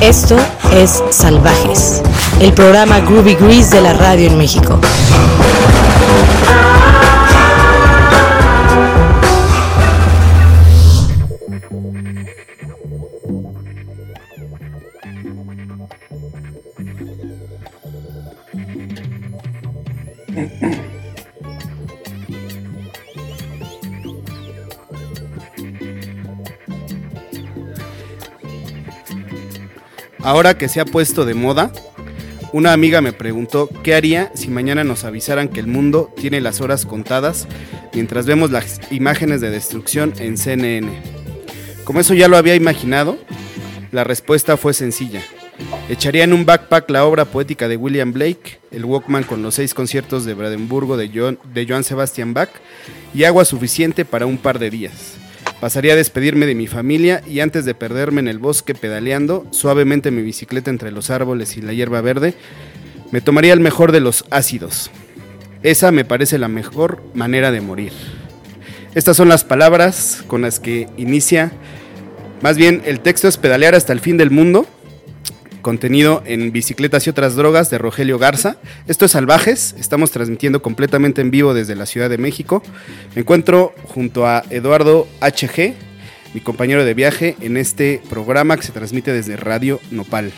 Esto 0.00 0.36
es 0.72 1.04
Salvajes, 1.10 2.02
el 2.40 2.54
programa 2.54 3.00
Groovy 3.00 3.34
Grease 3.34 3.76
de 3.76 3.82
la 3.82 3.92
radio 3.92 4.28
en 4.28 4.38
México. 4.38 4.80
Ahora 30.30 30.56
que 30.56 30.68
se 30.68 30.78
ha 30.78 30.84
puesto 30.84 31.24
de 31.24 31.34
moda, 31.34 31.72
una 32.52 32.72
amiga 32.72 33.00
me 33.00 33.12
preguntó 33.12 33.68
qué 33.82 33.96
haría 33.96 34.30
si 34.36 34.46
mañana 34.46 34.84
nos 34.84 35.02
avisaran 35.02 35.48
que 35.48 35.58
el 35.58 35.66
mundo 35.66 36.14
tiene 36.16 36.40
las 36.40 36.60
horas 36.60 36.86
contadas 36.86 37.48
mientras 37.92 38.26
vemos 38.26 38.52
las 38.52 38.80
imágenes 38.92 39.40
de 39.40 39.50
destrucción 39.50 40.14
en 40.20 40.38
CNN. 40.38 40.88
Como 41.82 41.98
eso 41.98 42.14
ya 42.14 42.28
lo 42.28 42.36
había 42.36 42.54
imaginado, 42.54 43.18
la 43.90 44.04
respuesta 44.04 44.56
fue 44.56 44.72
sencilla. 44.72 45.20
Echaría 45.88 46.22
en 46.22 46.32
un 46.32 46.46
backpack 46.46 46.88
la 46.90 47.06
obra 47.06 47.24
poética 47.24 47.66
de 47.66 47.76
William 47.76 48.12
Blake, 48.12 48.60
el 48.70 48.84
Walkman 48.84 49.24
con 49.24 49.42
los 49.42 49.56
seis 49.56 49.74
conciertos 49.74 50.24
de 50.24 50.34
Brandenburgo 50.34 50.96
de, 50.96 51.10
John, 51.12 51.40
de 51.52 51.66
Johann 51.66 51.82
Sebastian 51.82 52.34
Bach 52.34 52.50
y 53.12 53.24
agua 53.24 53.44
suficiente 53.44 54.04
para 54.04 54.26
un 54.26 54.38
par 54.38 54.60
de 54.60 54.70
días. 54.70 55.19
Pasaría 55.60 55.92
a 55.92 55.96
despedirme 55.96 56.46
de 56.46 56.54
mi 56.54 56.66
familia 56.66 57.22
y 57.26 57.40
antes 57.40 57.66
de 57.66 57.74
perderme 57.74 58.20
en 58.20 58.28
el 58.28 58.38
bosque 58.38 58.74
pedaleando 58.74 59.46
suavemente 59.50 60.10
mi 60.10 60.22
bicicleta 60.22 60.70
entre 60.70 60.90
los 60.90 61.10
árboles 61.10 61.58
y 61.58 61.60
la 61.60 61.74
hierba 61.74 62.00
verde, 62.00 62.34
me 63.10 63.20
tomaría 63.20 63.52
el 63.52 63.60
mejor 63.60 63.92
de 63.92 64.00
los 64.00 64.24
ácidos. 64.30 64.90
Esa 65.62 65.92
me 65.92 66.06
parece 66.06 66.38
la 66.38 66.48
mejor 66.48 67.02
manera 67.12 67.50
de 67.50 67.60
morir. 67.60 67.92
Estas 68.94 69.18
son 69.18 69.28
las 69.28 69.44
palabras 69.44 70.24
con 70.26 70.40
las 70.40 70.60
que 70.60 70.88
inicia, 70.96 71.52
más 72.40 72.56
bien 72.56 72.80
el 72.86 73.00
texto 73.00 73.28
es 73.28 73.36
pedalear 73.36 73.74
hasta 73.74 73.92
el 73.92 74.00
fin 74.00 74.16
del 74.16 74.30
mundo, 74.30 74.66
contenido 75.60 76.22
en 76.24 76.52
Bicicletas 76.52 77.06
y 77.06 77.10
otras 77.10 77.36
drogas 77.36 77.70
de 77.70 77.78
Rogelio 77.78 78.18
Garza. 78.18 78.56
Esto 78.86 79.04
es 79.04 79.12
Salvajes, 79.12 79.74
estamos 79.78 80.10
transmitiendo 80.10 80.62
completamente 80.62 81.20
en 81.20 81.30
vivo 81.30 81.54
desde 81.54 81.76
la 81.76 81.86
Ciudad 81.86 82.10
de 82.10 82.18
México. 82.18 82.62
Me 83.14 83.22
encuentro 83.22 83.74
junto 83.84 84.26
a 84.26 84.42
Eduardo 84.50 85.06
HG, 85.20 85.74
mi 86.34 86.40
compañero 86.40 86.84
de 86.84 86.94
viaje, 86.94 87.36
en 87.40 87.56
este 87.56 88.02
programa 88.08 88.56
que 88.56 88.62
se 88.62 88.72
transmite 88.72 89.12
desde 89.12 89.36
Radio 89.36 89.80
Nopal. 89.90 90.32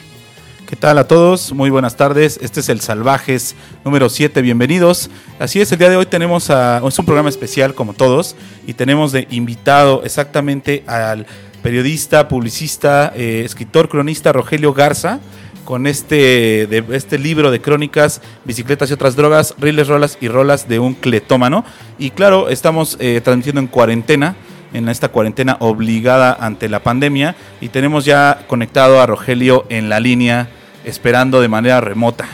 ¿Qué 0.73 0.77
tal 0.77 0.97
a 0.97 1.06
todos? 1.06 1.53
Muy 1.53 1.69
buenas 1.69 1.97
tardes. 1.97 2.39
Este 2.41 2.61
es 2.61 2.70
el 2.70 2.81
Salvajes 2.81 3.55
número 3.84 4.09
7. 4.09 4.41
Bienvenidos. 4.41 5.11
Así 5.39 5.61
es, 5.61 5.70
el 5.70 5.78
día 5.78 5.91
de 5.91 5.97
hoy 5.97 6.06
tenemos 6.06 6.48
a, 6.48 6.81
es 6.87 6.98
un 6.98 7.05
programa 7.05 7.28
especial 7.28 7.75
como 7.75 7.93
todos 7.93 8.37
y 8.67 8.73
tenemos 8.73 9.12
de 9.12 9.27
invitado 9.31 10.03
exactamente 10.03 10.83
al 10.87 11.27
periodista, 11.63 12.29
publicista, 12.29 13.13
eh, 13.15 13.43
escritor, 13.45 13.89
cronista 13.89 14.33
Rogelio 14.33 14.75
Garza, 14.75 15.21
con 15.65 15.87
este, 15.87 16.67
de, 16.67 16.85
este 16.91 17.19
libro 17.19 17.51
de 17.51 17.61
crónicas, 17.61 18.21
Bicicletas 18.45 18.91
y 18.91 18.95
otras 18.95 19.15
drogas, 19.15 19.55
Riles, 19.59 19.87
Rolas 19.87 20.19
y 20.21 20.29
Rolas 20.29 20.69
de 20.69 20.81
un 20.81 20.95
cletómano. 20.95 21.65
Y 21.99 22.11
claro, 22.11 22.49
estamos 22.49 22.97
eh, 23.01 23.21
transmitiendo 23.23 23.61
en 23.61 23.69
cuarentena, 23.69 24.35
en 24.73 24.89
esta 24.89 25.09
cuarentena 25.11 25.57
obligada 25.61 26.37
ante 26.39 26.69
la 26.69 26.83
pandemia, 26.83 27.37
y 27.61 27.69
tenemos 27.69 28.05
ya 28.05 28.45
conectado 28.49 29.01
a 29.01 29.07
Rogelio 29.07 29.65
en 29.69 29.89
la 29.89 30.01
línea, 30.01 30.51
esperando 30.84 31.41
de 31.41 31.49
manera 31.49 31.81
remota. 31.81 32.27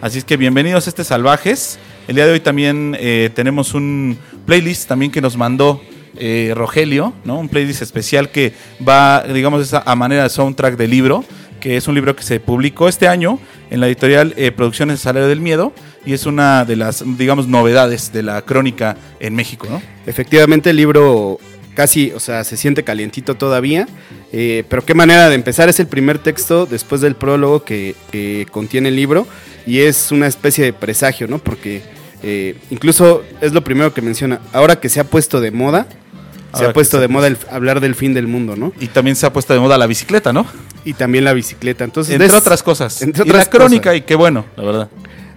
Así 0.00 0.18
es 0.18 0.24
que 0.24 0.36
bienvenidos 0.36 0.86
a 0.86 0.90
este 0.90 1.04
Salvajes. 1.04 1.78
El 2.08 2.16
día 2.16 2.26
de 2.26 2.32
hoy 2.32 2.40
también 2.40 2.96
eh, 2.98 3.30
tenemos 3.34 3.74
un 3.74 4.18
playlist 4.46 4.88
también 4.88 5.12
que 5.12 5.20
nos 5.20 5.36
mandó 5.36 5.80
eh, 6.16 6.52
Rogelio, 6.54 7.14
¿no? 7.24 7.38
Un 7.38 7.48
playlist 7.48 7.80
especial 7.80 8.30
que 8.30 8.52
va, 8.86 9.24
digamos, 9.24 9.72
a 9.72 9.94
manera 9.94 10.24
de 10.24 10.28
soundtrack 10.28 10.76
del 10.76 10.90
libro, 10.90 11.24
que 11.58 11.76
es 11.76 11.88
un 11.88 11.94
libro 11.94 12.14
que 12.14 12.22
se 12.22 12.38
publicó 12.38 12.88
este 12.88 13.08
año 13.08 13.38
en 13.70 13.80
la 13.80 13.86
editorial 13.86 14.34
eh, 14.36 14.50
Producciones 14.50 15.00
Salario 15.00 15.28
del 15.28 15.40
Miedo 15.40 15.72
y 16.04 16.12
es 16.12 16.26
una 16.26 16.66
de 16.66 16.76
las, 16.76 17.02
digamos, 17.16 17.46
novedades 17.48 18.12
de 18.12 18.22
la 18.22 18.42
crónica 18.42 18.96
en 19.20 19.34
México. 19.34 19.68
Efectivamente, 20.06 20.70
el 20.70 20.76
libro 20.76 21.38
casi, 21.74 22.12
o 22.12 22.20
sea, 22.20 22.44
se 22.44 22.58
siente 22.58 22.82
calientito 22.82 23.36
todavía, 23.36 23.88
eh, 24.32 24.64
pero 24.68 24.84
qué 24.84 24.92
manera 24.94 25.30
de 25.30 25.34
empezar, 25.34 25.70
es 25.70 25.80
el 25.80 25.86
primer 25.86 26.18
texto 26.18 26.66
después 26.66 27.00
del 27.00 27.14
prólogo 27.14 27.64
que, 27.64 27.94
contiene 28.50 28.90
el 28.90 28.96
libro 28.96 29.26
y 29.66 29.78
es 29.78 30.12
una 30.12 30.26
especie 30.26 30.64
de 30.64 30.74
presagio, 30.74 31.26
¿no? 31.26 31.38
Porque 31.38 31.80
incluso 32.70 33.24
es 33.40 33.52
lo 33.52 33.64
primero 33.64 33.94
que 33.94 34.02
menciona, 34.02 34.40
ahora 34.52 34.78
que 34.78 34.88
se 34.88 35.00
ha 35.00 35.04
puesto 35.04 35.40
de 35.40 35.50
moda, 35.50 35.86
se 36.54 36.64
ha 36.64 36.72
puesto 36.72 37.00
de 37.00 37.08
moda 37.08 37.26
el 37.28 37.36
hablar 37.50 37.80
del 37.80 37.94
fin 37.94 38.14
del 38.14 38.26
mundo, 38.26 38.56
¿no? 38.56 38.72
Y 38.80 38.88
también 38.88 39.16
se 39.16 39.26
ha 39.26 39.32
puesto 39.32 39.54
de 39.54 39.60
moda 39.60 39.78
la 39.78 39.86
bicicleta, 39.86 40.32
¿no? 40.32 40.46
Y 40.84 40.94
también 40.94 41.24
la 41.24 41.32
bicicleta. 41.32 41.84
Entonces, 41.84 42.14
entre 42.14 42.36
otras 42.36 42.62
cosas. 42.62 43.00
Entre 43.02 43.24
y 43.24 43.28
otras 43.30 43.46
la 43.46 43.50
crónica, 43.50 43.94
y 43.94 44.02
qué 44.02 44.14
bueno, 44.14 44.44
la 44.56 44.64
verdad. 44.64 44.90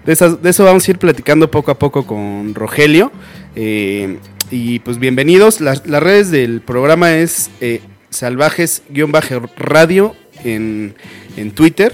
De, 0.05 0.13
esas- 0.13 0.41
de 0.41 0.49
eso 0.49 0.63
vamos 0.65 0.87
a 0.87 0.91
ir 0.91 0.99
platicando 0.99 1.49
poco 1.49 1.71
a 1.71 1.79
poco 1.79 2.05
con 2.05 2.53
Rogelio. 2.53 3.11
Eh, 3.55 4.17
y 4.51 4.79
pues 4.79 4.99
bienvenidos. 4.99 5.61
Las, 5.61 5.87
las 5.87 6.03
redes 6.03 6.31
del 6.31 6.61
programa 6.61 7.15
es 7.17 7.49
eh, 7.61 7.81
salvajes-radio 8.09 10.15
en, 10.43 10.95
en 11.37 11.51
Twitter 11.51 11.93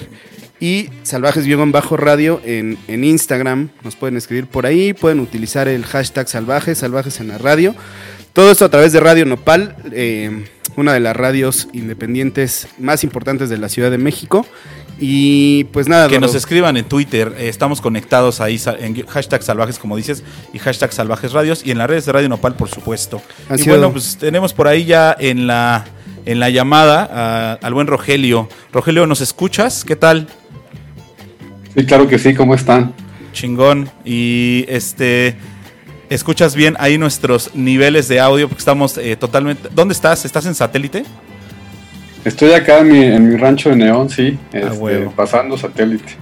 y 0.59 0.89
salvajes-radio 1.03 2.41
en, 2.45 2.77
en 2.88 3.03
Instagram. 3.03 3.69
Nos 3.83 3.95
pueden 3.95 4.17
escribir 4.17 4.47
por 4.47 4.65
ahí, 4.65 4.93
pueden 4.93 5.19
utilizar 5.19 5.67
el 5.67 5.85
hashtag 5.85 6.27
salvajes, 6.27 6.79
salvajes 6.79 7.19
en 7.19 7.27
la 7.29 7.38
radio. 7.38 7.75
Todo 8.34 8.52
esto 8.52 8.66
a 8.66 8.69
través 8.69 8.94
de 8.94 9.00
Radio 9.02 9.25
Nopal, 9.25 9.75
eh, 9.92 10.46
una 10.78 10.94
de 10.94 11.02
las 11.02 11.16
radios 11.16 11.68
independientes 11.74 12.68
más 12.80 13.03
importantes 13.03 13.50
de 13.50 13.58
la 13.58 13.68
Ciudad 13.68 13.92
de 13.92 13.97
México. 13.97 14.46
Y 15.00 15.64
pues 15.66 15.88
nada, 15.88 16.08
Que 16.08 16.19
nos 16.19 16.36
escriban 16.36 16.78
en 16.78 16.86
Twitter, 16.86 17.34
eh, 17.38 17.50
estamos 17.50 17.81
conectados 17.81 18.40
ahí 18.40 18.62
en 18.80 19.06
hashtag 19.08 19.42
salvajes, 19.42 19.80
como 19.80 19.97
dices, 19.97 20.24
y 20.53 20.59
hashtag 20.59 20.94
salvajes 20.94 21.34
radios, 21.34 21.64
y 21.66 21.72
en 21.72 21.80
las 21.80 21.90
redes 21.90 22.06
de 22.06 22.12
Radio 22.12 22.30
Nopal, 22.30 22.53
por 22.56 22.69
supuesto. 22.69 23.19
Ha 23.50 23.56
y 23.56 23.59
sido- 23.59 23.78
bueno, 23.78 23.92
pues 23.92 24.18
tenemos 24.18 24.53
por 24.53 24.68
ahí 24.68 24.86
ya 24.86 25.16
en 25.19 25.48
la, 25.48 25.86
en 26.25 26.40
la 26.40 26.50
llamada 26.52 27.09
a- 27.12 27.53
al 27.66 27.74
buen 27.74 27.88
Rogelio. 27.88 28.48
Rogelio, 28.72 29.08
¿nos 29.08 29.22
escuchas? 29.22 29.84
¿Qué 29.84 29.96
tal? 29.96 30.28
Sí, 31.75 31.84
claro 31.86 32.08
que 32.08 32.19
sí, 32.19 32.36
¿cómo 32.36 32.53
están? 32.53 32.94
Chingón. 33.34 33.90
Y 34.06 34.66
este. 34.68 35.36
¿Escuchas 36.11 36.57
bien 36.57 36.75
ahí 36.77 36.97
nuestros 36.97 37.51
niveles 37.55 38.09
de 38.09 38.19
audio? 38.19 38.49
Porque 38.49 38.59
estamos 38.59 38.97
eh, 38.97 39.16
totalmente. 39.16 39.69
¿Dónde 39.73 39.94
estás? 39.94 40.25
¿Estás 40.25 40.45
en 40.45 40.53
satélite? 40.53 41.05
Estoy 42.25 42.51
acá 42.51 42.79
en 42.79 42.91
mi, 42.91 43.01
en 43.01 43.29
mi 43.29 43.38
rancho 43.38 43.69
de 43.69 43.77
Neón, 43.77 44.09
sí, 44.09 44.38
este, 44.51 44.67
huevo. 44.77 45.13
pasando 45.16 45.57
satélite. 45.57 46.17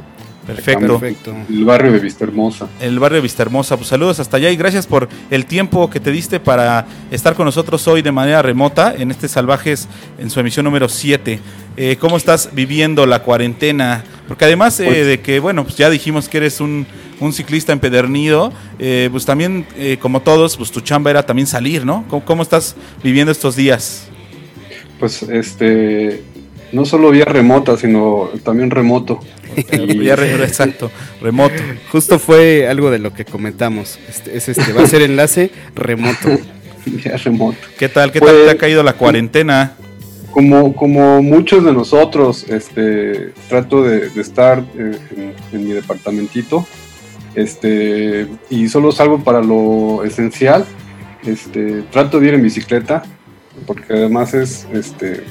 Perfecto. 0.46 1.00
Perfecto. 1.00 1.36
El 1.50 1.66
barrio 1.66 1.92
de 1.92 1.98
Vista 2.00 2.24
Hermosa. 2.24 2.68
El 2.80 3.00
barrio 3.00 3.16
de 3.16 3.22
Vista 3.24 3.42
Hermosa. 3.42 3.78
Pues 3.78 3.88
saludos 3.90 4.20
hasta 4.20 4.38
allá 4.38 4.52
y 4.52 4.56
gracias 4.56 4.86
por 4.86 5.10
el 5.32 5.48
tiempo 5.48 5.90
que 5.90 6.00
te 6.00 6.12
diste 6.12 6.40
para 6.40 6.86
estar 7.10 7.34
con 7.34 7.46
nosotros 7.46 7.88
hoy 7.88 8.04
de 8.04 8.12
manera 8.12 8.44
remota 8.44 8.94
en 8.96 9.10
este 9.10 9.28
Salvajes 9.28 9.88
en 10.20 10.30
su 10.30 10.40
emisión 10.40 10.66
número 10.66 10.88
7. 10.88 11.40
Eh, 11.78 11.98
¿Cómo 12.00 12.16
estás 12.18 12.50
viviendo 12.54 13.08
la 13.08 13.24
cuarentena? 13.24 14.04
Porque 14.28 14.46
además 14.46 14.80
eh, 14.80 14.86
Pues- 14.86 15.08
de 15.08 15.20
que, 15.20 15.40
bueno, 15.40 15.64
pues 15.64 15.78
ya 15.78 15.90
dijimos 15.90 16.30
que 16.30 16.38
eres 16.38 16.62
un, 16.62 16.86
un 17.20 17.34
ciclista 17.34 17.74
empedernido, 17.74 18.52
eh, 18.80 19.10
pues 19.12 19.26
también, 19.26 19.66
eh, 19.78 19.98
como 20.00 20.22
todos, 20.22 20.56
pues 20.58 20.72
tu 20.72 20.82
chamba 20.82 21.12
era 21.12 21.24
también 21.24 21.48
salir, 21.48 21.86
¿no? 21.86 22.06
¿Cómo, 22.08 22.24
cómo 22.26 22.44
estás 22.44 22.76
viviendo 23.04 23.32
estos 23.32 23.56
días? 23.56 24.08
Pues 25.00 25.24
este, 25.24 26.24
no 26.72 26.86
solo 26.86 27.12
vía 27.12 27.26
remota, 27.26 27.78
sino 27.78 28.30
también 28.44 28.72
remoto. 28.72 29.20
Y- 29.72 30.04
Ya 30.06 30.16
re- 30.16 30.44
exacto, 30.44 30.92
remoto. 31.22 31.56
Justo 31.92 32.20
fue 32.20 32.68
algo 32.68 32.92
de 32.92 33.00
lo 33.00 33.14
que 33.14 33.26
comentamos. 33.26 34.00
Este, 34.08 34.38
es 34.38 34.48
este, 34.50 34.72
va 34.74 34.84
a 34.84 34.88
ser 34.88 35.02
enlace 35.02 35.52
remoto. 35.76 36.30
vía 36.86 37.18
remoto. 37.18 37.58
¿Qué 37.78 37.90
tal? 37.90 38.12
¿Qué 38.12 38.20
Pues- 38.20 38.32
tal 38.32 38.46
te 38.46 38.52
ha 38.52 38.58
caído 38.58 38.84
la 38.84 38.94
cuarentena? 38.94 39.74
Como, 40.32 40.76
como 40.76 41.24
muchos 41.24 41.66
de 41.66 41.74
nosotros, 41.74 42.46
este, 42.50 43.32
trato 43.50 43.82
de, 43.82 44.10
de 44.10 44.22
estar 44.22 44.64
eh, 44.78 44.96
en, 45.18 45.34
en 45.52 45.68
mi 45.68 45.74
departamentito, 45.74 46.68
este, 47.42 48.28
y 48.50 48.68
solo 48.70 48.92
salgo 48.92 49.24
para 49.24 49.42
lo 49.42 50.04
esencial. 50.04 50.66
Este, 51.26 51.84
trato 51.92 52.20
de 52.20 52.28
ir 52.28 52.34
en 52.34 52.42
bicicleta, 52.44 53.04
porque 53.66 53.94
además 53.94 54.34
es, 54.34 54.68
este, 54.74 55.24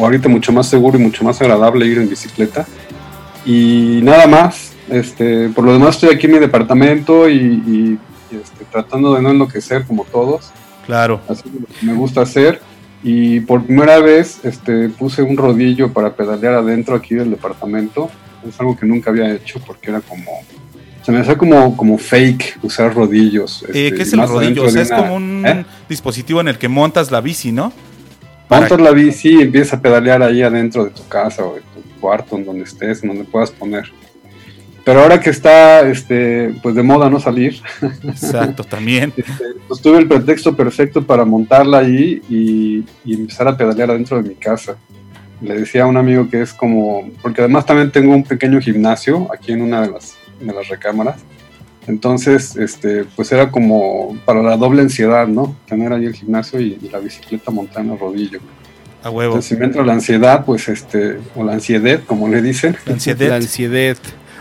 ahorita 0.00 0.28
mucho 0.28 0.52
más 0.52 0.66
seguro 0.66 0.98
y 0.98 1.02
mucho 1.02 1.24
más 1.24 1.40
agradable 1.40 1.86
ir 1.86 1.98
en 1.98 2.08
bicicleta. 2.08 2.66
Y 3.44 4.00
nada 4.02 4.26
más, 4.26 4.72
este, 4.88 5.48
por 5.50 5.64
lo 5.64 5.72
demás 5.72 5.96
estoy 5.96 6.14
aquí 6.14 6.26
en 6.26 6.32
mi 6.32 6.38
departamento 6.38 7.28
y, 7.28 7.34
y, 7.34 7.98
y, 8.30 8.36
este, 8.36 8.64
tratando 8.70 9.14
de 9.14 9.22
no 9.22 9.30
enloquecer 9.30 9.84
como 9.86 10.04
todos 10.04 10.50
Claro. 10.86 11.20
haciendo 11.28 11.60
lo 11.60 11.66
que 11.66 11.86
me 11.86 11.94
gusta 11.94 12.22
hacer 12.22 12.60
y 13.02 13.40
por 13.40 13.64
primera 13.64 13.98
vez 14.00 14.40
este, 14.44 14.88
puse 14.88 15.22
un 15.22 15.36
rodillo 15.36 15.92
para 15.92 16.14
pedalear 16.14 16.54
adentro 16.54 16.94
aquí 16.94 17.14
del 17.14 17.30
departamento. 17.30 18.10
Es 18.46 18.58
algo 18.60 18.76
que 18.76 18.86
nunca 18.86 19.10
había 19.10 19.32
hecho 19.32 19.60
porque 19.66 19.90
era 19.90 20.00
como... 20.00 20.30
Se 21.10 21.16
me 21.16 21.22
hacía 21.22 21.36
como, 21.36 21.76
como 21.76 21.98
fake 21.98 22.60
usar 22.62 22.94
rodillos. 22.94 23.64
Eh, 23.64 23.66
este, 23.88 23.94
¿Qué 23.96 24.02
es 24.02 24.12
el 24.12 24.20
rodillo? 24.28 24.64
O 24.64 24.70
sea, 24.70 24.82
es 24.82 24.90
una- 24.90 24.98
como 24.98 25.16
un 25.16 25.44
¿Eh? 25.44 25.64
dispositivo 25.88 26.40
en 26.40 26.46
el 26.46 26.56
que 26.56 26.68
montas 26.68 27.10
la 27.10 27.20
bici, 27.20 27.50
¿no? 27.50 27.72
Para- 28.46 28.60
Montas 28.68 28.80
la 28.80 28.92
bici 28.92 29.30
y 29.30 29.42
empiezas 29.42 29.72
a 29.74 29.82
pedalear 29.82 30.22
ahí 30.22 30.42
adentro 30.42 30.84
de 30.84 30.90
tu 30.90 31.04
casa 31.08 31.44
o 31.44 31.54
de 31.56 31.62
tu 31.62 32.00
cuarto, 32.00 32.36
en 32.36 32.44
donde 32.44 32.62
estés, 32.62 33.02
en 33.02 33.08
donde 33.08 33.24
puedas 33.24 33.50
poner. 33.50 33.90
Pero 34.84 35.00
ahora 35.02 35.18
que 35.20 35.30
está 35.30 35.80
este, 35.80 36.54
pues 36.62 36.76
de 36.76 36.84
moda 36.84 37.10
no 37.10 37.18
salir, 37.18 37.60
Exacto, 38.04 38.62
también. 38.62 39.12
este, 39.16 39.44
pues 39.66 39.80
tuve 39.80 39.98
el 39.98 40.06
pretexto 40.06 40.54
perfecto 40.54 41.04
para 41.04 41.24
montarla 41.24 41.78
ahí 41.78 42.22
y, 42.30 42.84
y 43.04 43.14
empezar 43.14 43.48
a 43.48 43.56
pedalear 43.56 43.90
adentro 43.90 44.22
de 44.22 44.28
mi 44.28 44.36
casa. 44.36 44.76
Le 45.40 45.58
decía 45.58 45.82
a 45.82 45.86
un 45.86 45.96
amigo 45.96 46.28
que 46.30 46.40
es 46.42 46.52
como, 46.52 47.10
porque 47.20 47.40
además 47.40 47.66
también 47.66 47.90
tengo 47.90 48.14
un 48.14 48.22
pequeño 48.22 48.60
gimnasio 48.60 49.26
aquí 49.34 49.50
en 49.50 49.62
una 49.62 49.80
de 49.82 49.90
las, 49.90 50.14
de 50.40 50.52
las 50.52 50.68
recámaras. 50.68 51.20
Entonces, 51.86 52.56
este, 52.56 53.04
pues 53.16 53.32
era 53.32 53.50
como 53.50 54.16
para 54.24 54.42
la 54.42 54.56
doble 54.56 54.82
ansiedad, 54.82 55.26
¿no? 55.26 55.56
Tener 55.66 55.92
ahí 55.92 56.04
el 56.04 56.14
gimnasio 56.14 56.60
y, 56.60 56.78
y 56.80 56.88
la 56.88 56.98
bicicleta 56.98 57.50
el 57.50 57.98
rodillo. 57.98 58.40
A 59.02 59.10
huevo. 59.10 59.32
Entonces, 59.32 59.48
si 59.48 59.56
me 59.56 59.64
entra 59.64 59.84
la 59.84 59.94
ansiedad, 59.94 60.44
pues 60.44 60.68
este, 60.68 61.18
o 61.34 61.42
la 61.42 61.54
ansiedad, 61.54 62.00
como 62.06 62.28
le 62.28 62.42
dicen. 62.42 62.76
La 62.84 62.92
ansiedad. 62.92 63.28
La 63.28 63.36
ansiedad. 63.36 63.96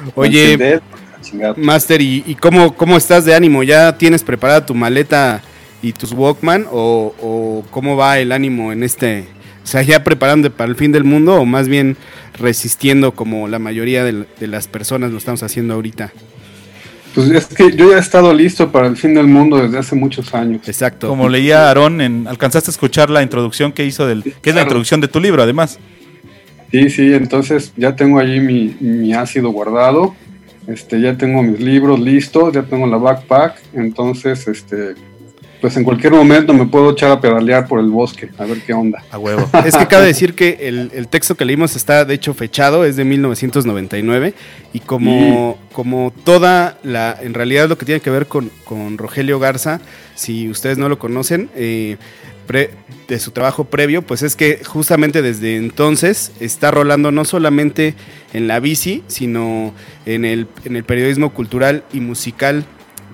la 0.05 0.11
Oye, 0.15 0.51
ansiedad, 0.51 0.81
pues, 0.91 1.01
la 1.01 1.21
chingada. 1.21 1.53
Master, 1.57 2.01
¿y, 2.01 2.23
y 2.27 2.35
cómo, 2.35 2.75
cómo 2.75 2.97
estás 2.97 3.23
de 3.25 3.33
ánimo? 3.33 3.63
¿Ya 3.63 3.97
tienes 3.97 4.23
preparada 4.23 4.65
tu 4.65 4.75
maleta 4.75 5.41
y 5.81 5.93
tus 5.93 6.11
Walkman? 6.11 6.67
¿O, 6.71 7.15
o 7.21 7.63
cómo 7.71 7.95
va 7.95 8.19
el 8.19 8.33
ánimo 8.33 8.73
en 8.73 8.83
este? 8.83 9.27
O 9.63 9.67
sea, 9.67 9.81
¿ya 9.81 10.03
preparando 10.03 10.51
para 10.51 10.69
el 10.69 10.75
fin 10.75 10.91
del 10.91 11.03
mundo 11.03 11.35
o 11.35 11.45
más 11.45 11.67
bien 11.67 11.97
resistiendo 12.39 13.11
como 13.13 13.47
la 13.47 13.59
mayoría 13.59 14.03
de, 14.03 14.25
de 14.39 14.47
las 14.47 14.67
personas 14.67 15.11
lo 15.11 15.17
estamos 15.17 15.43
haciendo 15.43 15.73
ahorita? 15.75 16.11
Pues 17.13 17.31
es 17.31 17.47
que 17.47 17.75
yo 17.75 17.89
ya 17.89 17.97
he 17.97 17.99
estado 17.99 18.33
listo 18.33 18.71
para 18.71 18.87
el 18.87 18.95
fin 18.95 19.13
del 19.13 19.27
mundo 19.27 19.57
desde 19.57 19.77
hace 19.77 19.95
muchos 19.95 20.33
años. 20.33 20.67
Exacto. 20.67 21.07
Como 21.07 21.27
leía 21.27 21.67
Aarón, 21.67 22.01
en, 22.01 22.27
alcanzaste 22.27 22.69
a 22.69 22.73
escuchar 22.73 23.09
la 23.09 23.23
introducción 23.23 23.71
que 23.71 23.85
hizo 23.85 24.05
del. 24.05 24.23
que 24.23 24.49
es 24.49 24.55
la 24.55 24.61
introducción 24.61 25.01
de 25.01 25.07
tu 25.07 25.19
libro, 25.19 25.41
además. 25.41 25.79
Sí, 26.71 26.89
sí, 26.89 27.13
entonces 27.13 27.73
ya 27.75 27.95
tengo 27.95 28.19
allí 28.19 28.39
mi, 28.39 28.75
mi 28.79 29.13
ácido 29.13 29.49
guardado, 29.49 30.15
este, 30.67 31.01
ya 31.01 31.17
tengo 31.17 31.41
mis 31.41 31.59
libros 31.59 31.99
listos, 31.99 32.53
ya 32.53 32.61
tengo 32.61 32.85
la 32.85 32.97
backpack, 32.97 33.59
entonces, 33.73 34.47
este, 34.47 34.93
pues 35.61 35.75
en 35.77 35.83
cualquier 35.83 36.13
momento 36.13 36.53
me 36.53 36.65
puedo 36.65 36.91
echar 36.91 37.11
a 37.11 37.19
pedalear 37.19 37.67
por 37.67 37.79
el 37.79 37.87
bosque, 37.87 38.29
a 38.37 38.45
ver 38.45 38.61
qué 38.65 38.73
onda. 38.73 39.03
A 39.11 39.17
huevo. 39.17 39.47
Es 39.65 39.75
que 39.75 39.87
cabe 39.87 40.05
decir 40.05 40.33
que 40.33 40.57
el, 40.61 40.91
el 40.93 41.07
texto 41.07 41.35
que 41.35 41.43
leímos 41.45 41.75
está 41.75 42.05
de 42.05 42.13
hecho 42.13 42.33
fechado, 42.33 42.85
es 42.85 42.95
de 42.95 43.03
1999 43.05 44.33
y 44.73 44.79
como, 44.79 45.57
como 45.73 46.13
toda 46.23 46.77
la, 46.83 47.17
en 47.21 47.33
realidad 47.33 47.67
lo 47.67 47.77
que 47.77 47.85
tiene 47.85 48.01
que 48.01 48.09
ver 48.09 48.27
con, 48.27 48.51
con 48.63 48.97
Rogelio 48.97 49.39
Garza, 49.39 49.81
si 50.15 50.49
ustedes 50.49 50.77
no 50.77 50.87
lo 50.89 50.97
conocen, 50.99 51.49
eh, 51.55 51.97
pre- 52.47 52.71
de 53.07 53.19
su 53.19 53.31
trabajo 53.31 53.65
previo, 53.65 54.01
pues 54.01 54.21
es 54.21 54.35
que 54.35 54.61
justamente 54.65 55.21
desde 55.21 55.55
entonces 55.57 56.31
está 56.39 56.71
rolando 56.71 57.11
no 57.11 57.25
solamente 57.25 57.95
en 58.33 58.47
la 58.47 58.59
bici, 58.59 59.03
sino 59.07 59.73
en 60.05 60.25
el, 60.25 60.47
en 60.65 60.75
el 60.75 60.83
periodismo 60.83 61.31
cultural 61.33 61.83
y 61.91 61.99
musical 61.99 62.65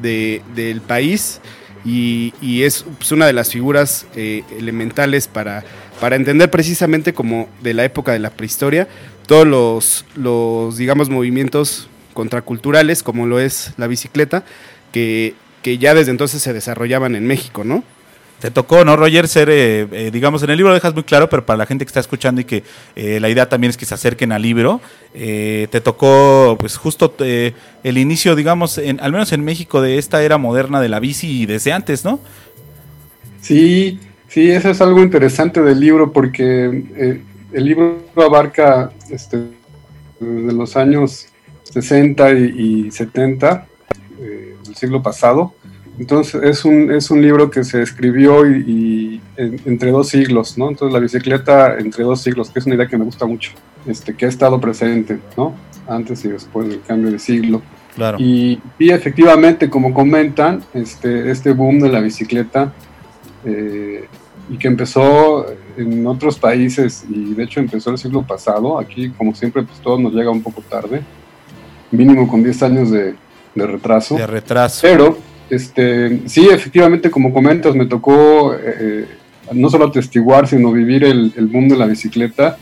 de- 0.01 0.41
del 0.55 0.81
país 0.81 1.39
y, 1.85 2.33
y 2.41 2.63
es 2.63 2.85
pues, 2.97 3.11
una 3.11 3.27
de 3.27 3.33
las 3.33 3.51
figuras 3.51 4.07
eh, 4.15 4.43
elementales 4.57 5.27
para, 5.27 5.63
para 6.01 6.15
entender 6.15 6.49
precisamente 6.49 7.13
como 7.13 7.47
de 7.61 7.73
la 7.73 7.85
época 7.85 8.11
de 8.11 8.19
la 8.19 8.31
prehistoria 8.31 8.87
todos 9.27 9.47
los, 9.47 10.05
los 10.15 10.77
digamos 10.77 11.09
movimientos 11.09 11.87
contraculturales 12.13 13.03
como 13.03 13.27
lo 13.27 13.39
es 13.39 13.73
la 13.77 13.87
bicicleta 13.87 14.43
que, 14.91 15.35
que 15.61 15.77
ya 15.77 15.93
desde 15.93 16.11
entonces 16.11 16.41
se 16.41 16.53
desarrollaban 16.53 17.15
en 17.15 17.27
México, 17.27 17.63
¿no? 17.63 17.83
Te 18.39 18.51
tocó, 18.51 18.83
¿no, 18.83 18.95
Roger? 18.95 19.27
Ser, 19.27 19.49
eh, 19.49 19.87
eh, 19.91 20.09
digamos, 20.11 20.43
en 20.43 20.49
el 20.49 20.57
libro 20.57 20.69
lo 20.69 20.75
dejas 20.75 20.93
muy 20.93 21.03
claro, 21.03 21.29
pero 21.29 21.45
para 21.45 21.57
la 21.57 21.65
gente 21.65 21.85
que 21.85 21.89
está 21.89 21.99
escuchando 21.99 22.41
y 22.41 22.43
que 22.43 22.63
eh, 22.95 23.19
la 23.19 23.29
idea 23.29 23.47
también 23.47 23.69
es 23.69 23.77
que 23.77 23.85
se 23.85 23.93
acerquen 23.93 24.31
al 24.31 24.41
libro, 24.41 24.81
te 25.13 25.81
tocó, 25.81 26.57
pues, 26.59 26.75
justo 26.75 27.15
el 27.19 27.97
inicio, 27.97 28.35
digamos, 28.35 28.77
en, 28.77 28.99
al 28.99 29.13
menos 29.13 29.31
en 29.31 29.43
México, 29.45 29.81
de 29.81 29.97
esta 29.97 30.21
era 30.21 30.37
moderna 30.37 30.81
de 30.81 30.89
la 30.89 30.99
bici 30.99 31.45
desde 31.45 31.71
antes, 31.71 32.03
¿no? 32.03 32.19
Sí, 33.41 33.99
sí, 34.27 34.51
eso 34.51 34.69
es 34.69 34.81
algo 34.81 35.01
interesante 35.01 35.61
del 35.61 35.79
libro 35.79 36.11
porque 36.11 37.21
el 37.53 37.65
libro 37.65 38.03
abarca 38.17 38.91
este, 39.09 39.37
de 40.19 40.53
los 40.53 40.75
años 40.75 41.27
60 41.63 42.33
y, 42.33 42.85
y 42.87 42.91
70 42.91 43.67
eh, 44.19 44.55
del 44.65 44.75
siglo 44.75 45.01
pasado. 45.01 45.53
Entonces 45.97 46.41
es 46.43 46.65
un, 46.65 46.91
es 46.91 47.09
un 47.09 47.21
libro 47.21 47.49
que 47.49 47.63
se 47.63 47.81
escribió 47.81 48.45
y, 48.49 48.59
y 48.67 49.21
en- 49.37 49.59
entre 49.65 49.91
dos 49.91 50.09
siglos, 50.09 50.57
¿no? 50.57 50.69
Entonces 50.69 50.93
la 50.93 50.99
bicicleta 50.99 51.77
entre 51.77 52.03
dos 52.03 52.21
siglos, 52.21 52.49
que 52.49 52.59
es 52.59 52.65
una 52.65 52.75
idea 52.75 52.87
que 52.87 52.97
me 52.97 53.05
gusta 53.05 53.25
mucho, 53.25 53.51
este, 53.85 54.13
que 54.13 54.25
ha 54.25 54.29
estado 54.29 54.59
presente, 54.59 55.19
¿no? 55.37 55.53
Antes 55.87 56.25
y 56.25 56.29
después 56.29 56.67
del 56.67 56.81
cambio 56.81 57.11
de 57.11 57.19
siglo. 57.19 57.61
Claro. 57.95 58.17
Y, 58.19 58.59
y 58.77 58.89
efectivamente, 58.89 59.69
como 59.69 59.93
comentan, 59.93 60.61
este, 60.73 61.31
este 61.31 61.53
boom 61.53 61.79
de 61.79 61.89
la 61.89 62.01
bicicleta 62.01 62.73
eh, 63.45 64.05
y 64.49 64.57
que 64.57 64.67
empezó 64.67 65.45
en 65.77 66.05
otros 66.05 66.37
países 66.37 67.05
y 67.09 67.33
de 67.33 67.43
hecho 67.43 67.59
empezó 67.61 67.91
el 67.91 67.97
siglo 67.97 68.21
pasado, 68.23 68.77
aquí 68.79 69.09
como 69.11 69.33
siempre 69.33 69.63
pues 69.63 69.79
todo 69.79 69.97
nos 69.97 70.13
llega 70.13 70.29
un 70.29 70.41
poco 70.43 70.61
tarde, 70.61 71.01
mínimo 71.91 72.27
con 72.27 72.43
10 72.43 72.63
años 72.63 72.91
de, 72.91 73.15
de 73.55 73.67
retraso. 73.67 74.15
De 74.15 74.27
retraso. 74.27 74.79
Pero, 74.81 75.17
este, 75.49 76.27
sí, 76.27 76.47
efectivamente, 76.49 77.11
como 77.11 77.33
comentas, 77.33 77.75
me 77.75 77.85
tocó 77.85 78.55
eh, 78.55 79.05
no 79.53 79.69
solo 79.69 79.85
atestiguar, 79.87 80.47
sino 80.47 80.71
vivir 80.71 81.03
el, 81.03 81.33
el 81.37 81.47
boom 81.47 81.67
de 81.69 81.77
la 81.77 81.85
bicicleta. 81.85 82.57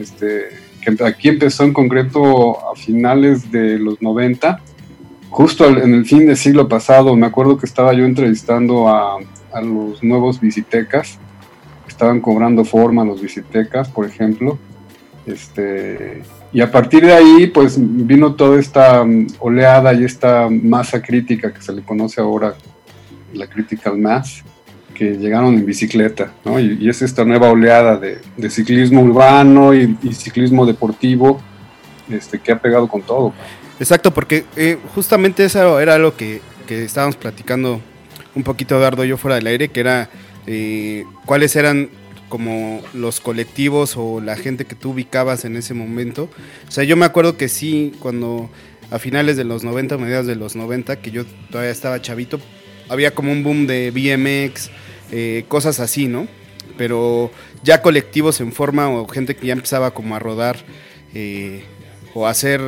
Este, 0.00 0.48
que 0.80 1.04
aquí 1.04 1.28
empezó 1.28 1.64
en 1.64 1.72
concreto 1.72 2.58
a 2.70 2.76
finales 2.76 3.50
de 3.50 3.78
los 3.78 4.00
90, 4.00 4.60
justo 5.28 5.64
al- 5.64 5.82
en 5.82 5.94
el 5.94 6.04
fin 6.06 6.26
del 6.26 6.36
siglo 6.36 6.68
pasado. 6.68 7.14
Me 7.16 7.26
acuerdo 7.26 7.58
que 7.58 7.66
estaba 7.66 7.92
yo 7.92 8.04
entrevistando 8.04 8.88
a, 8.88 9.18
a 9.52 9.60
los 9.60 10.02
nuevos 10.02 10.40
bicitecas, 10.40 11.18
que 11.84 11.88
estaban 11.90 12.20
cobrando 12.20 12.64
forma 12.64 13.04
los 13.04 13.20
bicitecas, 13.20 13.88
por 13.88 14.06
ejemplo. 14.06 14.58
Este, 15.26 16.22
y 16.52 16.60
a 16.60 16.70
partir 16.70 17.04
de 17.04 17.12
ahí, 17.12 17.46
pues 17.48 17.76
vino 17.78 18.34
toda 18.34 18.58
esta 18.58 19.04
mm, 19.04 19.26
oleada 19.40 19.92
y 19.92 20.04
esta 20.04 20.48
masa 20.50 21.02
crítica 21.02 21.52
que 21.52 21.60
se 21.60 21.72
le 21.72 21.82
conoce 21.82 22.20
ahora, 22.20 22.54
la 23.34 23.46
critical 23.46 23.98
mass, 23.98 24.42
que 24.94 25.12
llegaron 25.16 25.54
en 25.54 25.66
bicicleta, 25.66 26.32
¿no? 26.44 26.58
Y, 26.58 26.78
y 26.80 26.88
es 26.88 27.02
esta 27.02 27.24
nueva 27.24 27.50
oleada 27.50 27.98
de, 27.98 28.50
ciclismo 28.50 29.02
urbano 29.02 29.74
y, 29.74 29.96
ciclismo 30.12 30.64
deportivo, 30.64 31.40
este, 32.10 32.38
que 32.38 32.52
ha 32.52 32.58
pegado 32.58 32.88
con 32.88 33.02
todo. 33.02 33.34
Exacto, 33.78 34.12
porque 34.12 34.44
eh, 34.56 34.78
justamente 34.94 35.44
eso 35.44 35.78
era 35.78 35.98
lo 35.98 36.16
que, 36.16 36.40
que 36.66 36.84
estábamos 36.84 37.16
platicando 37.16 37.80
un 38.34 38.42
poquito 38.42 38.76
Eduardo 38.76 39.04
y 39.04 39.08
yo 39.08 39.16
fuera 39.16 39.36
del 39.36 39.46
aire, 39.46 39.68
que 39.68 39.80
era 39.80 40.08
eh, 40.46 41.04
cuáles 41.26 41.54
eran 41.54 41.90
como 42.28 42.82
los 42.94 43.20
colectivos 43.20 43.96
o 43.96 44.20
la 44.20 44.36
gente 44.36 44.64
que 44.64 44.74
tú 44.74 44.90
ubicabas 44.90 45.44
en 45.44 45.56
ese 45.56 45.74
momento. 45.74 46.28
O 46.68 46.70
sea, 46.70 46.84
yo 46.84 46.96
me 46.96 47.06
acuerdo 47.06 47.36
que 47.36 47.48
sí, 47.48 47.92
cuando 47.98 48.50
a 48.90 48.98
finales 48.98 49.36
de 49.36 49.44
los 49.44 49.64
90, 49.64 49.98
mediados 49.98 50.26
de 50.26 50.36
los 50.36 50.56
90, 50.56 50.96
que 51.00 51.10
yo 51.10 51.24
todavía 51.50 51.70
estaba 51.70 52.00
chavito, 52.00 52.40
había 52.88 53.14
como 53.14 53.32
un 53.32 53.42
boom 53.42 53.66
de 53.66 53.90
BMX, 53.90 54.70
eh, 55.12 55.44
cosas 55.48 55.80
así, 55.80 56.06
¿no? 56.06 56.26
Pero 56.76 57.30
ya 57.62 57.82
colectivos 57.82 58.40
en 58.40 58.52
forma 58.52 58.88
o 58.88 59.06
gente 59.08 59.34
que 59.34 59.46
ya 59.46 59.52
empezaba 59.52 59.92
como 59.92 60.14
a 60.14 60.18
rodar 60.18 60.58
eh, 61.14 61.64
o 62.14 62.26
hacer 62.26 62.60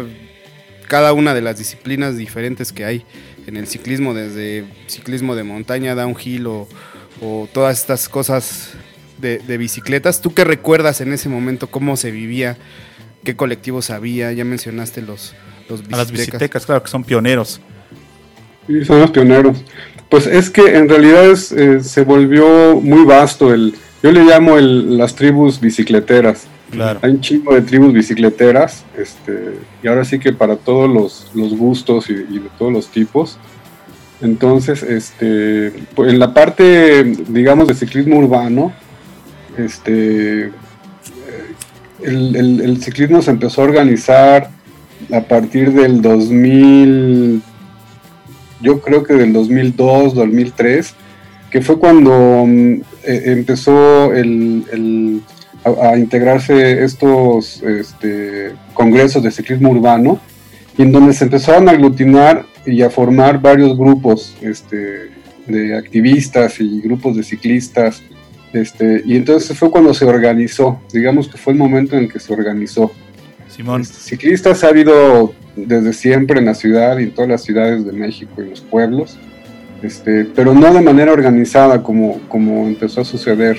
cada 0.88 1.12
una 1.12 1.34
de 1.34 1.40
las 1.40 1.58
disciplinas 1.58 2.16
diferentes 2.16 2.72
que 2.72 2.84
hay 2.84 3.04
en 3.46 3.56
el 3.56 3.66
ciclismo, 3.66 4.12
desde 4.12 4.64
ciclismo 4.88 5.36
de 5.36 5.44
montaña, 5.44 5.94
downhill 5.94 6.46
o, 6.48 6.68
o 7.20 7.48
todas 7.52 7.78
estas 7.78 8.08
cosas 8.08 8.74
de, 9.20 9.38
de 9.38 9.58
bicicletas. 9.58 10.20
¿Tú 10.20 10.34
qué 10.34 10.44
recuerdas 10.44 11.00
en 11.00 11.12
ese 11.12 11.28
momento? 11.28 11.68
¿Cómo 11.68 11.96
se 11.96 12.10
vivía? 12.10 12.56
¿Qué 13.24 13.36
colectivos 13.36 13.90
había? 13.90 14.32
Ya 14.32 14.44
mencionaste 14.44 15.02
los, 15.02 15.34
los 15.68 15.82
A 15.92 15.96
las 15.96 16.10
bicitecas. 16.10 16.66
claro 16.66 16.82
que 16.82 16.90
son 16.90 17.04
pioneros. 17.04 17.60
Sí, 18.66 18.84
son 18.84 19.00
los 19.00 19.10
pioneros. 19.10 19.58
Pues 20.08 20.26
es 20.26 20.50
que 20.50 20.76
en 20.76 20.88
realidad 20.88 21.30
es, 21.30 21.52
eh, 21.52 21.82
se 21.82 22.02
volvió 22.02 22.80
muy 22.80 23.04
vasto 23.04 23.52
el, 23.52 23.74
yo 24.02 24.10
le 24.10 24.24
llamo 24.24 24.58
el, 24.58 24.96
las 24.96 25.14
tribus 25.14 25.60
bicicleteras. 25.60 26.46
Claro. 26.70 27.00
Hay 27.02 27.10
un 27.10 27.20
chingo 27.20 27.54
de 27.54 27.62
tribus 27.62 27.92
bicicleteras, 27.92 28.84
este, 28.96 29.56
y 29.82 29.88
ahora 29.88 30.04
sí 30.04 30.18
que 30.18 30.32
para 30.32 30.56
todos 30.56 30.88
los, 30.88 31.30
los 31.34 31.56
gustos 31.56 32.08
y, 32.08 32.12
y 32.12 32.38
de 32.38 32.48
todos 32.58 32.72
los 32.72 32.88
tipos. 32.88 33.38
Entonces, 34.22 34.82
este, 34.82 35.72
pues 35.94 36.12
en 36.12 36.18
la 36.18 36.32
parte, 36.34 37.04
digamos, 37.28 37.68
de 37.68 37.74
ciclismo 37.74 38.18
urbano, 38.18 38.72
este, 39.64 40.50
el, 42.02 42.60
el, 42.62 42.82
ciclismo 42.82 43.22
se 43.22 43.30
empezó 43.30 43.62
a 43.62 43.64
organizar 43.64 44.50
a 45.12 45.20
partir 45.22 45.72
del 45.72 46.02
2000, 46.02 47.42
yo 48.62 48.80
creo 48.80 49.02
que 49.02 49.14
del 49.14 49.32
2002, 49.32 50.14
2003, 50.14 50.94
que 51.50 51.60
fue 51.60 51.78
cuando 51.78 52.44
mm, 52.46 52.80
e, 53.04 53.32
empezó 53.32 54.12
el, 54.12 55.22
a, 55.64 55.96
integrarse 55.96 56.84
estos 56.84 57.62
este, 57.62 58.52
congresos 58.74 59.22
de 59.22 59.30
ciclismo 59.30 59.70
urbano, 59.70 60.20
y 60.78 60.82
en 60.82 60.92
donde 60.92 61.12
se 61.12 61.24
empezaron 61.24 61.68
a 61.68 61.72
aglutinar 61.72 62.46
y 62.64 62.82
a 62.82 62.90
formar 62.90 63.40
varios 63.40 63.76
grupos 63.76 64.36
este, 64.40 65.10
de 65.46 65.76
activistas 65.76 66.60
y 66.60 66.80
grupos 66.80 67.16
de 67.16 67.22
ciclistas. 67.22 68.02
Este, 68.52 69.02
y 69.04 69.16
entonces 69.16 69.56
fue 69.56 69.70
cuando 69.70 69.94
se 69.94 70.04
organizó, 70.04 70.80
digamos 70.92 71.28
que 71.28 71.38
fue 71.38 71.52
el 71.52 71.58
momento 71.58 71.96
en 71.96 72.08
que 72.08 72.18
se 72.18 72.32
organizó. 72.32 72.90
Simón. 73.48 73.82
Este, 73.82 73.98
ciclistas 73.98 74.64
ha 74.64 74.68
habido 74.68 75.34
desde 75.54 75.92
siempre 75.92 76.38
en 76.38 76.46
la 76.46 76.54
ciudad 76.54 76.98
y 76.98 77.04
en 77.04 77.10
todas 77.12 77.30
las 77.30 77.42
ciudades 77.42 77.84
de 77.84 77.92
México 77.92 78.42
y 78.42 78.50
los 78.50 78.60
pueblos, 78.60 79.18
este, 79.82 80.24
pero 80.24 80.54
no 80.54 80.72
de 80.72 80.80
manera 80.80 81.12
organizada 81.12 81.82
como, 81.82 82.20
como 82.28 82.66
empezó 82.66 83.00
a 83.00 83.04
suceder 83.04 83.58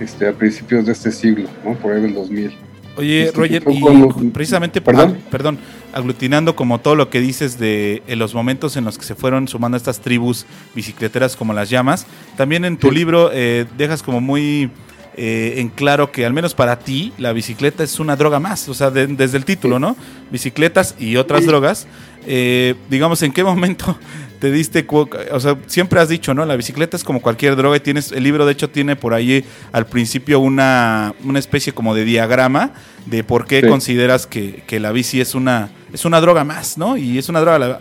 este, 0.00 0.28
a 0.28 0.32
principios 0.32 0.86
de 0.86 0.92
este 0.92 1.10
siglo, 1.12 1.48
¿no? 1.64 1.74
por 1.74 1.92
ahí 1.92 2.02
del 2.02 2.14
2000. 2.14 2.65
Oye, 2.96 3.24
este, 3.24 3.38
Roger, 3.38 3.62
y 3.68 4.30
precisamente, 4.30 4.80
¿Perdón? 4.80 5.18
perdón, 5.30 5.58
aglutinando 5.92 6.56
como 6.56 6.80
todo 6.80 6.94
lo 6.94 7.10
que 7.10 7.20
dices 7.20 7.58
de 7.58 8.02
los 8.08 8.34
momentos 8.34 8.76
en 8.76 8.84
los 8.84 8.98
que 8.98 9.04
se 9.04 9.14
fueron 9.14 9.48
sumando 9.48 9.76
estas 9.76 10.00
tribus 10.00 10.46
bicicleteras 10.74 11.36
como 11.36 11.52
las 11.52 11.70
llamas, 11.70 12.06
también 12.36 12.64
en 12.64 12.76
tu 12.78 12.90
libro 12.90 13.30
eh, 13.32 13.66
dejas 13.76 14.02
como 14.02 14.20
muy 14.20 14.70
eh, 15.18 15.54
en 15.56 15.70
claro 15.70 16.12
que 16.12 16.26
al 16.26 16.34
menos 16.34 16.54
para 16.54 16.78
ti 16.78 17.14
la 17.16 17.32
bicicleta 17.32 17.82
es 17.82 17.98
una 17.98 18.16
droga 18.16 18.38
más, 18.38 18.68
o 18.68 18.74
sea, 18.74 18.90
desde 18.90 19.38
el 19.38 19.46
título, 19.46 19.78
¿no? 19.78 19.96
Bicicletas 20.30 20.94
y 20.98 21.16
otras 21.16 21.46
drogas. 21.46 21.86
Eh, 22.26 22.74
digamos, 22.90 23.22
¿en 23.22 23.32
qué 23.32 23.42
momento 23.42 23.96
te 24.38 24.50
diste, 24.50 24.86
o 24.88 25.40
sea, 25.40 25.56
siempre 25.66 26.00
has 26.00 26.08
dicho, 26.08 26.34
¿no? 26.34 26.44
La 26.44 26.56
bicicleta 26.56 26.96
es 26.96 27.04
como 27.04 27.20
cualquier 27.20 27.56
droga 27.56 27.76
y 27.76 27.80
tienes, 27.80 28.12
el 28.12 28.22
libro 28.22 28.46
de 28.46 28.52
hecho 28.52 28.70
tiene 28.70 28.96
por 28.96 29.14
ahí 29.14 29.44
al 29.72 29.86
principio 29.86 30.40
una, 30.40 31.14
una 31.24 31.38
especie 31.38 31.72
como 31.72 31.94
de 31.94 32.04
diagrama 32.04 32.72
de 33.06 33.24
por 33.24 33.46
qué 33.46 33.66
consideras 33.66 34.26
que, 34.26 34.62
la 34.78 34.92
bici 34.92 35.20
es 35.20 35.34
una, 35.34 35.70
es 35.92 36.04
una 36.04 36.20
droga 36.20 36.44
más, 36.44 36.76
¿no? 36.76 36.96
Y 36.96 37.18
es 37.18 37.28
una 37.28 37.40
droga, 37.40 37.80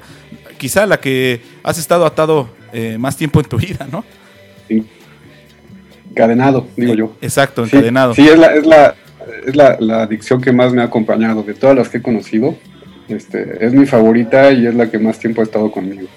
quizá 0.57 0.85
la 0.85 1.00
que 1.00 1.41
has 1.63 1.77
estado 1.77 2.05
atado 2.05 2.50
eh, 2.71 2.97
más 2.97 3.17
tiempo 3.17 3.39
en 3.39 3.45
tu 3.45 3.57
vida, 3.57 3.88
¿no? 3.91 4.03
Encadenado, 6.09 6.67
digo 6.77 6.93
yo. 6.93 7.15
Exacto, 7.21 7.65
encadenado. 7.65 8.15
Sí, 8.15 8.27
es, 8.27 8.39
la, 8.39 8.53
es, 8.53 8.65
la, 8.65 8.95
es 9.45 9.55
la, 9.55 9.77
la 9.79 10.03
adicción 10.03 10.41
que 10.41 10.53
más 10.53 10.71
me 10.71 10.81
ha 10.81 10.85
acompañado 10.85 11.43
de 11.43 11.53
todas 11.53 11.75
las 11.75 11.89
que 11.89 11.97
he 11.97 12.01
conocido. 12.01 12.55
Este, 13.09 13.63
es 13.63 13.74
mi 13.74 13.85
favorita 13.85 14.51
y 14.51 14.65
es 14.65 14.74
la 14.74 14.89
que 14.89 14.97
más 14.97 15.19
tiempo 15.19 15.41
ha 15.41 15.43
estado 15.43 15.69
conmigo. 15.69 16.07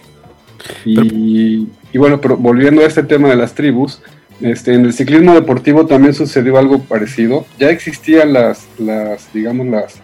Y, 0.85 1.67
bueno, 1.95 2.21
pero 2.21 2.37
volviendo 2.37 2.83
a 2.83 2.87
este 2.87 3.03
tema 3.03 3.29
de 3.29 3.37
las 3.37 3.55
tribus, 3.55 4.01
este, 4.41 4.75
en 4.75 4.85
el 4.85 4.93
ciclismo 4.93 5.35
deportivo 5.35 5.87
también 5.87 6.15
sucedió 6.15 6.59
algo 6.59 6.81
parecido. 6.81 7.47
Ya 7.59 7.71
existían 7.71 8.33
las, 8.33 8.67
las 8.79 9.33
digamos, 9.33 9.67
las, 9.67 10.01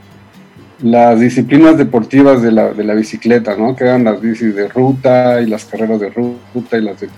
las 0.80 1.20
disciplinas 1.20 1.78
deportivas 1.78 2.42
de 2.42 2.52
la, 2.52 2.72
de 2.72 2.84
la 2.84 2.94
bicicleta, 2.94 3.56
¿no? 3.56 3.76
Que 3.76 3.84
eran 3.84 4.04
las 4.04 4.20
bicis 4.20 4.54
de 4.54 4.68
ruta 4.68 5.40
y 5.40 5.46
las 5.46 5.64
carreras 5.64 6.00
de 6.00 6.10
ruta 6.10 6.76
y 6.76 6.82
las 6.82 7.00
de 7.00 7.08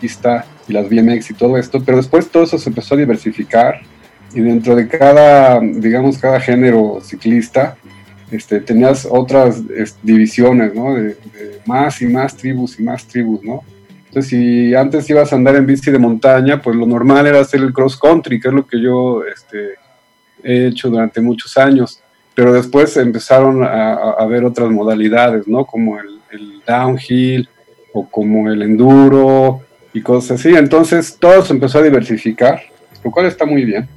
pista 0.00 0.46
y 0.68 0.72
las 0.72 0.88
BMX 0.88 1.30
y 1.30 1.34
todo 1.34 1.56
esto, 1.56 1.82
pero 1.84 1.96
después 1.96 2.28
todo 2.28 2.44
eso 2.44 2.58
se 2.58 2.70
empezó 2.70 2.94
a 2.94 2.98
diversificar 2.98 3.80
y 4.34 4.40
dentro 4.40 4.74
de 4.74 4.88
cada, 4.88 5.60
digamos, 5.60 6.18
cada 6.18 6.40
género 6.40 7.00
ciclista, 7.02 7.76
este, 8.32 8.60
tenías 8.60 9.06
otras 9.08 9.62
divisiones, 10.02 10.74
¿no? 10.74 10.94
De, 10.94 11.16
más 11.66 12.00
y 12.00 12.06
más 12.06 12.34
tribus 12.34 12.80
y 12.80 12.82
más 12.82 13.06
tribus, 13.06 13.44
¿no? 13.44 13.62
Entonces, 14.06 14.30
si 14.30 14.74
antes 14.74 15.08
ibas 15.08 15.32
a 15.32 15.36
andar 15.36 15.56
en 15.56 15.66
bici 15.66 15.90
de 15.90 15.98
montaña, 15.98 16.60
pues 16.60 16.76
lo 16.76 16.86
normal 16.86 17.26
era 17.26 17.40
hacer 17.40 17.60
el 17.60 17.72
cross 17.72 17.98
country, 17.98 18.40
que 18.40 18.48
es 18.48 18.54
lo 18.54 18.66
que 18.66 18.80
yo 18.80 19.22
este, 19.24 19.74
he 20.42 20.68
hecho 20.68 20.88
durante 20.88 21.20
muchos 21.20 21.56
años. 21.56 22.02
Pero 22.34 22.52
después 22.52 22.96
empezaron 22.96 23.62
a, 23.62 24.24
ver 24.26 24.44
otras 24.44 24.70
modalidades, 24.70 25.46
¿no? 25.46 25.66
Como 25.66 25.98
el, 25.98 26.20
el, 26.30 26.62
downhill 26.66 27.48
o 27.92 28.08
como 28.08 28.50
el 28.50 28.62
enduro 28.62 29.60
y 29.92 30.00
cosas 30.00 30.40
así. 30.40 30.54
Entonces, 30.54 31.18
todo 31.18 31.42
se 31.42 31.52
empezó 31.52 31.78
a 31.78 31.82
diversificar, 31.82 32.62
lo 33.04 33.10
cual 33.10 33.26
está 33.26 33.44
muy 33.44 33.64
bien. 33.64 33.88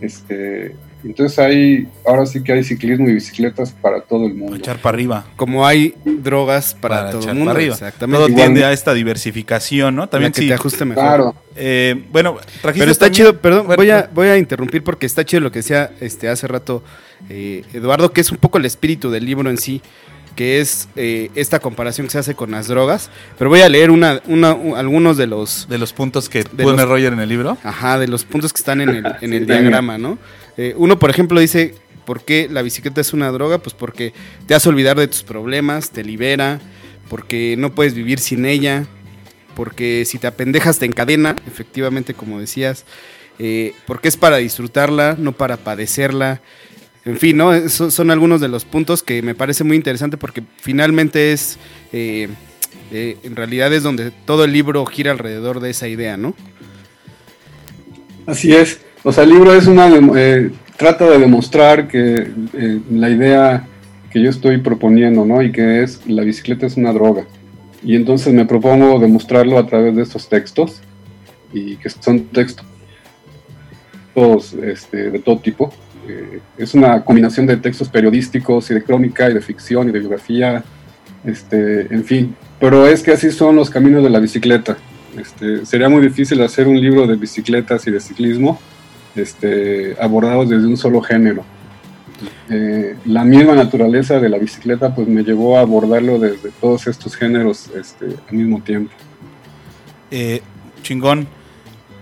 Este, 0.00 0.74
entonces 1.04 1.38
hay, 1.38 1.88
ahora 2.06 2.26
sí 2.26 2.42
que 2.42 2.52
hay 2.52 2.64
ciclismo 2.64 3.08
y 3.08 3.14
bicicletas 3.14 3.72
para 3.72 4.00
todo 4.00 4.26
el 4.26 4.34
mundo. 4.34 4.56
echar 4.56 4.78
para 4.78 4.94
arriba. 4.94 5.26
Como 5.36 5.66
hay 5.66 5.94
drogas 6.04 6.74
para, 6.74 7.10
todo 7.10 7.28
el 7.28 7.36
mundo. 7.36 7.50
arriba. 7.50 7.74
Exactamente. 7.74 8.26
Todo 8.26 8.34
tiende 8.34 8.64
a 8.64 8.72
esta 8.72 8.94
diversificación, 8.94 9.96
¿no? 9.96 10.08
También 10.08 10.32
que 10.32 10.46
te 10.46 10.54
ajuste 10.54 10.84
mejor. 10.84 11.02
Claro. 11.02 11.34
Eh, 11.56 12.04
bueno, 12.10 12.36
Pero 12.62 12.90
está 12.90 13.10
chido, 13.10 13.36
perdón, 13.38 13.66
voy, 13.66 13.90
a, 13.90 14.08
voy 14.14 14.28
a 14.28 14.38
interrumpir 14.38 14.82
porque 14.82 15.06
está 15.06 15.24
chido 15.24 15.40
lo 15.40 15.52
que 15.52 15.58
decía 15.58 15.90
este, 16.00 16.28
hace 16.28 16.46
rato 16.46 16.82
eh, 17.28 17.64
Eduardo, 17.72 18.12
que 18.12 18.20
es 18.20 18.30
un 18.30 18.38
poco 18.38 18.58
el 18.58 18.64
espíritu 18.64 19.10
del 19.10 19.26
libro 19.26 19.50
en 19.50 19.58
sí 19.58 19.82
que 20.34 20.60
es 20.60 20.88
eh, 20.96 21.30
esta 21.34 21.60
comparación 21.60 22.06
que 22.06 22.12
se 22.12 22.18
hace 22.18 22.34
con 22.34 22.50
las 22.50 22.68
drogas. 22.68 23.10
Pero 23.38 23.50
voy 23.50 23.60
a 23.60 23.68
leer 23.68 23.90
una, 23.90 24.20
algunos 24.76 25.16
de 25.16 25.26
los... 25.26 25.68
De 25.68 25.78
los 25.78 25.92
puntos 25.92 26.28
que 26.28 26.44
pone 26.44 26.84
Roger 26.84 27.12
en 27.12 27.20
el 27.20 27.28
libro. 27.28 27.58
Ajá, 27.62 27.98
de 27.98 28.08
los 28.08 28.24
puntos 28.24 28.52
que 28.52 28.58
están 28.58 28.80
en 28.80 28.88
el, 28.88 29.04
en 29.20 29.32
el 29.34 29.46
diagrama, 29.46 29.98
¿no? 29.98 30.18
Eh, 30.56 30.74
uno, 30.76 30.98
por 30.98 31.10
ejemplo, 31.10 31.40
dice, 31.40 31.74
¿por 32.04 32.24
qué 32.24 32.48
la 32.50 32.62
bicicleta 32.62 33.00
es 33.00 33.12
una 33.12 33.30
droga? 33.30 33.58
Pues 33.58 33.74
porque 33.74 34.12
te 34.46 34.54
hace 34.54 34.68
olvidar 34.68 34.98
de 34.98 35.08
tus 35.08 35.22
problemas, 35.22 35.90
te 35.90 36.04
libera, 36.04 36.60
porque 37.08 37.56
no 37.58 37.74
puedes 37.74 37.94
vivir 37.94 38.18
sin 38.18 38.44
ella, 38.44 38.86
porque 39.54 40.04
si 40.06 40.18
te 40.18 40.26
apendejas 40.26 40.78
te 40.78 40.86
encadena, 40.86 41.36
efectivamente, 41.46 42.14
como 42.14 42.40
decías, 42.40 42.84
eh, 43.38 43.74
porque 43.86 44.08
es 44.08 44.16
para 44.16 44.38
disfrutarla, 44.38 45.16
no 45.18 45.32
para 45.32 45.58
padecerla. 45.58 46.40
En 47.04 47.18
fin, 47.18 47.36
¿no? 47.36 47.52
Esos 47.52 47.92
son 47.92 48.10
algunos 48.10 48.40
de 48.40 48.48
los 48.48 48.64
puntos 48.64 49.02
que 49.02 49.22
me 49.22 49.34
parece 49.34 49.64
muy 49.64 49.76
interesante 49.76 50.16
porque 50.16 50.44
finalmente 50.58 51.32
es, 51.32 51.58
eh, 51.92 52.28
en 52.92 53.34
realidad 53.34 53.72
es 53.72 53.82
donde 53.82 54.12
todo 54.12 54.44
el 54.44 54.52
libro 54.52 54.86
gira 54.86 55.10
alrededor 55.10 55.58
de 55.58 55.70
esa 55.70 55.88
idea, 55.88 56.16
¿no? 56.16 56.34
Así 58.26 58.54
es. 58.54 58.80
O 59.04 59.12
sea, 59.12 59.24
el 59.24 59.30
libro 59.30 59.52
es 59.52 59.66
una 59.66 59.88
eh, 60.16 60.50
trata 60.76 61.08
de 61.08 61.18
demostrar 61.18 61.88
que 61.88 62.30
eh, 62.52 62.80
la 62.90 63.10
idea 63.10 63.66
que 64.10 64.22
yo 64.22 64.30
estoy 64.30 64.58
proponiendo, 64.58 65.24
¿no? 65.24 65.42
Y 65.42 65.50
que 65.50 65.82
es 65.82 66.06
la 66.06 66.22
bicicleta 66.22 66.66
es 66.66 66.76
una 66.76 66.92
droga. 66.92 67.24
Y 67.82 67.96
entonces 67.96 68.32
me 68.32 68.44
propongo 68.44 69.00
demostrarlo 69.00 69.58
a 69.58 69.66
través 69.66 69.96
de 69.96 70.02
estos 70.02 70.28
textos 70.28 70.80
y 71.52 71.76
que 71.76 71.90
son 71.90 72.26
textos 72.26 72.64
este, 74.62 75.10
de 75.10 75.18
todo 75.18 75.38
tipo. 75.38 75.72
Eh, 76.08 76.40
es 76.58 76.74
una 76.74 77.04
combinación 77.04 77.46
de 77.46 77.56
textos 77.56 77.88
periodísticos 77.88 78.70
y 78.70 78.74
de 78.74 78.82
crónica 78.84 79.30
y 79.30 79.34
de 79.34 79.40
ficción 79.40 79.88
y 79.88 79.92
de 79.92 79.98
biografía, 79.98 80.62
este, 81.24 81.92
en 81.92 82.04
fin. 82.04 82.36
Pero 82.60 82.86
es 82.86 83.02
que 83.02 83.12
así 83.12 83.32
son 83.32 83.56
los 83.56 83.68
caminos 83.68 84.04
de 84.04 84.10
la 84.10 84.20
bicicleta. 84.20 84.76
Este, 85.18 85.66
sería 85.66 85.88
muy 85.88 86.02
difícil 86.02 86.40
hacer 86.42 86.68
un 86.68 86.80
libro 86.80 87.06
de 87.06 87.16
bicicletas 87.16 87.86
y 87.88 87.90
de 87.90 88.00
ciclismo 88.00 88.60
este, 89.16 89.96
abordados 90.00 90.48
desde 90.48 90.66
un 90.66 90.76
solo 90.76 91.00
género. 91.00 91.44
Eh, 92.48 92.96
la 93.06 93.24
misma 93.24 93.54
naturaleza 93.54 94.20
de 94.20 94.28
la 94.28 94.38
bicicleta 94.38 94.94
pues 94.94 95.08
me 95.08 95.24
llevó 95.24 95.58
a 95.58 95.62
abordarlo 95.62 96.18
desde 96.18 96.50
todos 96.60 96.86
estos 96.86 97.16
géneros 97.16 97.70
este, 97.74 98.06
al 98.28 98.36
mismo 98.36 98.60
tiempo. 98.62 98.92
Eh, 100.10 100.40
chingón. 100.82 101.26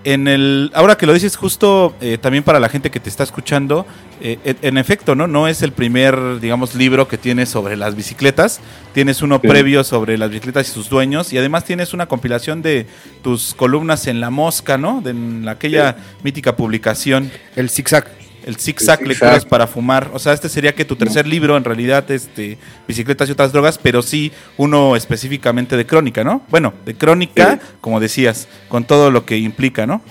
En 0.02 0.28
el, 0.28 0.70
ahora 0.74 0.96
que 0.96 1.06
lo 1.06 1.12
dices 1.12 1.36
justo 1.36 1.94
eh, 2.00 2.16
también 2.18 2.42
para 2.42 2.58
la 2.58 2.68
gente 2.68 2.90
que 2.90 3.00
te 3.00 3.08
está 3.08 3.22
escuchando, 3.22 3.86
en, 4.22 4.76
efecto, 4.76 5.14
¿no? 5.14 5.26
No 5.26 5.48
es 5.48 5.62
el 5.62 5.72
primer, 5.72 6.40
digamos, 6.40 6.74
libro 6.74 7.08
que 7.08 7.16
tienes 7.16 7.48
sobre 7.48 7.76
las 7.76 7.94
bicicletas. 7.94 8.60
Tienes 8.92 9.22
uno 9.22 9.40
previo 9.40 9.82
sobre 9.82 10.18
las 10.18 10.30
bicicletas 10.30 10.68
y 10.68 10.72
sus 10.72 10.90
dueños. 10.90 11.32
Y 11.32 11.38
además 11.38 11.64
tienes 11.64 11.94
una 11.94 12.06
compilación 12.06 12.60
de 12.60 12.86
tus 13.22 13.54
columnas 13.54 14.06
en 14.06 14.20
La 14.20 14.30
Mosca, 14.30 14.76
¿no? 14.76 15.00
De 15.00 15.14
aquella 15.48 15.96
mítica 16.22 16.54
publicación. 16.54 17.30
El 17.56 17.70
zigzag. 17.70 18.19
El 18.44 18.56
zigzag, 18.56 19.06
lecturas 19.06 19.44
para 19.44 19.66
fumar. 19.66 20.10
O 20.12 20.18
sea, 20.18 20.32
este 20.32 20.48
sería 20.48 20.74
que 20.74 20.84
tu 20.84 20.96
tercer 20.96 21.26
libro, 21.26 21.56
en 21.56 21.64
realidad, 21.64 22.10
este, 22.10 22.58
bicicletas 22.88 23.28
y 23.28 23.32
otras 23.32 23.52
drogas, 23.52 23.78
pero 23.78 24.02
sí 24.02 24.32
uno 24.56 24.96
específicamente 24.96 25.76
de 25.76 25.86
crónica, 25.86 26.24
¿no? 26.24 26.42
Bueno, 26.50 26.72
de 26.84 26.94
crónica, 26.94 27.60
como 27.80 28.00
decías, 28.00 28.48
con 28.68 28.84
todo 28.84 29.10
lo 29.10 29.24
que 29.26 29.38
implica, 29.38 29.86
¿no? 29.86 30.02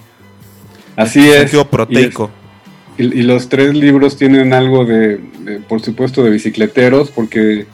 Así 0.95 1.29
es. 1.29 1.55
Proteico. 1.71 2.29
Y, 2.98 3.24
los 3.24 3.48
tres 3.48 3.74
libros 3.74 4.17
tienen 4.17 4.51
algo 4.51 4.83
de, 4.83 5.21
por 5.69 5.81
supuesto, 5.81 6.21
de 6.21 6.31
bicicleteros, 6.31 7.09
porque 7.12 7.65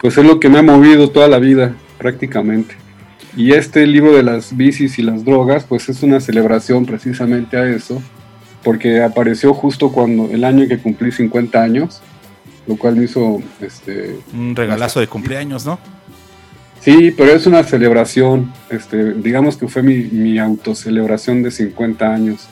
pues 0.00 0.18
es 0.18 0.24
lo 0.24 0.40
que 0.40 0.48
me 0.48 0.58
ha 0.58 0.62
movido 0.62 1.10
toda 1.10 1.28
la 1.28 1.38
vida, 1.38 1.76
prácticamente. 1.96 2.74
Y 3.36 3.52
este 3.52 3.86
libro 3.86 4.16
de 4.16 4.24
las 4.24 4.56
bicis 4.56 4.98
y 4.98 5.02
las 5.02 5.24
drogas, 5.24 5.64
pues 5.64 5.88
es 5.88 6.02
una 6.02 6.20
celebración 6.20 6.86
precisamente 6.86 7.56
a 7.56 7.68
eso, 7.68 8.02
porque 8.62 9.02
apareció 9.02 9.54
justo 9.54 9.92
cuando 9.92 10.30
el 10.30 10.44
año 10.44 10.66
que 10.68 10.78
cumplí 10.78 11.12
50 11.12 11.62
años, 11.62 12.00
lo 12.66 12.76
cual 12.76 12.96
me 12.96 13.04
hizo 13.04 13.40
este 13.60 14.18
un 14.34 14.54
regalazo 14.54 15.00
de 15.00 15.06
cumpleaños, 15.06 15.64
¿no? 15.64 15.78
Sí, 16.80 17.12
pero 17.16 17.32
es 17.32 17.46
una 17.46 17.64
celebración, 17.64 18.52
este, 18.70 19.14
digamos 19.14 19.56
que 19.56 19.68
fue 19.68 19.82
mi, 19.82 19.96
mi 20.04 20.38
autocelebración 20.38 21.42
de 21.42 21.50
50 21.50 22.14
años. 22.14 22.48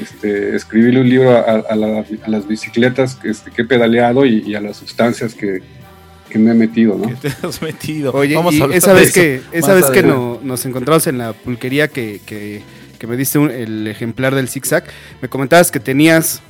Este, 0.00 0.56
escribirle 0.56 1.00
un 1.00 1.08
libro 1.08 1.36
a, 1.36 1.76
las 2.26 2.48
bicicletas 2.48 3.18
este, 3.24 3.50
que 3.50 3.62
he 3.62 3.64
pedaleado 3.64 4.24
y, 4.24 4.54
a 4.54 4.60
las 4.60 4.78
sustancias 4.78 5.34
que, 5.34 5.62
me 6.34 6.52
he 6.52 6.54
metido, 6.54 6.96
¿no? 6.96 7.14
te 7.20 7.28
has 7.46 7.60
metido? 7.60 8.10
Oye, 8.12 8.38
esa 8.72 8.94
vez 8.94 9.12
que, 9.12 9.42
esa 9.52 9.74
vez 9.74 9.90
que 9.90 10.02
nos 10.02 10.64
encontramos 10.64 11.06
en 11.06 11.18
la 11.18 11.34
pulquería 11.34 11.88
que, 11.88 12.20
que, 12.24 12.62
me 13.06 13.16
diste 13.16 13.38
el 13.62 13.86
ejemplar 13.86 14.34
del 14.34 14.48
zigzag, 14.48 14.84
me 15.20 15.28
comentabas 15.28 15.70
que 15.70 15.80
tenías, 15.80 16.42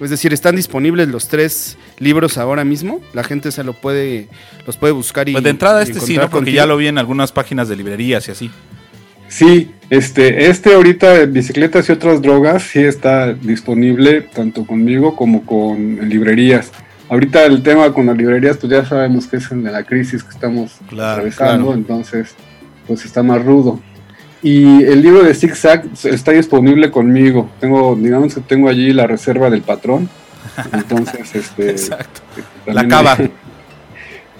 es 0.00 0.10
decir, 0.10 0.32
están 0.32 0.56
disponibles 0.56 1.08
los 1.08 1.28
tres 1.28 1.76
libros 1.98 2.38
ahora 2.38 2.64
mismo, 2.64 3.00
la 3.12 3.24
gente 3.24 3.52
se 3.52 3.64
lo 3.64 3.72
puede, 3.72 4.28
los 4.66 4.76
puede 4.76 4.92
buscar 4.92 5.28
y... 5.28 5.32
Pues 5.32 5.44
de 5.44 5.50
entrada 5.50 5.82
este 5.82 6.00
sí, 6.00 6.16
¿no? 6.16 6.28
Porque 6.30 6.52
ya 6.52 6.66
lo 6.66 6.76
vi 6.76 6.88
en 6.88 6.98
algunas 6.98 7.32
páginas 7.32 7.68
de 7.68 7.76
librerías 7.76 8.28
y 8.28 8.30
así. 8.32 8.50
Sí, 9.28 9.72
este, 9.90 10.48
este 10.48 10.74
ahorita 10.74 11.26
bicicletas 11.26 11.88
y 11.88 11.92
otras 11.92 12.22
drogas 12.22 12.62
sí 12.62 12.80
está 12.80 13.32
disponible 13.32 14.22
tanto 14.22 14.64
conmigo 14.66 15.16
como 15.16 15.44
con 15.44 16.08
librerías. 16.08 16.70
Ahorita 17.08 17.44
el 17.44 17.62
tema 17.62 17.92
con 17.92 18.06
las 18.06 18.16
librerías, 18.16 18.56
pues 18.56 18.70
ya 18.70 18.84
sabemos 18.84 19.26
que 19.26 19.38
es 19.38 19.50
en 19.50 19.64
la 19.64 19.82
crisis 19.82 20.22
que 20.22 20.30
estamos 20.30 20.76
atravesando, 20.86 21.74
entonces 21.74 22.34
pues 22.86 23.04
está 23.04 23.22
más 23.22 23.44
rudo. 23.44 23.80
Y 24.44 24.84
el 24.84 25.00
libro 25.00 25.22
de 25.22 25.32
Zigzag 25.32 25.86
está 26.04 26.32
disponible 26.32 26.90
conmigo. 26.90 27.48
Tengo, 27.60 27.96
digamos 27.96 28.34
que 28.34 28.42
tengo 28.42 28.68
allí 28.68 28.92
la 28.92 29.06
reserva 29.06 29.48
del 29.48 29.62
patrón. 29.62 30.10
Entonces, 30.72 31.34
este. 31.34 31.70
Exacto. 31.70 32.20
La 32.66 32.86
cava. 32.86 33.16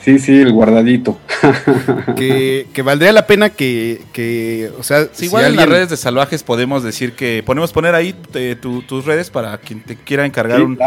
Sí, 0.05 0.19
sí, 0.19 0.39
el 0.39 0.53
guardadito. 0.53 1.19
que, 2.17 2.67
que, 2.75 2.83
valdría 2.83 3.11
la 3.13 3.27
pena 3.27 3.49
que, 3.49 4.03
que 4.13 4.71
o 4.79 4.83
sea, 4.83 5.09
si 5.11 5.25
igual 5.25 5.47
en 5.47 5.57
las 5.57 5.67
redes 5.67 5.89
de 5.89 5.97
Salvajes 5.97 6.43
podemos 6.43 6.83
decir 6.83 7.15
que 7.15 7.43
podemos 7.45 7.73
poner 7.73 7.95
ahí 7.95 8.15
eh, 8.35 8.55
tus 8.61 9.05
redes 9.07 9.31
para 9.31 9.57
quien 9.57 9.81
te 9.81 9.97
quiera 9.97 10.27
encargar 10.27 10.61
un, 10.61 10.79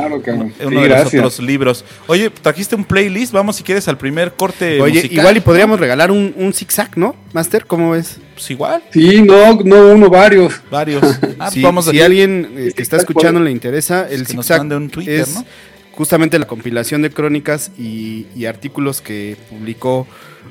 uno 0.64 0.82
de 0.82 0.90
los 0.90 1.08
otros 1.08 1.40
libros. 1.40 1.84
Oye, 2.06 2.30
trajiste 2.30 2.76
un 2.76 2.86
playlist, 2.86 3.34
vamos 3.34 3.56
si 3.56 3.64
quieres 3.64 3.88
al 3.88 3.98
primer 3.98 4.34
corte 4.34 4.80
Oye, 4.82 5.08
igual 5.10 5.36
y 5.36 5.40
podríamos 5.40 5.80
regalar 5.80 6.12
un, 6.12 6.36
un 6.38 6.54
zigzag, 6.54 6.96
¿no? 6.96 7.16
Master, 7.34 7.66
¿cómo 7.66 7.92
ves? 7.92 8.20
Pues 8.36 8.52
igual. 8.52 8.84
Sí, 8.92 9.24
no, 9.24 9.56
no 9.64 9.94
uno, 9.94 10.12
varios. 10.12 10.62
Varios. 10.70 11.04
Ah, 11.40 11.52
vamos 11.58 11.86
si 11.86 12.02
alguien 12.02 12.52
eh, 12.58 12.72
que 12.76 12.82
está 12.82 12.98
escuchando 12.98 13.40
le 13.40 13.52
interesa, 13.52 14.08
el 14.10 14.26
zigzag 14.26 14.62
un 14.62 14.90
Twitter, 14.90 15.20
es... 15.22 15.36
¿no? 15.36 15.46
Justamente 15.98 16.38
la 16.38 16.46
compilación 16.46 17.02
de 17.02 17.10
crónicas 17.10 17.72
y, 17.78 18.46
artículos 18.46 19.02
que 19.02 19.36
publicó 19.50 20.08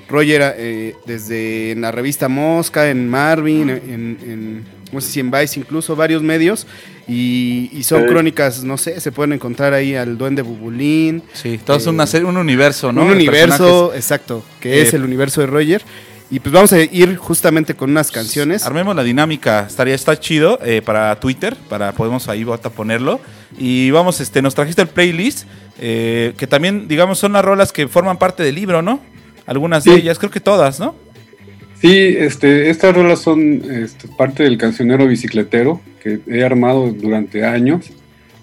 Roger 0.09 0.55
eh, 0.59 0.97
desde 1.07 1.71
en 1.71 1.83
la 1.83 1.93
revista 1.93 2.29
Mosca, 2.29 2.91
en 2.91 3.09
Marvin, 3.09 3.71
en, 3.71 4.65
no 4.93 5.01
sé 5.01 5.09
si 5.09 5.21
en 5.21 5.31
Vice 5.31 5.61
incluso, 5.61 5.95
varios 5.95 6.23
medios. 6.23 6.67
Y, 7.07 7.71
son 7.85 8.07
crónicas, 8.07 8.65
no 8.65 8.77
sé, 8.77 9.01
se 9.01 9.13
pueden 9.13 9.35
encontrar 9.35 9.73
ahí 9.73 9.95
al 9.95 10.19
Duende 10.19 10.43
Bubulín. 10.43 11.23
Sí, 11.33 11.61
todo 11.65 11.77
es 11.77 11.87
una 11.87 12.05
eh, 12.05 12.09
serie, 12.09 12.27
un 12.27 12.37
universo, 12.37 12.93
¿no? 12.93 13.03
Un 13.03 13.13
universo, 13.13 13.95
exacto, 13.95 14.45
que 14.61 14.83
es 14.83 14.93
el 14.95 15.05
universo 15.05 15.43
de 15.43 15.47
Roger. 15.47 15.83
Y 16.29 16.41
pues 16.41 16.53
vamos 16.53 16.73
a 16.73 16.81
ir 16.83 17.17
justamente 17.17 17.75
con 17.75 17.91
unas 17.91 18.11
canciones. 18.11 18.67
Armemos 18.67 18.97
la 18.97 19.05
dinámica, 19.05 19.65
estaría 19.69 19.95
está 19.95 20.19
chido 20.19 20.59
eh, 20.65 20.83
para 20.85 21.15
Twitter, 21.21 21.57
para 21.69 21.93
podemos 21.93 22.29
ahí 22.29 22.45
a 22.51 22.71
ponerlo. 22.71 23.21
Y 23.59 23.93
vamos, 23.93 24.21
este, 24.21 24.43
nos 24.43 24.55
trajiste 24.55 24.83
el 24.83 24.89
playlist, 24.89 25.47
eh, 25.79 26.35
que 26.37 26.49
también, 26.49 26.89
digamos, 26.89 27.21
son 27.21 27.33
las 27.33 27.45
rolas 27.45 27.73
que 27.73 27.87
forman 27.87 28.19
parte 28.19 28.43
del 28.43 28.57
libro, 28.57 28.83
¿no? 28.83 29.01
Algunas 29.47 29.85
de 29.85 29.95
ellas, 29.95 30.19
creo 30.19 30.33
que 30.33 30.41
todas, 30.41 30.81
¿no? 30.81 30.97
Sí, 31.81 32.17
este, 32.19 32.71
estas 32.71 32.97
rolas 32.97 33.21
son 33.21 33.63
este, 33.71 34.09
parte 34.09 34.43
del 34.43 34.59
cancionero 34.59 35.07
bicicletero 35.07 35.81
que 36.03 36.21
he 36.27 36.43
armado 36.43 36.91
durante 36.91 37.45
años. 37.45 37.87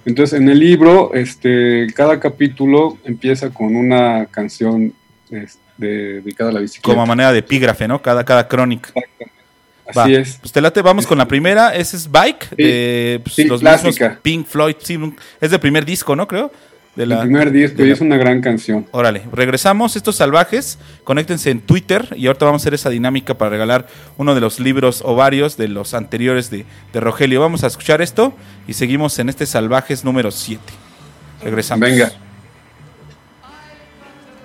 Entonces, 0.06 0.40
en 0.40 0.48
el 0.48 0.60
libro, 0.60 1.14
este, 1.14 1.88
cada 1.94 2.22
capítulo 2.22 2.98
empieza 3.04 3.50
con 3.50 3.76
una 3.76 4.28
canción 4.28 4.94
este, 5.32 5.63
dedicada 5.78 6.50
a 6.50 6.54
la 6.54 6.60
bicicleta. 6.60 6.88
Como 6.88 7.06
manera 7.06 7.32
de 7.32 7.40
epígrafe, 7.40 7.88
¿no? 7.88 8.02
Cada, 8.02 8.24
cada 8.24 8.48
crónica. 8.48 8.92
Así 9.86 10.16
es. 10.16 10.38
Pues 10.40 10.52
te 10.52 10.62
late, 10.62 10.82
vamos 10.82 11.06
con 11.06 11.18
la 11.18 11.28
primera. 11.28 11.76
Ese 11.76 11.98
es 11.98 12.10
Bike, 12.10 12.50
de 12.56 13.22
pues, 13.24 13.48
los 13.48 13.60
clásicos 13.62 14.00
Pink 14.22 14.48
Floyd. 14.48 14.76
es 15.42 15.52
del 15.52 15.60
primer 15.60 15.86
disco, 15.86 16.16
¿no? 16.16 16.28
Creo. 16.28 16.52
De 16.96 17.08
la, 17.08 17.16
el 17.16 17.22
primer 17.22 17.52
disco 17.52 17.84
y 17.84 17.90
es 17.90 18.02
una 18.02 18.18
gran 18.18 18.40
canción. 18.40 18.86
Órale, 18.92 19.24
regresamos. 19.32 19.96
Estos 19.96 20.16
salvajes, 20.18 20.78
conéctense 21.04 21.50
en 21.50 21.60
Twitter 21.60 22.08
y 22.16 22.28
ahorita 22.28 22.46
vamos 22.46 22.62
a 22.62 22.64
hacer 22.64 22.76
esa 22.76 22.92
dinámica 22.92 23.36
para 23.36 23.50
regalar 23.50 23.88
uno 24.18 24.36
de 24.36 24.42
los 24.42 24.60
libros 24.60 25.02
o 25.04 25.16
varios 25.16 25.58
de 25.58 25.70
los 25.70 25.96
anteriores 25.96 26.52
de, 26.52 26.66
de 26.94 27.00
Rogelio. 27.00 27.42
Vamos 27.42 27.64
a 27.64 27.68
escuchar 27.68 28.04
esto 28.04 28.36
y 28.68 28.74
seguimos 28.74 29.18
en 29.18 29.30
este 29.30 29.48
Salvajes 29.48 30.04
número 30.04 30.30
7. 30.30 30.62
Regresamos. 31.44 31.90
Venga. 31.90 32.12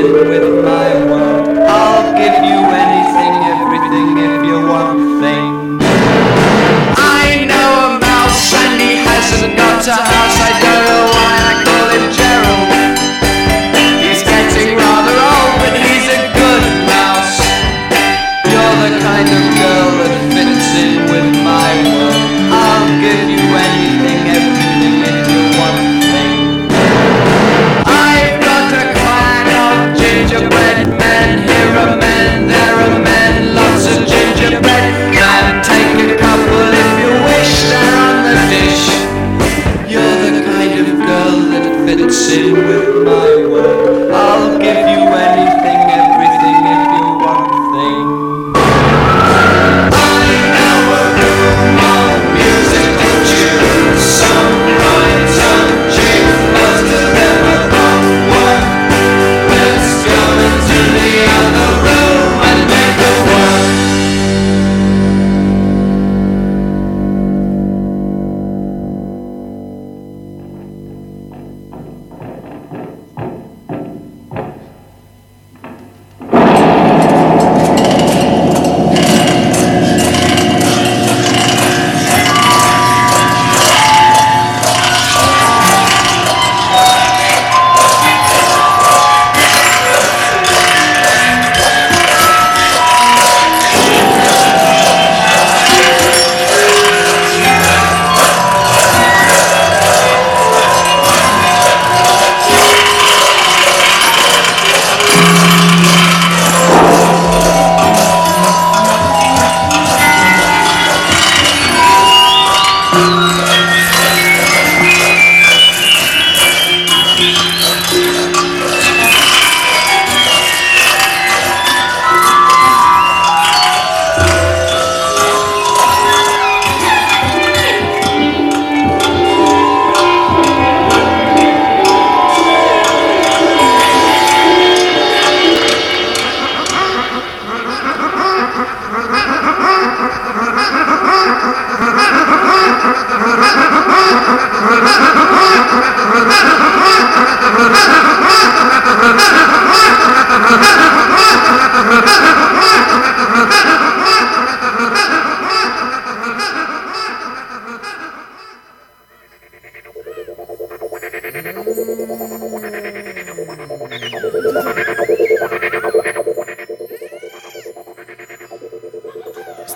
months 0.00 0.61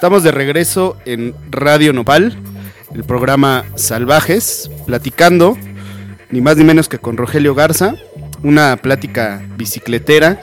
Estamos 0.06 0.22
de 0.22 0.30
regreso 0.30 0.96
en 1.04 1.34
Radio 1.50 1.92
Nopal, 1.92 2.38
el 2.94 3.02
programa 3.02 3.64
Salvajes, 3.74 4.70
platicando 4.86 5.58
ni 6.30 6.40
más 6.40 6.56
ni 6.56 6.62
menos 6.62 6.88
que 6.88 7.00
con 7.00 7.16
Rogelio 7.16 7.56
Garza, 7.56 7.96
una 8.44 8.76
plática 8.76 9.42
bicicletera, 9.56 10.40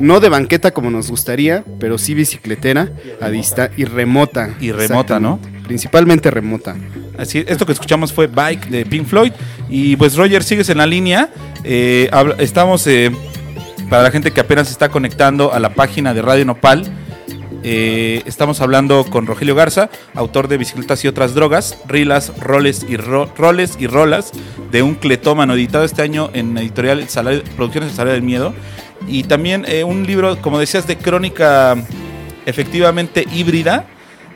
no 0.00 0.18
de 0.18 0.30
banqueta 0.30 0.72
como 0.72 0.90
nos 0.90 1.10
gustaría, 1.10 1.62
pero 1.78 1.96
sí 1.96 2.12
bicicletera 2.14 2.90
a 3.20 3.28
dista 3.28 3.70
y 3.76 3.84
remota. 3.84 4.56
Y 4.58 4.72
remota, 4.72 5.20
¿no? 5.20 5.38
Principalmente 5.62 6.32
remota. 6.32 6.74
Así, 7.16 7.44
esto 7.46 7.66
que 7.66 7.72
escuchamos 7.72 8.12
fue 8.12 8.26
Bike 8.26 8.66
de 8.68 8.84
Pink 8.84 9.06
Floyd. 9.06 9.30
Y 9.68 9.94
pues 9.94 10.16
Roger, 10.16 10.42
sigues 10.42 10.70
en 10.70 10.78
la 10.78 10.86
línea. 10.86 11.30
Eh, 11.62 12.10
estamos, 12.38 12.84
eh, 12.88 13.12
para 13.88 14.02
la 14.02 14.10
gente 14.10 14.32
que 14.32 14.40
apenas 14.40 14.72
está 14.72 14.88
conectando 14.88 15.52
a 15.52 15.60
la 15.60 15.72
página 15.72 16.14
de 16.14 16.20
Radio 16.20 16.44
Nopal, 16.44 16.92
eh, 17.64 18.22
estamos 18.26 18.60
hablando 18.60 19.04
con 19.04 19.26
Rogelio 19.26 19.54
Garza, 19.54 19.88
autor 20.14 20.46
de 20.48 20.58
Bicicletas 20.58 21.04
y 21.04 21.08
otras 21.08 21.34
drogas, 21.34 21.76
Rilas, 21.88 22.32
Roles 22.38 22.86
y, 22.88 22.96
ro- 22.96 23.30
roles 23.36 23.76
y 23.80 23.86
Rolas, 23.86 24.32
de 24.70 24.82
un 24.82 24.94
cletómano, 24.94 25.54
editado 25.54 25.84
este 25.84 26.02
año 26.02 26.30
en 26.34 26.56
editorial 26.58 27.06
Producciones 27.56 27.90
El 27.90 27.96
Salario 27.96 28.12
del 28.12 28.22
Miedo. 28.22 28.54
Y 29.08 29.24
también 29.24 29.64
eh, 29.66 29.82
un 29.84 30.06
libro, 30.06 30.40
como 30.40 30.58
decías, 30.58 30.86
de 30.86 30.96
crónica 30.96 31.76
efectivamente 32.46 33.26
híbrida, 33.34 33.86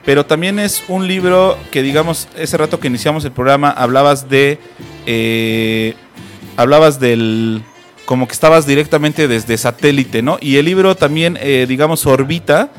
pero 0.05 0.25
también 0.27 0.59
es 0.59 0.83
un 0.89 1.07
libro 1.07 1.59
que, 1.71 1.83
digamos, 1.83 2.29
ese 2.37 2.57
rato 2.57 2.81
que 2.81 2.89
iniciamos 2.89 3.25
el 3.25 3.33
programa, 3.33 3.71
hablabas 3.71 4.29
de. 4.31 4.59
eh, 5.07 5.95
hablabas 6.57 6.99
del. 6.99 7.63
como 8.07 8.27
que 8.27 8.33
estabas 8.33 8.67
directamente 8.67 9.29
desde 9.29 9.59
satélite, 9.59 10.23
¿no? 10.23 10.39
Y 10.41 10.57
el 10.57 10.65
libro 10.65 10.95
también, 10.97 11.39
digamos, 11.67 12.07
orbita. 12.07 12.71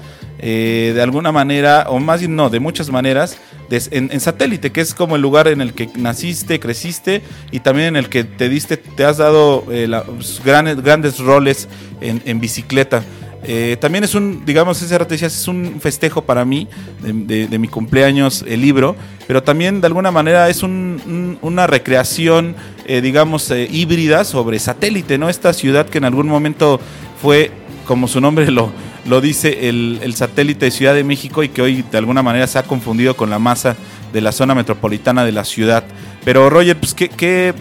Eh, 0.42 0.94
de 0.96 1.02
alguna 1.02 1.34
manera, 1.34 1.86
o 1.90 2.00
más 2.00 2.22
bien 2.22 2.36
no, 2.36 2.50
de 2.50 2.62
muchas 2.62 2.90
maneras, 2.90 3.38
en, 3.70 4.20
satélite, 4.20 4.72
que 4.72 4.80
es 4.82 4.94
como 4.94 5.18
el 5.18 5.22
lugar 5.22 5.50
en 5.50 5.60
el 5.60 5.74
que 5.74 5.90
naciste, 5.96 6.60
creciste 6.60 7.22
y 7.52 7.60
también 7.60 7.90
en 7.90 7.96
el 7.98 8.10
que 8.10 8.24
te 8.24 8.48
diste, 8.48 8.78
te 8.78 9.04
has 9.04 9.18
dado 9.18 9.66
eh, 9.70 9.88
pues, 10.16 10.42
grandes, 10.44 10.82
grandes 10.82 11.20
roles 11.20 11.68
en, 12.02 12.40
bicicleta. 12.40 13.04
Eh, 13.44 13.78
también 13.80 14.04
es 14.06 14.16
un, 14.16 14.46
digamos, 14.46 14.82
ese 14.82 15.26
es 15.26 15.48
un 15.48 15.80
festejo 15.82 16.24
para 16.24 16.46
mí 16.46 16.68
de, 17.02 17.60
mi 17.60 17.68
cumpleaños 17.68 18.44
el 18.48 18.62
libro, 18.62 18.96
pero 19.28 19.44
también 19.44 19.82
de 19.82 19.88
alguna 19.88 20.12
manera 20.12 20.50
es 20.50 20.64
un- 20.64 21.02
un- 21.06 21.38
una 21.42 21.68
recreación, 21.68 22.56
digamos, 22.88 23.52
híbrida 23.52 24.24
sobre 24.24 24.58
satélite, 24.58 25.18
¿no? 25.18 25.30
Esta 25.30 25.54
ciudad 25.54 25.88
que 25.88 26.00
en 26.00 26.06
algún 26.06 26.28
momento 26.28 26.80
fue, 27.22 27.52
como 27.86 28.08
su 28.08 28.20
nombre 28.20 28.50
lo, 28.52 28.72
lo 29.10 29.22
dice, 29.22 29.68
el, 29.70 30.14
satélite 30.16 30.66
de 30.66 30.72
Ciudad 30.72 30.94
de 30.94 31.04
México 31.04 31.44
y 31.44 31.50
que 31.50 31.62
hoy 31.62 31.84
de 31.92 31.98
alguna 31.98 32.22
manera 32.24 32.48
se 32.48 32.60
ha 32.60 32.64
confundido 32.64 33.16
con 33.16 33.30
la 33.30 33.40
masa 33.40 33.76
de 34.14 34.22
la 34.22 34.32
zona 34.32 34.56
metropolitana 34.56 35.26
de 35.26 35.32
la 35.32 35.44
ciudad. 35.44 35.84
Pero 36.24 36.50
Roger, 36.50 36.78
pues, 36.78 36.94
¿qué, 36.94 37.10
qué- 37.10 37.54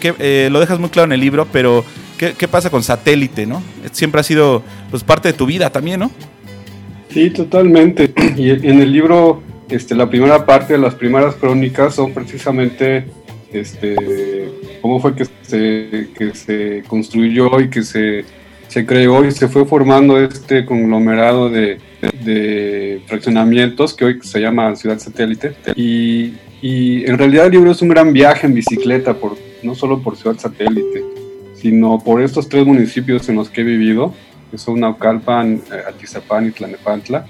qué, 0.00 0.14
eh, 0.18 0.48
lo 0.50 0.60
dejas 0.60 0.78
muy 0.78 0.88
claro 0.90 1.06
en 1.06 1.12
el 1.12 1.20
libro, 1.20 1.46
pero 1.52 1.84
¿qué, 2.18 2.34
qué 2.36 2.48
pasa 2.48 2.70
con 2.70 2.82
satélite, 2.82 3.46
no? 3.46 3.62
Siempre 3.92 4.20
ha 4.20 4.24
sido 4.24 4.62
pues 4.90 5.04
parte 5.04 5.28
de 5.28 5.34
tu 5.34 5.46
vida 5.46 5.70
también, 5.70 6.00
¿no? 6.00 6.10
Sí, 7.10 7.30
totalmente. 7.30 8.12
Y 8.36 8.50
en 8.50 8.80
el 8.80 8.92
libro, 8.92 9.42
este, 9.68 9.94
la 9.94 10.08
primera 10.08 10.44
parte 10.44 10.72
de 10.74 10.78
las 10.78 10.94
primeras 10.94 11.36
crónicas 11.36 11.94
son 11.94 12.12
precisamente 12.12 13.06
este, 13.52 14.48
cómo 14.82 15.00
fue 15.00 15.14
que 15.14 15.26
se, 15.42 16.08
que 16.16 16.34
se 16.34 16.82
construyó 16.88 17.60
y 17.60 17.70
que 17.70 17.82
se, 17.82 18.24
se 18.74 18.84
creó 18.84 19.24
y 19.24 19.30
se 19.30 19.46
fue 19.46 19.64
formando 19.66 20.20
este 20.20 20.64
conglomerado 20.64 21.48
de, 21.48 21.78
de 22.24 23.00
fraccionamientos 23.06 23.94
que 23.94 24.04
hoy 24.04 24.18
se 24.20 24.40
llama 24.40 24.74
Ciudad 24.74 24.98
Satélite. 24.98 25.54
Y, 25.76 26.34
y 26.60 27.08
en 27.08 27.16
realidad 27.16 27.46
el 27.46 27.52
libro 27.52 27.70
es 27.70 27.80
un 27.82 27.90
gran 27.90 28.12
viaje 28.12 28.48
en 28.48 28.54
bicicleta, 28.54 29.14
por, 29.14 29.36
no 29.62 29.76
solo 29.76 30.02
por 30.02 30.16
Ciudad 30.16 30.36
Satélite, 30.38 31.04
sino 31.54 32.00
por 32.00 32.20
estos 32.20 32.48
tres 32.48 32.66
municipios 32.66 33.28
en 33.28 33.36
los 33.36 33.48
que 33.48 33.60
he 33.60 33.64
vivido 33.64 34.12
que 34.50 34.58
son 34.58 34.80
Naucalpan, 34.80 35.62
eh, 35.72 35.82
Atizapán 35.88 36.48
y 36.48 36.50
Tlanepantla. 36.50 37.26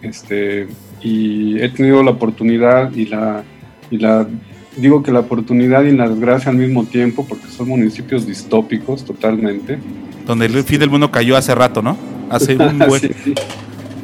Este, 0.00 0.66
y 1.02 1.60
he 1.60 1.68
tenido 1.68 2.02
la 2.02 2.12
oportunidad 2.12 2.90
y 2.94 3.04
la, 3.04 3.44
y 3.90 3.98
la, 3.98 4.26
digo 4.76 5.02
que 5.02 5.12
la 5.12 5.20
oportunidad 5.20 5.84
y 5.84 5.92
la 5.92 6.08
desgracia 6.08 6.50
al 6.50 6.56
mismo 6.56 6.84
tiempo, 6.84 7.26
porque 7.28 7.46
son 7.48 7.68
municipios 7.68 8.26
distópicos 8.26 9.04
totalmente. 9.04 9.78
Donde 10.26 10.46
el 10.46 10.64
fin 10.64 10.80
del 10.80 10.90
mundo 10.90 11.10
cayó 11.10 11.36
hace 11.36 11.54
rato, 11.54 11.82
¿no? 11.82 11.96
Hace 12.30 12.56
un 12.58 12.78
buen... 12.78 13.00
Sí, 13.00 13.10
sí. 13.24 13.34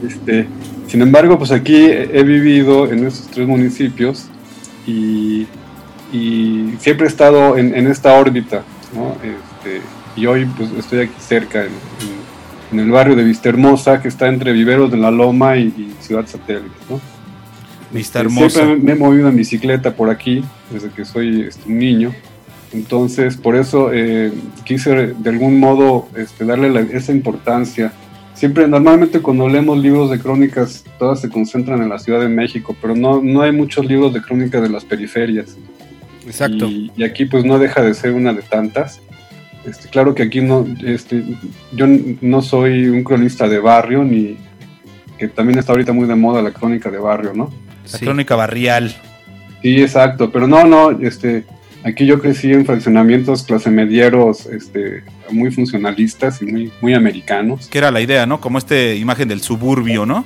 Este, 0.07 0.47
sin 0.87 1.03
embargo, 1.03 1.39
pues 1.39 1.53
aquí 1.53 1.77
he 1.77 2.23
vivido 2.25 2.91
en 2.91 3.07
estos 3.07 3.29
tres 3.29 3.47
municipios 3.47 4.27
y, 4.87 5.47
y 6.13 6.75
siempre 6.79 7.07
he 7.07 7.09
estado 7.09 7.57
en, 7.57 7.75
en 7.75 7.87
esta 7.87 8.15
órbita, 8.15 8.63
¿no? 8.95 9.15
Este, 9.23 9.83
y 10.17 10.27
hoy 10.27 10.47
pues 10.57 10.71
estoy 10.73 11.01
aquí 11.01 11.15
cerca, 11.21 11.65
en, 11.65 12.79
el 12.79 12.91
barrio 12.91 13.17
de 13.17 13.25
Vista 13.25 13.49
Hermosa, 13.49 14.01
que 14.01 14.09
está 14.09 14.29
entre 14.29 14.53
Viveros 14.53 14.91
de 14.91 14.97
la 14.97 15.11
Loma 15.11 15.57
y, 15.57 15.63
y 15.63 15.95
Ciudad 16.01 16.27
Satélite, 16.27 16.71
¿no? 16.89 17.01
Vista 17.93 18.21
Este, 18.21 18.33
hermosa. 18.35 18.65
Siempre 18.65 18.77
me 18.85 18.93
he 18.93 18.95
movido 18.97 19.29
en 19.29 19.37
bicicleta 19.37 19.95
por 19.95 20.11
aquí, 20.11 20.43
desde 20.71 20.91
que 20.91 21.05
soy 21.05 21.43
este, 21.43 21.69
un 21.69 21.79
niño. 21.79 22.13
Entonces, 22.73 23.37
por 23.37 23.57
eso 23.57 23.91
eh, 23.93 24.33
quise 24.65 24.91
de 25.15 25.31
algún 25.31 25.59
modo 25.59 26.09
este, 26.17 26.45
darle 26.45 26.71
la- 26.71 26.81
esa 26.83 27.11
importancia. 27.13 27.93
Siempre, 28.35 28.69
normalmente 28.69 29.21
cuando 29.21 29.49
leemos 29.49 29.77
libros 29.79 30.11
de 30.11 30.19
crónicas, 30.21 30.85
todas 30.99 31.21
se 31.21 31.29
concentran 31.29 31.83
en 31.83 31.89
la 31.89 31.99
Ciudad 31.99 32.21
de 32.21 32.29
México, 32.29 32.77
pero 32.81 32.95
no, 32.95 33.21
no 33.23 33.43
hay 33.43 33.53
muchos 33.53 33.85
libros 33.87 34.15
de 34.15 34.23
crónicas 34.23 34.63
de 34.63 34.69
las 34.69 34.85
periferias. 34.85 35.57
Exacto. 36.25 36.67
Y, 36.67 36.93
y 36.97 37.03
aquí 37.03 37.25
pues 37.25 37.45
no 37.45 37.59
deja 37.59 37.83
de 37.83 37.93
ser 37.93 38.13
una 38.13 38.33
de 38.33 38.43
tantas. 38.43 39.01
Este, 39.67 39.89
claro 39.89 40.15
que 40.15 40.23
aquí 40.23 40.41
no, 40.41 40.65
este, 40.85 41.23
yo 41.73 41.87
no 42.23 42.41
soy 42.41 42.87
un 42.89 43.03
cronista 43.05 43.49
de 43.49 43.59
barrio, 43.59 44.05
ni 44.05 44.37
que 45.19 45.29
también 45.29 45.59
está 45.59 45.73
ahorita 45.73 45.93
muy 45.93 46.07
de 46.07 46.15
moda 46.15 46.41
la 46.41 46.53
crónica 46.53 46.89
de 46.91 46.99
barrio, 46.99 47.33
¿no? 47.35 47.53
La 47.93 47.99
Sí. 47.99 48.05
crónica 48.05 48.37
barrial. 48.37 48.95
Sí, 49.63 49.81
exacto, 49.83 50.31
pero 50.31 50.47
no, 50.47 50.65
no, 50.65 50.91
este, 51.01 51.45
aquí 51.85 52.07
yo 52.07 52.21
crecí 52.21 52.53
en 52.53 52.65
fraccionamientos 52.65 53.43
clase 53.43 53.71
medieros, 53.71 54.47
este, 54.47 55.03
muy 55.31 55.51
funcionalistas 55.51 56.41
y 56.43 56.47
muy, 56.47 56.73
muy 56.81 56.95
americanos. 56.95 57.69
Que 57.69 57.79
era 57.79 57.91
la 57.91 58.01
idea, 58.01 58.27
¿no? 58.27 58.41
Como 58.41 58.59
esta 58.59 58.95
imagen 58.95 59.29
del 59.29 59.41
suburbio, 59.43 60.07
¿no? 60.07 60.25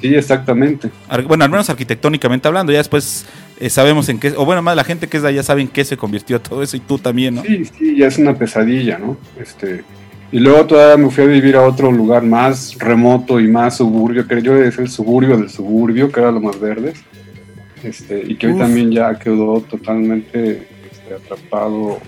Sí, 0.00 0.14
exactamente. 0.14 0.90
Bueno, 1.28 1.44
al 1.44 1.50
menos 1.50 1.70
arquitectónicamente 1.70 2.48
hablando, 2.48 2.72
ya 2.72 2.78
después 2.78 3.24
eh, 3.60 3.70
sabemos 3.70 4.08
en 4.08 4.18
qué, 4.18 4.32
o 4.36 4.44
bueno, 4.44 4.60
más 4.60 4.74
la 4.74 4.82
gente 4.84 5.06
que 5.08 5.16
es 5.18 5.22
de 5.22 5.28
allá 5.28 5.42
sabe 5.44 5.60
en 5.62 5.68
qué 5.68 5.84
se 5.84 5.96
convirtió 5.96 6.40
todo 6.40 6.62
eso 6.62 6.76
y 6.76 6.80
tú 6.80 6.98
también, 6.98 7.36
¿no? 7.36 7.42
Sí, 7.42 7.64
sí, 7.64 7.96
ya 7.96 8.08
es 8.08 8.18
una 8.18 8.34
pesadilla, 8.36 8.98
¿no? 8.98 9.16
Este, 9.40 9.84
y 10.32 10.38
luego 10.38 10.64
todavía 10.64 10.96
me 10.96 11.10
fui 11.10 11.24
a 11.24 11.26
vivir 11.26 11.56
a 11.56 11.62
otro 11.62 11.92
lugar 11.92 12.22
más 12.22 12.74
remoto 12.78 13.38
y 13.38 13.48
más 13.48 13.76
suburbio, 13.76 14.26
que 14.26 14.40
yo 14.40 14.56
es 14.56 14.78
el 14.78 14.88
suburbio 14.88 15.36
del 15.36 15.50
suburbio, 15.50 16.10
que 16.10 16.20
era 16.20 16.32
lo 16.32 16.40
más 16.40 16.58
verdes. 16.58 17.04
Este, 17.84 18.22
y 18.26 18.36
que 18.36 18.46
hoy 18.46 18.56
también 18.56 18.90
ya 18.90 19.18
quedó 19.18 19.60
totalmente 19.60 20.68
este, 20.90 21.14
atrapado 21.14 21.98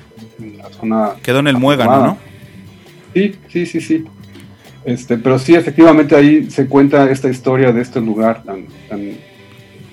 en 0.40 0.56
la 0.56 0.70
zona 0.70 1.10
Quedó 1.22 1.40
en 1.40 1.48
el 1.48 1.58
muégano. 1.58 2.06
¿no? 2.06 2.18
Sí, 3.12 3.34
sí, 3.48 3.66
sí, 3.66 3.80
sí. 3.82 4.04
Este, 4.86 5.18
pero 5.18 5.38
sí, 5.38 5.54
efectivamente 5.54 6.16
ahí 6.16 6.50
se 6.50 6.66
cuenta 6.66 7.10
esta 7.10 7.28
historia 7.28 7.72
de 7.72 7.82
este 7.82 8.00
lugar 8.00 8.42
tan, 8.42 8.66
tan, 8.88 9.18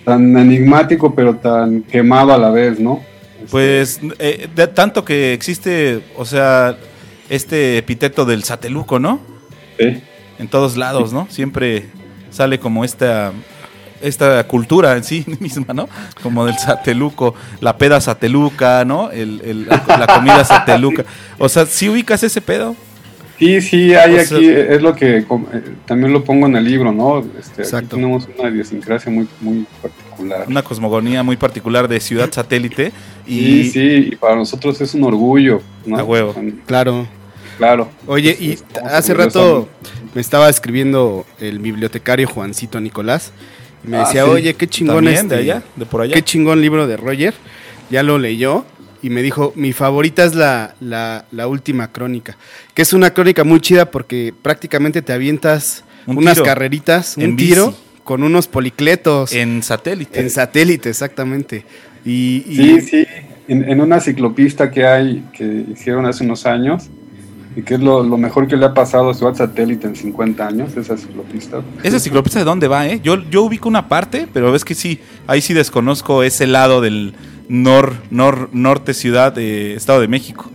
tan 0.05 0.37
enigmático, 0.37 1.13
pero 1.13 1.35
tan 1.35 1.81
quemado 1.81 2.33
a 2.33 2.37
la 2.37 2.49
vez, 2.49 2.79
¿no? 2.79 3.01
Este, 3.39 3.51
Pues 3.51 3.99
eh, 4.19 4.47
de 4.55 4.67
tanto 4.67 5.03
que 5.03 5.33
existe, 5.33 6.01
o 6.15 6.23
sea, 6.23 6.77
este 7.31 7.77
epíteto 7.77 8.25
del 8.25 8.43
sateluco, 8.43 8.99
¿no? 8.99 9.19
sí, 9.79 10.01
En 10.37 10.47
todos 10.47 10.75
lados, 10.77 11.13
¿no? 11.13 11.27
Siempre 11.29 11.87
sale 12.29 12.59
como 12.59 12.83
esta 12.85 13.31
esta 14.01 14.43
cultura 14.47 14.97
en 14.97 15.03
sí 15.03 15.23
misma, 15.39 15.73
¿no? 15.73 15.87
Como 16.23 16.45
del 16.45 16.57
sateluco, 16.57 17.35
la 17.59 17.77
peda 17.77 18.01
sateluca, 18.01 18.83
¿no? 18.83 19.11
El, 19.11 19.41
el- 19.45 19.65
la 19.67 20.07
comida 20.07 20.43
sateluca. 20.43 21.05
O 21.37 21.47
sea, 21.47 21.65
si 21.67 21.87
ubicas 21.89 22.23
ese 22.23 22.41
pedo? 22.41 22.75
sí, 23.37 23.61
sí, 23.61 23.93
hay 23.95 24.15
O 24.15 24.23
sea- 24.25 24.37
aquí, 24.37 24.47
es 24.49 24.81
lo 24.81 24.95
que 24.95 25.17
eh, 25.19 25.25
también 25.85 26.11
lo 26.13 26.23
pongo 26.23 26.47
en 26.47 26.55
el 26.55 26.63
libro, 26.65 26.91
¿no? 26.91 27.23
Este, 27.39 27.63
aquí 27.75 27.87
tenemos 27.87 28.27
una 28.39 28.49
idiosincrasia 28.49 29.11
muy, 29.11 29.27
muy 29.39 29.65
particular. 29.81 30.45
Una 30.47 30.63
cosmogonía 30.63 31.21
muy 31.23 31.37
particular 31.37 31.87
de 31.87 31.99
ciudad 31.99 32.29
satélite. 32.31 32.91
Y 33.27 33.63
Sí, 33.65 33.71
sí, 33.71 34.09
y 34.11 34.15
para 34.15 34.35
nosotros 34.35 34.81
es 34.81 34.93
un 34.95 35.03
orgullo, 35.03 35.61
¿no? 35.85 35.97
A 35.97 36.03
huevo. 36.03 36.35
Claro. 36.65 37.07
Claro. 37.61 37.89
Oye, 38.07 38.35
Sí, 38.37 38.45
y 38.45 38.51
estamos 38.53 38.91
hace 38.91 39.13
rato 39.13 39.69
me 40.15 40.19
estaba 40.21 40.49
escribiendo 40.49 41.25
el 41.39 41.59
bibliotecario 41.59 42.27
Juancito 42.27 42.81
Nicolás 42.81 43.31
y 43.85 43.87
me 43.89 43.97
Ah, 43.97 43.99
decía, 44.05 44.23
sí. 44.23 44.29
oye, 44.31 44.53
qué 44.55 44.67
chingón 44.67 44.95
también 44.95 45.15
este, 45.17 45.35
de 45.35 45.41
allá, 45.41 45.63
de 45.75 45.85
por 45.85 46.01
allá. 46.01 46.15
qué 46.15 46.23
chingón 46.23 46.59
libro 46.59 46.87
de 46.87 46.97
Roger. 46.97 47.33
Ya 47.91 48.01
lo 48.01 48.17
leyó 48.17 48.65
y 49.03 49.11
me 49.11 49.21
dijo, 49.21 49.53
mi 49.55 49.73
favorita 49.73 50.23
es 50.25 50.33
la, 50.33 50.73
la, 50.79 51.25
la 51.31 51.47
última 51.47 51.91
crónica, 51.91 52.35
que 52.73 52.81
es 52.81 52.93
una 52.93 53.11
crónica 53.13 53.43
muy 53.43 53.59
chida 53.59 53.91
porque 53.91 54.33
prácticamente 54.41 55.01
te 55.03 55.13
avientas 55.13 55.83
Un 56.07 56.17
unas 56.17 56.33
tiro. 56.35 56.45
carreritas, 56.45 57.15
En 57.17 57.31
un 57.31 57.37
tiro, 57.37 57.67
bici. 57.67 57.79
con 58.03 58.23
unos 58.23 58.47
policletos 58.47 59.33
en, 59.33 59.57
En 59.57 59.63
satélite. 59.63 60.29
satélite, 60.31 60.89
exactamente. 60.89 61.63
Y, 62.03 62.43
y- 62.47 62.55
Sí, 62.55 62.81
sí, 62.81 63.07
en, 63.47 63.69
en 63.69 63.81
una 63.81 63.99
ciclopista 63.99 64.71
que 64.71 64.85
hay, 64.85 65.23
que 65.33 65.65
hicieron 65.71 66.05
hace 66.07 66.23
unos 66.23 66.45
años, 66.47 66.89
y 67.55 67.63
que 67.63 67.73
es 67.75 67.79
lo, 67.81 68.03
lo 68.03 68.17
mejor 68.17 68.47
que 68.47 68.55
le 68.55 68.65
ha 68.65 68.73
pasado 68.73 69.09
a 69.09 69.13
Ciudad 69.13 69.35
Satélite 69.35 69.85
en 69.87 69.95
50 69.95 70.47
años, 70.47 70.75
esa 70.77 70.95
ciclopista. 70.97 71.61
¿Esa 71.83 71.99
ciclopista 71.99 72.39
de 72.39 72.45
dónde 72.45 72.67
va, 72.67 72.87
eh? 72.87 72.99
Yo, 73.03 73.21
yo 73.29 73.43
ubico 73.43 73.67
una 73.67 73.87
parte, 73.89 74.27
pero 74.33 74.51
ves 74.51 74.63
que 74.63 74.73
sí, 74.75 74.99
ahí 75.27 75.41
sí 75.41 75.53
desconozco 75.53 76.23
ese 76.23 76.47
lado 76.47 76.79
del 76.81 77.13
nor, 77.49 77.93
nor- 78.09 78.47
norte 78.53 78.93
ciudad 78.93 79.33
de 79.33 79.73
Estado 79.75 79.99
de 80.01 80.07
México. 80.07 80.49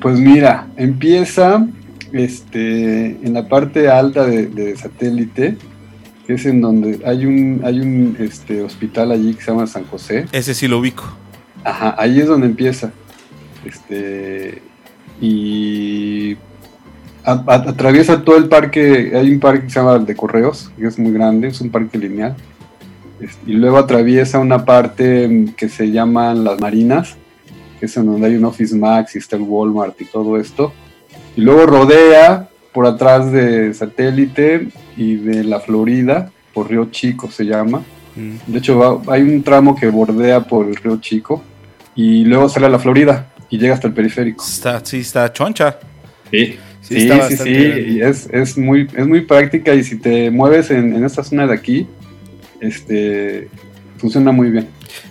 Pues 0.00 0.18
mira, 0.18 0.66
empieza 0.76 1.66
este, 2.12 3.06
en 3.26 3.32
la 3.34 3.48
parte 3.48 3.88
alta 3.90 4.24
de, 4.24 4.46
de 4.46 4.76
Satélite, 4.76 5.56
que 6.26 6.34
es 6.34 6.46
en 6.46 6.60
donde 6.62 7.00
hay 7.04 7.26
un, 7.26 7.60
hay 7.64 7.80
un 7.80 8.16
este, 8.18 8.62
hospital 8.62 9.12
allí 9.12 9.34
que 9.34 9.42
se 9.42 9.50
llama 9.50 9.66
San 9.66 9.84
José. 9.84 10.26
Ese 10.32 10.54
sí 10.54 10.68
lo 10.68 10.78
ubico. 10.78 11.04
Ajá, 11.64 11.94
ahí 11.98 12.18
es 12.20 12.26
donde 12.26 12.46
empieza. 12.46 12.92
Este, 13.64 14.62
y 15.28 16.36
a- 17.24 17.32
a- 17.46 17.54
atraviesa 17.70 18.22
todo 18.22 18.36
el 18.36 18.48
parque. 18.48 19.12
Hay 19.14 19.30
un 19.32 19.40
parque 19.40 19.64
que 19.64 19.70
se 19.70 19.80
llama 19.80 19.94
el 19.96 20.06
de 20.06 20.14
Correos, 20.14 20.70
que 20.78 20.86
es 20.86 20.98
muy 20.98 21.12
grande, 21.12 21.48
es 21.48 21.60
un 21.60 21.70
parque 21.70 21.98
lineal. 21.98 22.34
Y 23.46 23.52
luego 23.54 23.78
atraviesa 23.78 24.38
una 24.38 24.64
parte 24.64 25.46
que 25.56 25.68
se 25.68 25.90
llaman 25.90 26.44
las 26.44 26.60
Marinas, 26.60 27.16
que 27.80 27.86
es 27.86 27.96
en 27.96 28.06
donde 28.06 28.26
hay 28.26 28.36
un 28.36 28.44
Office 28.44 28.76
Max 28.76 29.14
y 29.14 29.18
está 29.18 29.36
el 29.36 29.42
Walmart 29.42 29.98
y 30.00 30.04
todo 30.04 30.38
esto. 30.38 30.72
Y 31.36 31.40
luego 31.40 31.64
rodea 31.66 32.48
por 32.72 32.86
atrás 32.86 33.30
de 33.32 33.72
Satélite 33.72 34.68
y 34.96 35.14
de 35.16 35.44
la 35.44 35.60
Florida, 35.60 36.30
por 36.52 36.68
Río 36.68 36.86
Chico 36.90 37.30
se 37.30 37.44
llama. 37.44 37.82
Mm. 38.16 38.52
De 38.52 38.58
hecho, 38.58 38.78
va- 38.78 39.14
hay 39.14 39.22
un 39.22 39.42
tramo 39.42 39.74
que 39.74 39.88
bordea 39.88 40.40
por 40.40 40.66
el 40.66 40.76
río 40.76 40.98
Chico 40.98 41.42
y 41.96 42.24
luego 42.24 42.48
sale 42.48 42.66
a 42.66 42.68
la 42.68 42.78
Florida 42.78 43.32
y 43.50 43.58
llega 43.58 43.74
hasta 43.74 43.88
el 43.88 43.94
periférico. 43.94 44.44
Está, 44.44 44.84
sí, 44.84 44.98
está 45.00 45.32
choncha. 45.32 45.78
Sí, 46.30 46.58
Sí, 46.80 47.00
sí, 47.00 47.08
está 47.08 47.28
sí, 47.30 47.36
sí, 47.38 47.50
y 47.50 48.00
es, 48.02 48.28
es, 48.30 48.58
muy, 48.58 48.86
es 48.94 49.06
muy 49.06 49.22
práctica 49.22 49.72
y 49.74 49.82
si 49.82 49.96
te 49.96 50.30
mueves 50.30 50.70
en, 50.70 50.94
en 50.94 51.02
esta 51.04 51.24
zona 51.24 51.46
de 51.46 51.54
aquí, 51.54 51.86
este, 52.60 53.48
funciona 53.98 54.32
muy 54.32 54.50
bien. 54.50 54.68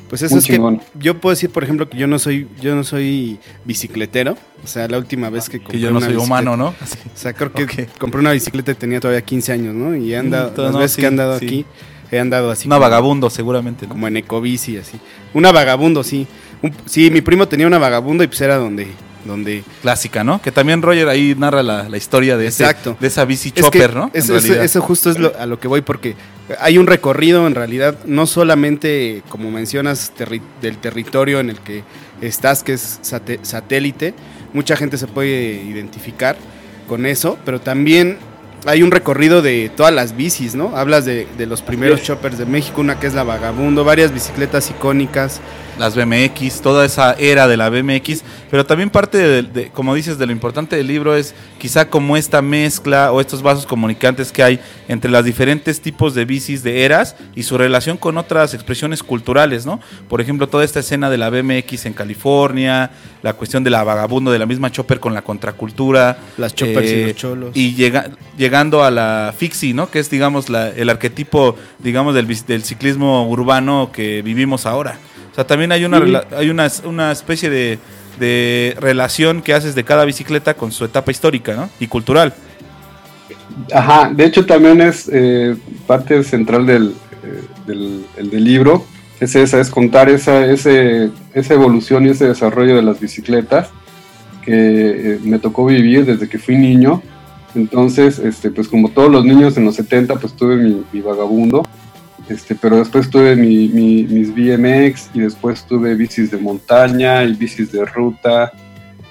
Pues 0.10 0.22
eso 0.22 0.36
Muy 0.36 0.40
es 0.42 0.46
que 0.46 0.54
chingón. 0.54 0.82
yo 0.94 1.20
puedo 1.20 1.34
decir, 1.34 1.50
por 1.50 1.64
ejemplo, 1.64 1.90
que 1.90 1.98
yo 1.98 2.06
no 2.06 2.20
soy, 2.20 2.48
yo 2.62 2.76
no 2.76 2.84
soy 2.84 3.40
bicicletero. 3.66 4.38
O 4.64 4.68
sea, 4.68 4.88
la 4.88 5.00
última 5.00 5.32
vez 5.32 5.50
que 5.50 5.58
compré 5.58 5.74
Que 5.74 5.80
yo 5.80 5.90
no 5.90 5.98
una 5.98 6.06
soy 6.06 6.16
bicicleta- 6.16 6.26
humano, 6.26 6.58
¿no? 6.58 6.76
Así. 6.82 6.98
O 7.14 7.18
sea, 7.18 7.34
creo 7.34 7.52
que 7.52 7.64
Ok. 7.64 7.74
compré 7.98 8.20
una 8.22 8.32
bicicleta 8.32 8.72
y 8.72 8.76
tenía 8.76 9.00
todavía 9.00 9.24
15 9.24 9.52
años, 9.54 9.74
¿no? 9.74 9.96
Y 9.96 10.14
he 10.14 10.18
andado, 10.18 10.52
todo- 10.52 10.66
las 10.68 10.74
no, 10.74 10.80
veces 10.80 10.92
sí, 10.96 11.02
que 11.02 11.06
he 11.06 11.08
andado 11.08 11.40
sí. 11.40 11.46
aquí, 11.48 11.66
he 12.12 12.20
andado 12.20 12.52
así. 12.52 12.68
Una 12.68 12.76
como- 12.76 12.84
vagabundo, 12.84 13.30
seguramente. 13.32 13.88
¿no? 13.88 13.94
Como 13.94 14.08
en 14.08 14.18
ecobici, 14.18 14.78
así. 14.78 15.00
Una 15.34 15.52
vagabundo, 15.52 16.04
sí. 16.04 16.28
Un- 16.64 16.74
sí, 16.86 17.12
mi 17.12 17.22
primo 17.22 17.48
tenía 17.48 17.68
una 17.68 17.78
vagabundo 17.78 18.24
y 18.24 18.28
pues 18.28 18.42
era 18.42 18.56
donde, 18.58 18.88
donde 19.26 19.64
Clásica, 19.82 20.24
¿no? 20.24 20.42
Que 20.42 20.52
también 20.52 20.82
Roger 20.82 21.08
ahí 21.10 21.36
narra 21.38 21.62
la, 21.62 21.88
la 21.90 21.98
historia 21.98 22.36
de, 22.38 22.48
ese- 22.48 22.64
de 23.00 23.08
esa 23.08 23.26
bici 23.26 23.50
Es 23.50 23.54
que 23.54 23.62
chopper, 23.62 23.96
¿no? 23.96 24.10
Eso, 24.14 24.36
eso- 24.36 24.48
realidad. 24.48 24.66
eso 24.66 24.82
justo 24.82 25.12
es 25.12 25.20
lo- 25.20 25.34
a 25.38 25.46
lo 25.46 25.60
que 25.60 25.68
voy 25.68 25.82
porque 25.82 26.16
hay 26.60 26.78
un 26.78 26.88
recorrido 26.88 27.46
en 27.48 27.54
realidad, 27.56 27.96
no 28.06 28.26
solamente 28.28 29.22
como 29.30 29.52
mencionas 29.52 30.12
terri- 30.18 30.42
del 30.62 30.78
territorio 30.78 31.40
en 31.40 31.50
el 31.50 31.60
que 31.60 31.84
estás, 32.22 32.64
que 32.64 32.74
es 32.74 33.00
satélite, 33.42 34.14
mucha 34.54 34.76
gente 34.76 34.98
se 34.98 35.08
puede 35.08 35.62
identificar 35.64 36.36
con 36.88 37.06
eso, 37.06 37.38
pero 37.46 37.60
también 37.62 38.18
hay 38.66 38.82
un 38.84 38.92
recorrido 38.92 39.42
de 39.42 39.70
todas 39.76 39.94
las 39.94 40.16
bicis, 40.16 40.56
¿no? 40.56 40.78
Hablas 40.78 41.04
de, 41.06 41.28
de 41.38 41.46
los 41.46 41.62
primeros 41.62 42.02
choppers 42.02 42.38
de 42.38 42.46
México, 42.46 42.80
una 42.82 42.98
que 43.00 43.08
es 43.08 43.14
la 43.14 43.24
Vagabundo, 43.24 43.84
varias 43.84 44.14
bicicletas 44.14 44.70
icónicas. 44.70 45.42
Las 45.80 45.96
BMX, 45.96 46.62
toda 46.62 46.86
esa 46.86 47.14
era 47.14 47.48
de 47.48 47.58
la 47.58 47.70
BMX, 47.70 48.24
pero 48.52 48.66
también 48.66 48.90
parte 48.92 49.18
de, 49.18 49.42
de- 49.42 49.70
como 49.70 49.96
dices, 49.96 50.18
de 50.20 50.26
lo 50.28 50.32
importante 50.32 50.76
del 50.76 50.86
libro 50.88 51.16
es 51.16 51.34
quizá 51.58 51.90
como 51.90 52.16
esta 52.16 52.42
mezcla 52.44 53.12
o 53.12 53.20
estos 53.20 53.42
vasos 53.42 53.66
comunicantes 53.66 54.32
que 54.32 54.44
hay 54.44 54.60
entre 54.88 55.10
las 55.10 55.26
diferentes 55.26 55.82
tipos 55.82 56.14
de 56.14 56.26
bicis 56.26 56.62
de 56.62 56.84
eras 56.86 57.16
y 57.36 57.44
su 57.44 57.58
relación 57.58 57.98
con 57.98 58.18
otras 58.18 58.54
expresiones 58.54 59.02
culturales, 59.02 59.66
¿no? 59.66 59.80
Por 60.10 60.22
ejemplo, 60.22 60.48
toda 60.48 60.64
esta 60.64 60.80
escena 60.82 61.10
de 61.10 61.18
la 61.18 61.30
BMX 61.32 61.86
en 61.88 61.94
California, 61.94 62.92
la 63.24 63.34
cuestión 63.34 63.64
de 63.64 63.70
la 63.72 63.84
vagabundo, 63.84 64.32
de 64.32 64.40
la 64.40 64.46
misma 64.46 64.72
chopper 64.72 65.00
con 65.00 65.14
la 65.14 65.22
contracultura. 65.24 66.18
Las 66.38 66.54
choppers 66.54 66.88
y 66.92 66.94
eh, 66.94 67.08
los 67.08 67.16
cholos. 67.16 67.52
Y 67.56 67.74
llega, 67.76 68.12
llegando 68.38 68.84
a 68.84 68.92
la 68.92 69.34
fixie, 69.36 69.74
¿no? 69.74 69.90
Que 69.90 70.00
es, 70.00 70.10
digamos, 70.10 70.50
la- 70.50 70.70
el 70.70 70.90
arquetipo, 70.90 71.56
digamos, 71.80 72.14
del 72.14 72.64
ciclismo 72.64 73.28
urbano 73.28 73.90
que 73.92 74.22
vivimos 74.22 74.66
ahora. 74.66 74.98
O 75.34 75.36
sea, 75.36 75.46
también 75.48 75.72
hay 75.72 75.84
una, 75.84 76.00
Sí. 76.00 76.14
hay 76.38 76.50
una, 76.52 76.68
una 76.86 77.12
especie 77.12 77.50
de, 77.50 77.80
de 78.20 78.78
relación 78.80 79.42
que 79.42 79.54
haces 79.54 79.74
de 79.76 79.84
cada 79.84 80.06
bicicleta 80.06 80.54
con 80.54 80.72
su 80.72 80.86
etapa 80.86 81.10
histórica, 81.12 81.56
¿no? 81.56 81.70
Y 81.80 81.88
cultural. 81.88 82.34
Ajá, 83.74 84.12
de 84.14 84.26
hecho 84.26 84.46
también 84.46 84.82
es 84.82 85.10
eh, 85.12 85.56
parte 85.88 86.24
central 86.24 86.66
del, 86.66 86.94
eh, 87.24 87.42
del, 87.68 88.06
el 88.18 88.30
del 88.30 88.44
libro, 88.44 88.86
es 89.20 89.36
esa, 89.36 89.60
es 89.60 89.70
contar 89.70 90.10
esa, 90.10 90.46
ese, 90.46 91.10
esa 91.34 91.54
evolución 91.54 92.06
y 92.06 92.10
ese 92.10 92.26
desarrollo 92.28 92.76
de 92.76 92.82
las 92.82 93.00
bicicletas 93.00 93.70
que 94.44 94.54
eh, 94.54 95.20
me 95.24 95.40
tocó 95.40 95.66
vivir 95.66 96.06
desde 96.06 96.28
que 96.30 96.38
fui 96.38 96.58
niño. 96.58 97.02
Entonces, 97.56 98.20
este, 98.20 98.50
pues 98.52 98.68
como 98.68 98.90
todos 98.90 99.12
los 99.12 99.24
niños 99.24 99.56
en 99.58 99.66
los 99.66 99.76
70, 99.76 100.16
pues 100.16 100.34
tuve 100.34 100.58
mi, 100.58 100.84
mi 100.92 101.02
vagabundo, 101.02 101.64
este, 102.30 102.56
pero 102.56 102.78
después 102.78 103.10
tuve 103.10 103.36
mi, 103.36 103.68
mi- 103.68 104.04
mis 104.04 104.34
BMX 104.34 105.10
y 105.14 105.22
después 105.22 105.66
tuve 105.66 105.96
bicis 105.96 106.32
de 106.32 106.38
montaña 106.38 107.24
y 107.24 107.34
bicis 107.34 107.72
de 107.72 107.86
ruta 107.86 108.52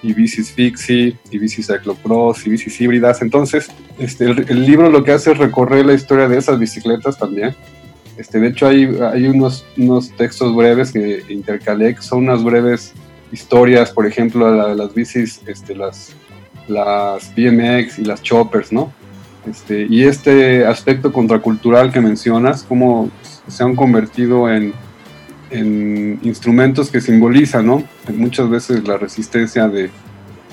y 0.02 0.12
bicis 0.14 0.50
fixie 0.50 1.16
y 1.30 1.38
bicis 1.38 1.66
cyclocross 1.66 2.46
y 2.46 2.50
bicis 2.50 2.80
híbridas. 2.80 3.22
Entonces, 3.22 3.68
este, 3.98 4.24
el, 4.24 4.66
libro 4.66 4.90
lo 4.90 5.04
que 5.04 5.12
hace 5.12 5.32
es 5.32 5.38
recorrer 5.38 5.86
la 5.86 5.94
historia 5.94 6.26
de 6.28 6.38
esas 6.38 6.58
bicicletas 6.58 7.18
también. 7.18 7.54
Este, 8.16 8.40
de 8.40 8.48
hecho, 8.48 8.66
hay, 8.66 8.84
hay 9.12 9.26
unos, 9.26 9.64
unos 9.76 10.10
textos 10.16 10.54
breves 10.54 10.92
que 10.92 11.22
intercalé, 11.28 11.96
son 12.00 12.24
unas 12.24 12.42
breves 12.42 12.92
historias, 13.30 13.90
por 13.90 14.06
ejemplo, 14.06 14.54
la 14.54 14.74
las 14.74 14.92
bicis, 14.92 15.40
este, 15.46 15.74
las, 15.74 16.14
las 16.68 17.32
BMX 17.34 17.98
y 17.98 18.04
las 18.04 18.22
choppers, 18.22 18.72
¿no? 18.72 18.92
Este, 19.48 19.86
y 19.90 20.04
este 20.04 20.64
aspecto 20.66 21.12
contracultural 21.12 21.92
que 21.92 22.00
mencionas, 22.00 22.64
cómo 22.68 23.10
se 23.48 23.64
han 23.64 23.74
convertido 23.74 24.48
en, 24.48 24.72
en 25.50 26.20
instrumentos 26.22 26.90
que 26.90 27.00
simbolizan, 27.00 27.66
¿no? 27.66 27.82
Muchas 28.14 28.48
veces 28.48 28.86
la 28.86 28.96
resistencia 28.96 29.68
de, 29.68 29.90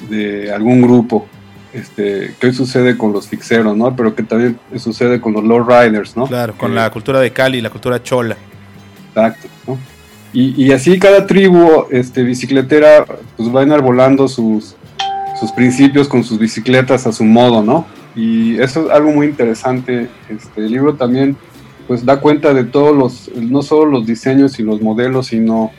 de 0.10 0.52
algún 0.52 0.82
grupo, 0.82 1.28
este, 1.71 2.34
que 2.39 2.47
hoy 2.47 2.54
sucede 2.54 2.97
con 2.97 3.13
los 3.13 3.28
fixeros, 3.28 3.78
¿no? 3.78 3.95
Pero 3.95 4.15
que 4.15 4.23
también 4.23 4.60
sucede 4.78 5.21
con 5.21 5.34
los 5.34 5.43
lowriders, 5.43 6.17
¿no? 6.17 6.25
Claro, 6.25 6.56
con 6.58 6.73
la 6.73 6.89
cultura 6.89 7.19
de 7.19 7.32
Cali, 7.32 7.62
la 7.62 7.69
cultura 7.69 8.02
chola. 8.02 8.38
Exacto, 9.10 9.47
¿no? 9.67 9.78
Y, 10.34 10.63
y 10.63 10.71
así 10.71 10.97
cada 10.99 11.25
tribu 11.25 11.86
este, 11.91 12.23
bicicletera 12.23 13.06
pues 13.36 13.56
va 13.56 13.63
enarbolando 13.63 14.28
sus, 14.28 14.75
sus 15.39 15.52
principios 15.52 16.08
con 16.08 16.23
sus 16.23 16.38
bicicletas 16.38 17.08
a 17.08 17.12
su 17.12 17.23
modo, 17.23 17.63
¿no? 17.63 17.86
Y 18.15 18.60
eso 18.60 18.86
es 18.86 18.91
algo 18.91 19.12
muy 19.12 19.28
interesante. 19.28 20.10
Este 20.30 20.62
el 20.62 20.72
libro 20.72 20.95
también 20.95 21.38
pues 21.88 22.06
da 22.06 22.19
cuenta 22.19 22.54
de 22.54 22.65
todos 22.65 22.95
los, 22.95 23.36
no 23.36 23.63
solo 23.63 23.91
los 23.91 24.06
diseños 24.06 24.60
y 24.60 24.63
los 24.63 24.80
modelos, 24.80 25.28
sino 25.28 25.72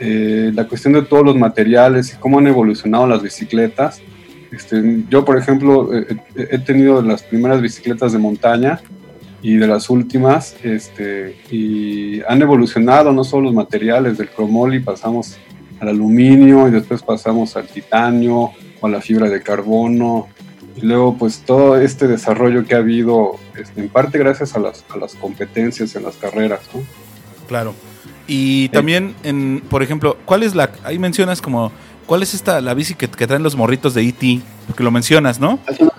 eh, 0.00 0.50
la 0.54 0.66
cuestión 0.66 0.94
de 0.94 1.02
todos 1.02 1.24
los 1.24 1.36
materiales 1.36 2.14
y 2.14 2.16
cómo 2.16 2.38
han 2.38 2.46
evolucionado 2.46 3.06
las 3.06 3.22
bicicletas. 3.22 4.00
Este, 4.50 5.04
yo, 5.10 5.24
por 5.24 5.36
ejemplo, 5.36 5.94
eh, 5.94 6.16
he 6.36 6.58
tenido 6.58 7.02
las 7.02 7.22
primeras 7.22 7.60
bicicletas 7.60 8.12
de 8.12 8.18
montaña 8.18 8.80
y 9.42 9.56
de 9.56 9.66
las 9.66 9.90
últimas, 9.90 10.56
este, 10.62 11.36
y 11.50 12.22
han 12.22 12.40
evolucionado 12.40 13.12
no 13.12 13.22
solo 13.22 13.44
los 13.44 13.54
materiales 13.54 14.16
del 14.18 14.30
cromoli, 14.30 14.80
pasamos 14.80 15.36
al 15.80 15.88
aluminio 15.88 16.66
y 16.66 16.70
después 16.70 17.02
pasamos 17.02 17.56
al 17.56 17.66
titanio 17.66 18.52
o 18.80 18.86
a 18.86 18.88
la 18.88 19.00
fibra 19.00 19.28
de 19.28 19.42
carbono, 19.42 20.28
y 20.80 20.86
luego 20.86 21.16
pues 21.16 21.40
todo 21.44 21.80
este 21.80 22.06
desarrollo 22.06 22.64
que 22.64 22.74
ha 22.74 22.78
habido, 22.78 23.36
este, 23.56 23.80
en 23.80 23.88
parte 23.88 24.18
gracias 24.18 24.54
a 24.54 24.58
las, 24.60 24.84
a 24.88 24.96
las 24.96 25.14
competencias 25.14 25.94
en 25.96 26.04
las 26.04 26.16
carreras, 26.16 26.60
¿no? 26.74 26.80
Claro. 27.46 27.74
Y 28.26 28.68
también, 28.68 29.14
en, 29.22 29.62
por 29.70 29.82
ejemplo, 29.82 30.18
¿cuál 30.26 30.42
es 30.42 30.54
la. 30.54 30.70
Ahí 30.84 30.98
mencionas 30.98 31.40
como. 31.40 31.72
¿Cuál 32.06 32.22
es 32.22 32.34
esta, 32.34 32.60
la 32.60 32.72
bici 32.74 32.94
que, 32.94 33.08
que 33.08 33.26
traen 33.26 33.42
los 33.42 33.54
morritos 33.56 33.92
de 33.94 34.02
E.T.? 34.02 34.40
Porque 34.66 34.82
lo 34.82 34.90
mencionas, 34.90 35.40
¿no? 35.40 35.58
Es 35.66 35.78
una, 35.80 35.92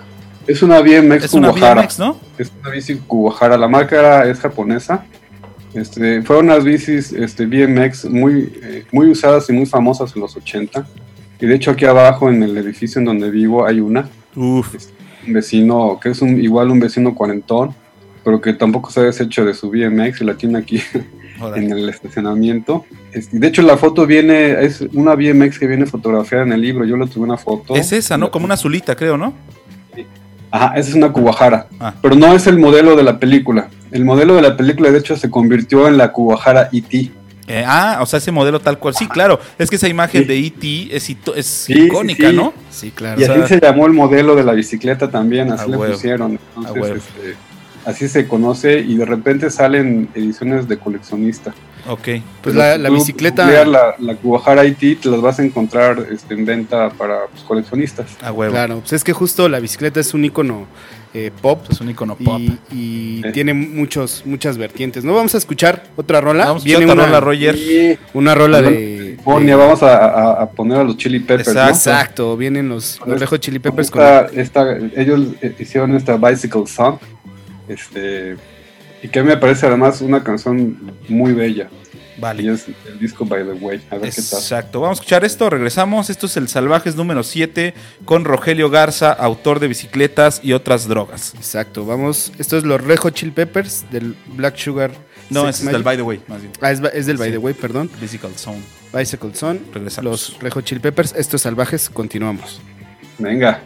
es 0.46 0.62
una 0.62 0.80
BMX 0.80 1.24
Es 1.24 1.34
una. 1.34 1.50
BMX, 1.50 1.98
¿no? 1.98 2.18
Es 2.38 2.52
una 2.60 2.70
bici 2.70 2.96
Kuwahara. 2.96 3.56
La 3.56 3.68
marca 3.68 3.98
era- 3.98 4.28
es 4.30 4.38
japonesa. 4.40 5.04
Este, 5.74 6.22
fueron 6.22 6.46
unas 6.46 6.64
bicis 6.64 7.12
este, 7.12 7.46
BMX 7.46 8.06
muy, 8.06 8.52
eh, 8.62 8.84
muy 8.90 9.08
usadas 9.10 9.48
y 9.50 9.52
muy 9.52 9.66
famosas 9.66 10.14
en 10.16 10.22
los 10.22 10.36
80. 10.36 10.84
Y 11.40 11.46
de 11.46 11.54
hecho 11.54 11.70
aquí 11.72 11.84
abajo 11.84 12.28
en 12.28 12.42
el 12.42 12.56
edificio 12.58 12.98
en 12.98 13.04
donde 13.06 13.30
vivo 13.30 13.64
hay 13.66 13.80
una. 13.80 14.08
Uf. 14.36 14.74
Un 15.26 15.32
vecino, 15.32 15.98
que 16.02 16.10
es 16.10 16.22
un, 16.22 16.42
igual 16.42 16.70
un 16.70 16.80
vecino 16.80 17.14
cuarentón, 17.14 17.74
pero 18.24 18.40
que 18.40 18.52
tampoco 18.54 18.90
se 18.90 19.00
ha 19.00 19.02
deshecho 19.04 19.44
de 19.44 19.54
su 19.54 19.70
BMX 19.70 20.20
y 20.20 20.24
la 20.24 20.34
tiene 20.34 20.58
aquí 20.58 20.80
en 21.56 21.72
el 21.72 21.88
estacionamiento. 21.88 22.84
De 23.32 23.46
hecho, 23.46 23.62
la 23.62 23.76
foto 23.76 24.06
viene, 24.06 24.64
es 24.64 24.80
una 24.92 25.14
BMX 25.14 25.58
que 25.58 25.66
viene 25.66 25.86
fotografiada 25.86 26.44
en 26.44 26.52
el 26.52 26.60
libro. 26.60 26.84
Yo 26.84 26.96
le 26.96 27.06
tuve 27.06 27.24
una 27.24 27.36
foto. 27.36 27.74
Es 27.74 27.92
esa, 27.92 28.16
¿no? 28.16 28.30
Como 28.30 28.44
una 28.44 28.54
azulita, 28.54 28.94
creo, 28.96 29.16
¿no? 29.16 29.34
Ajá, 30.50 30.74
esa 30.76 30.90
es 30.90 30.94
una 30.94 31.12
Kubahara. 31.12 31.68
Ah. 31.78 31.94
Pero 32.02 32.16
no 32.16 32.32
es 32.34 32.46
el 32.46 32.58
modelo 32.58 32.96
de 32.96 33.02
la 33.04 33.18
película. 33.18 33.68
El 33.92 34.04
modelo 34.04 34.34
de 34.34 34.42
la 34.42 34.56
película, 34.56 34.90
de 34.90 34.98
hecho, 34.98 35.16
se 35.16 35.30
convirtió 35.30 35.86
en 35.86 35.96
la 35.96 36.12
Kubahara 36.12 36.68
E 36.72 36.78
ET. 36.78 37.10
Eh, 37.52 37.64
ah, 37.66 37.98
o 38.00 38.06
sea, 38.06 38.18
ese 38.18 38.30
modelo 38.30 38.60
tal 38.60 38.78
cual. 38.78 38.94
Sí, 38.94 39.08
claro. 39.08 39.40
Es 39.58 39.68
que 39.68 39.74
esa 39.74 39.88
imagen 39.88 40.24
de 40.24 40.38
E.T. 40.38 40.94
es, 40.96 41.10
es 41.34 41.46
Sí, 41.46 41.72
icónica, 41.86 42.26
sí, 42.26 42.30
sí. 42.30 42.36
¿no? 42.36 42.54
Sí, 42.70 42.90
claro. 42.92 43.20
Y 43.20 43.24
O 43.24 43.26
sea- 43.26 43.44
así 43.44 43.54
se 43.54 43.60
llamó 43.60 43.86
el 43.86 43.92
modelo 43.92 44.36
de 44.36 44.44
la 44.44 44.52
bicicleta 44.52 45.10
también, 45.10 45.50
así 45.50 45.68
le 45.68 45.76
huevo, 45.76 45.92
pusieron. 45.92 46.38
Entonces, 46.56 46.96
este, 46.98 47.34
así 47.84 48.06
se 48.08 48.28
conoce 48.28 48.78
y 48.78 48.96
de 48.96 49.04
repente 49.04 49.50
salen 49.50 50.08
ediciones 50.14 50.68
de 50.68 50.78
coleccionista. 50.78 51.52
Ok. 51.88 52.08
Pues 52.42 52.54
la, 52.54 52.78
la 52.78 52.90
bicicleta. 52.90 53.46
La, 53.64 53.94
la 53.98 54.14
Kubahara 54.16 54.64
IT 54.64 55.00
te 55.02 55.08
las 55.08 55.20
vas 55.20 55.38
a 55.38 55.42
encontrar 55.44 56.06
este, 56.10 56.34
en 56.34 56.44
venta 56.44 56.90
para 56.90 57.26
pues, 57.26 57.42
coleccionistas. 57.44 58.06
A 58.22 58.32
huevo. 58.32 58.52
Claro, 58.52 58.80
pues 58.80 58.92
es 58.94 59.04
que 59.04 59.12
justo 59.12 59.48
la 59.48 59.60
bicicleta 59.60 60.00
es 60.00 60.14
un 60.14 60.24
icono 60.24 60.66
eh, 61.12 61.30
pop. 61.42 61.64
Es 61.70 61.80
un 61.80 61.90
icono 61.90 62.16
pop. 62.16 62.40
Y, 62.72 63.22
tiene 63.32 63.54
muchos, 63.54 64.22
muchas 64.24 64.56
vertientes. 64.58 65.04
¿No 65.04 65.14
vamos 65.14 65.34
a 65.34 65.38
escuchar 65.38 65.84
otra 65.96 66.20
rola? 66.20 66.46
Vamos 66.46 66.62
a 66.62 66.64
Viene 66.64 66.84
escuchar 66.84 66.98
otra 66.98 67.10
una, 67.10 67.20
rola, 67.20 67.32
Roger. 67.32 67.56
Y 67.56 67.98
una 68.14 68.34
rola 68.34 68.62
de. 68.62 68.96
California, 69.16 69.56
de- 69.56 69.62
vamos 69.62 69.82
a, 69.82 69.96
a- 70.06 70.42
a 70.42 70.50
poner 70.50 70.78
a 70.78 70.84
los 70.84 70.96
Chili 70.96 71.20
Peppers. 71.20 71.48
¿no? 71.48 71.52
Exacto. 71.52 71.90
Exacto, 71.90 72.36
vienen 72.36 72.68
los, 72.68 73.00
los 73.06 73.22
Hot 73.24 73.40
Chili 73.40 73.58
Peppers 73.58 73.90
con. 73.90 74.00
Esta- 74.02 74.26
esta- 74.40 74.76
ellos 74.96 75.20
eh, 75.42 75.54
hicieron 75.58 75.94
esta 75.96 76.16
Bicycle 76.16 76.66
Song. 76.66 76.96
Este, 77.68 78.36
y 79.02 79.08
que 79.08 79.18
a 79.18 79.22
mí 79.22 79.28
me 79.28 79.36
parece 79.36 79.66
además 79.66 80.00
una 80.00 80.22
canción 80.22 80.94
muy 81.08 81.32
bella. 81.32 81.68
Y 82.16 82.20
Vale. 82.20 82.52
es 82.52 82.66
el 82.86 82.98
disco 82.98 83.24
By 83.24 83.44
the 83.44 83.52
Way. 83.52 83.80
A 83.90 83.96
ver 83.96 84.10
qué 84.10 84.22
tal. 84.22 84.40
Exacto. 84.40 84.80
Vamos 84.80 84.98
a 84.98 85.00
escuchar 85.00 85.24
esto. 85.24 85.48
Regresamos. 85.48 86.10
Esto 86.10 86.26
es 86.26 86.36
el 86.36 86.48
Salvajes 86.48 86.94
número 86.94 87.22
7 87.22 87.72
con 88.04 88.24
Rogelio 88.24 88.68
Garza, 88.68 89.10
autor 89.10 89.58
de 89.58 89.68
bicicletas 89.68 90.40
y 90.42 90.52
otras 90.52 90.86
drogas. 90.86 91.34
Exacto, 91.36 91.86
vamos. 91.86 92.32
Esto 92.38 92.58
es 92.58 92.64
los 92.64 92.82
Red 92.82 92.98
Hot 92.98 93.14
Chili 93.14 93.32
Peppers 93.32 93.86
del 93.90 94.16
Black 94.34 94.56
Sugar. 94.58 94.90
No, 95.30 95.48
es 95.48 95.64
del 95.64 95.82
By 95.82 95.96
the 95.96 96.02
Way, 96.02 96.22
más 96.26 96.42
bien. 96.42 96.52
Ah, 96.60 96.70
es, 96.70 96.80
es 96.92 97.06
del 97.06 97.16
By 97.16 97.30
the 97.30 97.38
Way, 97.38 97.54
perdón. 97.54 97.88
Physical 97.88 98.32
Zone. 98.36 98.60
Bicycle 98.92 99.34
Son. 99.34 99.60
Regresamos. 99.72 100.04
Los 100.04 100.40
Red 100.40 100.52
Hot 100.52 100.64
Chili 100.64 100.80
Peppers. 100.80 101.14
Estos 101.16 101.42
salvajes, 101.42 101.88
continuamos. 101.88 102.60
Venga. 103.18 103.62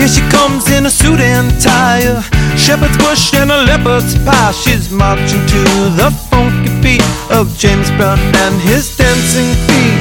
Here 0.00 0.08
she 0.08 0.22
comes 0.30 0.66
in 0.70 0.86
a 0.86 0.90
suit 0.90 1.20
and 1.20 1.60
tie, 1.60 1.98
a 1.98 2.22
shepherd's 2.56 2.96
bush 2.96 3.34
and 3.34 3.50
a 3.50 3.64
leopard's 3.64 4.16
pie. 4.24 4.50
She's 4.52 4.90
marching 4.90 5.44
to 5.52 5.60
the 5.92 6.10
funky 6.30 6.72
beat 6.80 7.04
of 7.30 7.54
James 7.58 7.90
Brown 7.98 8.18
and 8.18 8.54
his 8.62 8.96
dancing 8.96 9.52
feet. 9.68 10.00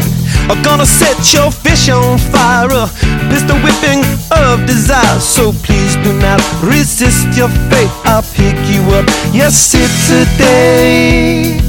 Are 0.50 0.64
gonna 0.64 0.86
set 0.86 1.34
your 1.34 1.52
fish 1.52 1.90
on 1.90 2.18
fire, 2.18 2.72
a 2.72 2.88
pistol 3.28 3.58
whipping 3.60 4.00
of 4.32 4.66
desire. 4.66 5.20
So 5.20 5.52
please 5.52 5.98
do 5.98 6.14
not 6.18 6.40
resist 6.64 7.36
your 7.36 7.50
fate. 7.68 7.92
I'll 8.06 8.24
pick 8.24 8.56
you 8.72 8.80
up, 8.96 9.06
yes, 9.34 9.76
it's 9.76 10.12
a 10.12 10.24
day. 10.38 11.69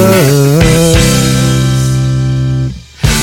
Your. 0.00 0.96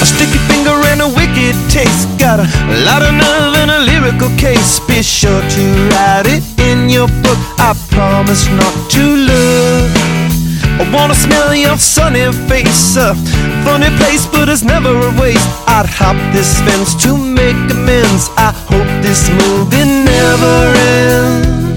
A 0.01 0.05
sticky 0.05 0.39
finger 0.49 0.77
and 0.91 1.01
a 1.01 1.09
wicked 1.09 1.55
taste. 1.69 2.07
Got 2.19 2.39
a 2.39 2.47
lot 2.85 3.01
of 3.01 3.13
nerve 3.13 3.55
and 3.61 3.71
a 3.71 3.79
lyrical 3.79 4.29
case. 4.37 4.79
Be 4.79 5.01
sure 5.01 5.41
to 5.41 5.63
write 5.89 6.27
it 6.27 6.43
in 6.59 6.89
your 6.89 7.07
book. 7.23 7.39
I 7.57 7.73
promise 7.89 8.47
not 8.49 8.73
to 8.91 9.03
look. 9.29 9.91
I 10.79 10.83
wanna 10.93 11.15
smell 11.15 11.55
your 11.55 11.77
sunny 11.77 12.31
face. 12.47 12.95
A 12.97 13.15
funny 13.65 13.89
place, 13.97 14.25
but 14.27 14.49
it's 14.49 14.63
never 14.63 14.93
a 15.09 15.11
waste. 15.19 15.49
I'd 15.67 15.87
hop 15.87 16.17
this 16.33 16.61
fence 16.61 16.93
to 17.03 17.17
make 17.17 17.57
amends. 17.71 18.29
I 18.37 18.51
hope 18.69 18.89
this 19.01 19.29
movie 19.29 19.85
never 19.85 20.55
ends. 20.77 21.76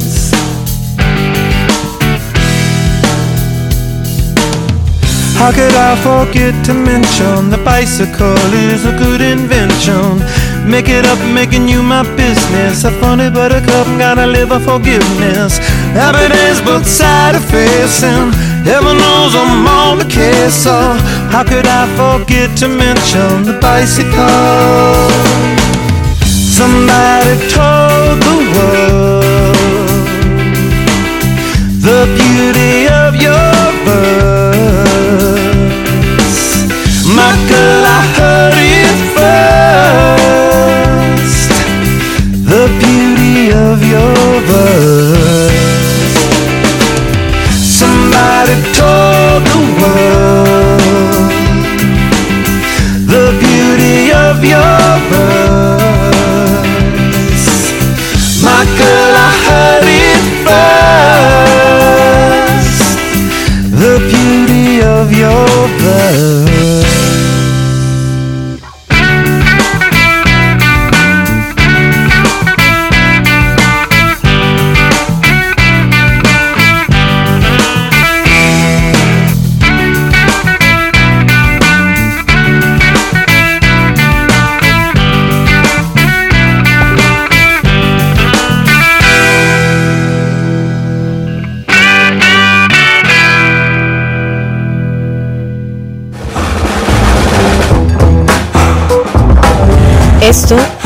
How 5.41 5.51
could 5.53 5.73
I 5.73 5.97
forget 6.05 6.53
to 6.67 6.75
mention 6.75 7.49
the 7.49 7.57
bicycle 7.65 8.37
is 8.53 8.85
a 8.85 8.93
good 8.93 9.23
invention? 9.23 10.21
Make 10.69 10.91
it 10.91 11.07
up, 11.07 11.19
making 11.33 11.67
you 11.67 11.83
my 11.83 12.05
business. 12.15 12.85
A 12.85 12.91
funny 13.01 13.31
buttercup, 13.31 13.87
gotta 13.97 14.27
live 14.27 14.51
a 14.51 14.61
forgiveness. 14.61 15.57
Happy 15.97 16.29
days, 16.29 16.61
but 16.61 16.85
sad 16.85 17.37
of 17.37 17.45
face, 17.49 18.03
and 18.05 18.35
heaven 18.69 18.99
knows 19.01 19.33
I'm 19.35 19.67
on 19.67 19.97
the 19.97 20.05
case. 20.05 20.53
So, 20.53 20.77
how 21.33 21.43
could 21.43 21.65
I 21.65 21.89
forget 21.97 22.55
to 22.59 22.69
mention 22.69 23.45
the 23.49 23.57
bicycle? 23.65 25.09
Somebody 26.61 27.35
told 27.49 28.21
the 28.29 28.37
world 28.53 29.25
the 31.81 32.05
beauty 32.13 32.90
Girl, 37.31 37.85
I 37.87 38.01
heard 38.17 38.57
it 38.59 38.99
first. 39.15 40.51
The 42.51 42.65
beauty 42.83 43.37
of 43.53 43.79
your 43.95 44.25
verse. 44.51 45.61
Somebody 47.79 48.57
told 48.79 49.41
the 49.53 49.61
world 49.81 51.31
the 53.15 53.27
beauty 53.45 53.99
of 54.13 54.37
your 54.45 54.85
verse. 55.11 55.91
My 58.43 58.63
girl, 58.81 59.15
I 59.29 59.33
heard 59.47 59.87
it 59.87 60.25
first. 60.47 61.79
The 63.83 63.95
beauty 64.11 64.67
of 64.83 65.07
your 65.13 65.49
verse. 65.79 66.50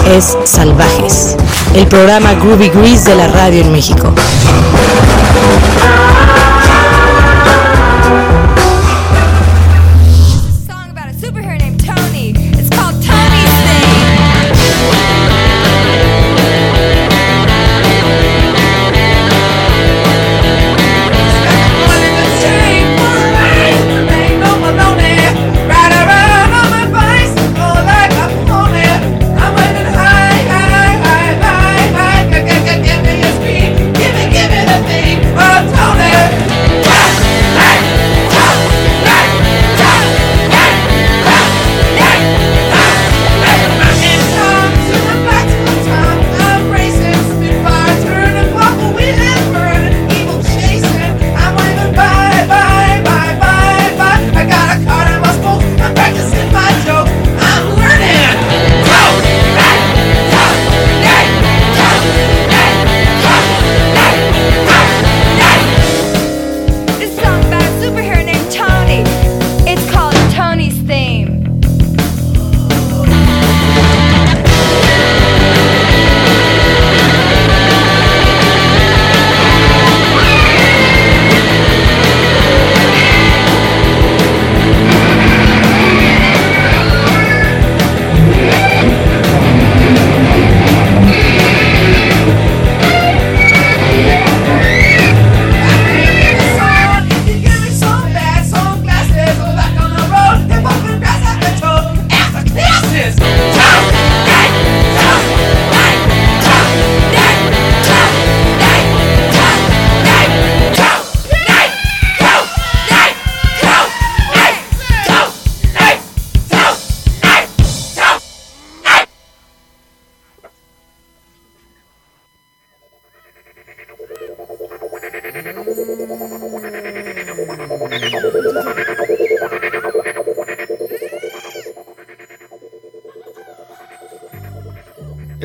Es 0.07 0.37
Salvajes, 0.45 1.37
el 1.75 1.87
programa 1.87 2.35
Groovy 2.35 2.69
Grease 2.69 3.11
de 3.11 3.17
la 3.17 3.29
radio 3.29 3.63
en 3.63 3.73
México. 3.73 4.13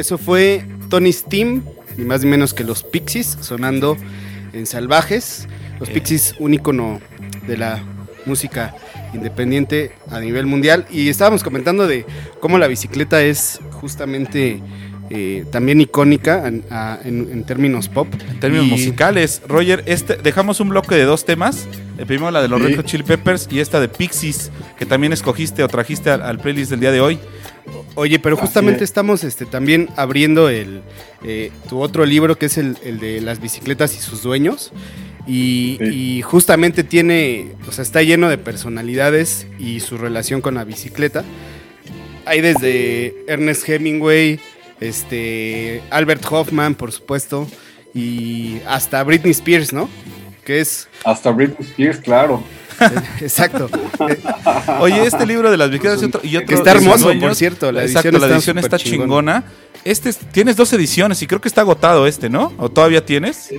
Eso 0.09 0.17
fue 0.17 0.65
Tony 0.89 1.13
Steam, 1.13 1.61
ni 1.95 2.03
más 2.03 2.23
ni 2.23 2.31
menos 2.31 2.55
que 2.55 2.63
los 2.63 2.81
Pixies, 2.81 3.37
sonando 3.41 3.95
en 4.53 4.65
Salvajes. 4.65 5.47
Los 5.79 5.87
Eh. 5.89 5.91
Pixies, 5.93 6.33
un 6.39 6.55
icono 6.55 6.99
de 7.45 7.57
la 7.57 7.79
música 8.25 8.73
independiente 9.13 9.91
a 10.09 10.19
nivel 10.19 10.47
mundial. 10.47 10.87
Y 10.89 11.09
estábamos 11.09 11.43
comentando 11.43 11.85
de 11.85 12.07
cómo 12.39 12.57
la 12.57 12.65
bicicleta 12.65 13.21
es 13.21 13.59
justamente 13.73 14.63
eh, 15.11 15.45
también 15.51 15.81
icónica 15.81 16.47
en, 16.47 16.63
a- 16.69 16.99
en- 17.03 17.29
en 17.31 17.43
términos 17.43 17.87
pop. 17.89 18.07
En 18.29 18.39
términos 18.39 18.65
Y- 18.67 18.69
musicales, 18.71 19.41
Roger, 19.47 19.83
este, 19.87 20.15
dejamos 20.17 20.59
un 20.59 20.69
bloque 20.69 20.93
de 20.95 21.03
dos 21.03 21.23
temas. 21.25 21.67
El 21.99 22.05
primero, 22.07 22.29
la 22.31 22.41
de 22.43 22.47
los 22.47 22.59
Sí. 22.61 22.67
Red 22.67 22.75
Hot 22.77 22.85
Chili 22.85 23.03
Peppers, 23.03 23.47
y 23.51 23.59
esta 23.59 23.79
de 23.79 23.89
Pixies, 23.89 24.51
que 24.77 24.85
también 24.87 25.11
escogiste 25.13 25.63
o 25.63 25.67
trajiste 25.67 26.11
al, 26.11 26.21
al 26.21 26.37
playlist 26.39 26.69
del 26.71 26.79
día 26.79 26.91
de 26.91 27.01
hoy. 27.01 27.17
Oye, 27.95 28.19
pero 28.19 28.37
justamente 28.37 28.83
es. 28.83 28.89
estamos 28.89 29.23
este, 29.23 29.45
también 29.45 29.89
abriendo 29.95 30.49
el, 30.49 30.81
eh, 31.23 31.51
tu 31.67 31.79
otro 31.81 32.05
libro 32.05 32.37
que 32.37 32.45
es 32.47 32.57
el, 32.57 32.77
el 32.83 32.99
de 32.99 33.19
las 33.21 33.41
bicicletas 33.41 33.95
y 33.95 33.99
sus 33.99 34.23
dueños. 34.23 34.71
Y, 35.27 35.77
Sí. 35.79 35.85
y 36.17 36.21
justamente 36.23 36.83
tiene, 36.83 37.51
o 37.67 37.71
sea, 37.71 37.83
está 37.83 38.01
lleno 38.01 38.29
de 38.29 38.37
personalidades 38.37 39.45
y 39.59 39.79
su 39.81 39.97
relación 39.97 40.41
con 40.41 40.55
la 40.55 40.63
bicicleta. 40.63 41.23
Hay 42.25 42.41
desde 42.41 43.15
Ernest 43.27 43.67
Hemingway, 43.69 44.39
este, 44.79 45.81
Albert 45.91 46.23
Hoffman, 46.31 46.73
por 46.75 46.91
supuesto, 46.91 47.47
y 47.93 48.57
hasta 48.67 49.03
Britney 49.03 49.31
Spears, 49.31 49.71
¿no? 49.73 49.89
Que 50.45 50.61
es, 50.61 50.87
Hasta 51.03 51.31
Britney 51.31 51.67
Spears, 51.67 51.99
claro. 51.99 52.43
exacto. 53.21 53.69
Oye, 54.79 55.05
este 55.05 55.25
libro 55.25 55.51
de 55.51 55.57
las 55.57 55.69
bicicletas 55.69 56.01
y 56.01 56.05
otro, 56.05 56.21
y 56.23 56.35
otro 56.37 56.47
Que 56.47 56.53
está 56.55 56.71
hermoso, 56.71 57.11
por 57.19 57.35
cierto, 57.35 57.71
la 57.71 57.83
Exacto, 57.83 58.09
edición 58.09 58.21
la 58.21 58.27
está 58.27 58.35
edición 58.37 58.57
está 58.59 58.77
chingona. 58.77 59.41
chingona. 59.41 59.43
Este 59.83 60.09
es- 60.09 60.17
tienes 60.17 60.55
dos 60.57 60.71
ediciones 60.73 61.21
y 61.21 61.27
creo 61.27 61.41
que 61.41 61.47
está 61.47 61.61
agotado 61.61 62.07
este, 62.07 62.29
¿no? 62.29 62.53
¿O 62.57 62.69
todavía 62.69 63.05
tienes? 63.05 63.53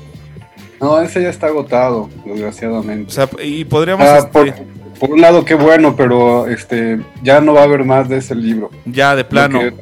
No, 0.80 1.00
ese 1.00 1.22
ya 1.22 1.28
está 1.30 1.48
agotado, 1.48 2.08
desgraciadamente. 2.24 3.08
O 3.10 3.14
sea, 3.14 3.28
y 3.42 3.64
podríamos 3.64 4.06
Ah, 4.06 4.18
este, 4.18 4.28
por, 4.30 4.54
por 4.98 5.10
un 5.10 5.20
lado, 5.20 5.44
qué 5.44 5.54
bueno, 5.54 5.94
pero 5.96 6.46
este 6.46 7.00
ya 7.22 7.40
no 7.40 7.54
va 7.54 7.60
a 7.62 7.64
haber 7.64 7.84
más 7.84 8.08
de 8.08 8.18
ese 8.18 8.34
libro. 8.34 8.70
ya 8.86 9.14
de 9.16 9.24
plano. 9.24 9.60
Que- 9.60 9.74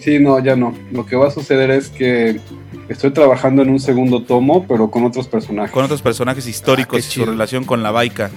sí, 0.00 0.18
no, 0.18 0.38
ya 0.38 0.54
no. 0.56 0.74
Lo 0.92 1.04
que 1.06 1.16
va 1.16 1.28
a 1.28 1.30
suceder 1.30 1.70
es 1.70 1.88
que 1.88 2.40
estoy 2.88 3.10
trabajando 3.10 3.62
en 3.62 3.70
un 3.70 3.80
segundo 3.80 4.22
tomo, 4.22 4.66
pero 4.66 4.90
con 4.90 5.04
otros 5.04 5.26
personajes. 5.28 5.70
con 5.72 5.84
otros 5.84 6.02
personajes 6.02 6.46
históricos 6.46 6.96
Ah, 7.02 7.06
y 7.08 7.10
su 7.12 7.24
relación 7.24 7.64
con 7.64 7.82
la 7.82 7.90
baica. 7.90 8.30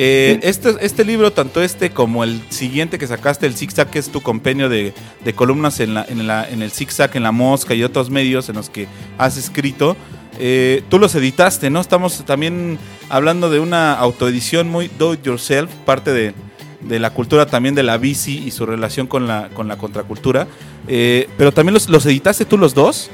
Eh, 0.00 0.38
Sí. 0.42 0.48
este, 0.48 0.74
este 0.80 1.04
libro, 1.04 1.32
tanto 1.32 1.60
este 1.62 1.90
como 1.90 2.22
el 2.22 2.40
siguiente 2.50 2.98
que 2.98 3.06
sacaste, 3.06 3.46
el 3.46 3.54
Zig 3.54 3.72
Zag, 3.72 3.90
que 3.90 3.98
es 3.98 4.10
tu 4.10 4.20
compendio 4.20 4.68
de, 4.68 4.92
de 5.24 5.32
columnas 5.34 5.80
en, 5.80 5.94
la, 5.94 6.04
en, 6.08 6.26
la- 6.26 6.48
en 6.48 6.62
el 6.62 6.70
Zig 6.70 6.92
Zag, 6.92 7.16
en 7.16 7.22
La 7.24 7.32
Mosca 7.32 7.74
y 7.74 7.82
otros 7.82 8.08
medios 8.10 8.48
en 8.48 8.54
los 8.56 8.70
que 8.70 8.86
has 9.16 9.36
escrito, 9.36 9.96
eh, 10.38 10.84
tú 10.88 11.00
los 11.00 11.14
editaste, 11.16 11.68
¿no? 11.70 11.80
Estamos 11.80 12.24
también 12.24 12.78
hablando 13.08 13.50
de 13.50 13.58
una 13.58 13.94
autoedición 13.94 14.68
muy 14.68 14.88
do 14.98 15.14
it 15.14 15.22
yourself, 15.24 15.68
parte 15.84 16.12
de, 16.12 16.32
de 16.80 16.98
la 17.00 17.10
cultura 17.10 17.46
también 17.46 17.74
de 17.74 17.82
la 17.82 17.96
bici 17.96 18.38
y 18.46 18.52
su 18.52 18.66
relación 18.66 19.08
con 19.08 19.26
la, 19.26 19.48
con 19.52 19.66
la 19.66 19.78
contracultura. 19.78 20.46
Eh, 20.86 21.28
pero 21.36 21.50
también 21.52 21.74
los, 21.74 21.88
los 21.88 22.06
editaste 22.06 22.44
tú 22.44 22.56
los 22.56 22.72
dos. 22.74 23.10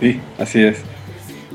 Sí, 0.00 0.20
así 0.38 0.60
es. 0.62 0.78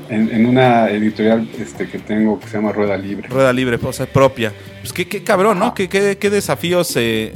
En, 0.08 0.28
en 0.34 0.46
una 0.46 0.88
editorial 0.90 1.48
este, 1.58 1.88
que 1.88 1.98
tengo 2.00 2.40
que 2.40 2.48
se 2.48 2.56
llama 2.56 2.72
Rueda 2.72 2.96
Libre. 2.96 3.28
Rueda 3.28 3.52
libre, 3.52 3.78
o 3.80 3.92
sea, 3.92 4.06
propia. 4.06 4.52
Pues 4.80 4.92
qué, 4.92 5.06
qué 5.06 5.22
cabrón, 5.22 5.58
¿no? 5.60 5.72
¿Qué, 5.72 5.88
qué, 5.88 6.16
qué 6.18 6.30
desafíos, 6.30 6.92
eh, 6.96 7.32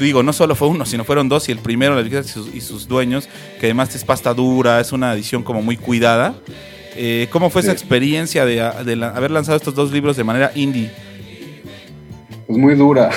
digo, 0.00 0.22
no 0.22 0.32
solo 0.32 0.54
fue 0.54 0.68
uno, 0.68 0.86
sino 0.86 1.04
fueron 1.04 1.28
dos, 1.28 1.48
y 1.50 1.52
el 1.52 1.58
primero, 1.58 2.00
y 2.00 2.10
sus, 2.24 2.54
y 2.54 2.62
sus 2.62 2.88
dueños, 2.88 3.28
que 3.60 3.66
además 3.66 3.94
es 3.94 4.04
pasta 4.04 4.32
dura, 4.32 4.80
es 4.80 4.92
una 4.92 5.12
edición 5.12 5.42
como 5.42 5.60
muy 5.60 5.76
cuidada. 5.76 6.34
Eh, 6.96 7.28
¿Cómo 7.30 7.50
fue 7.50 7.60
esa 7.60 7.72
experiencia 7.72 8.44
de, 8.46 8.66
de 8.84 8.96
la- 8.96 9.10
haber 9.10 9.30
lanzado 9.30 9.56
estos 9.58 9.74
dos 9.74 9.92
libros 9.92 10.16
de 10.16 10.24
manera 10.24 10.50
indie? 10.54 10.90
Pues 12.48 12.58
muy 12.58 12.74
dura. 12.76 13.10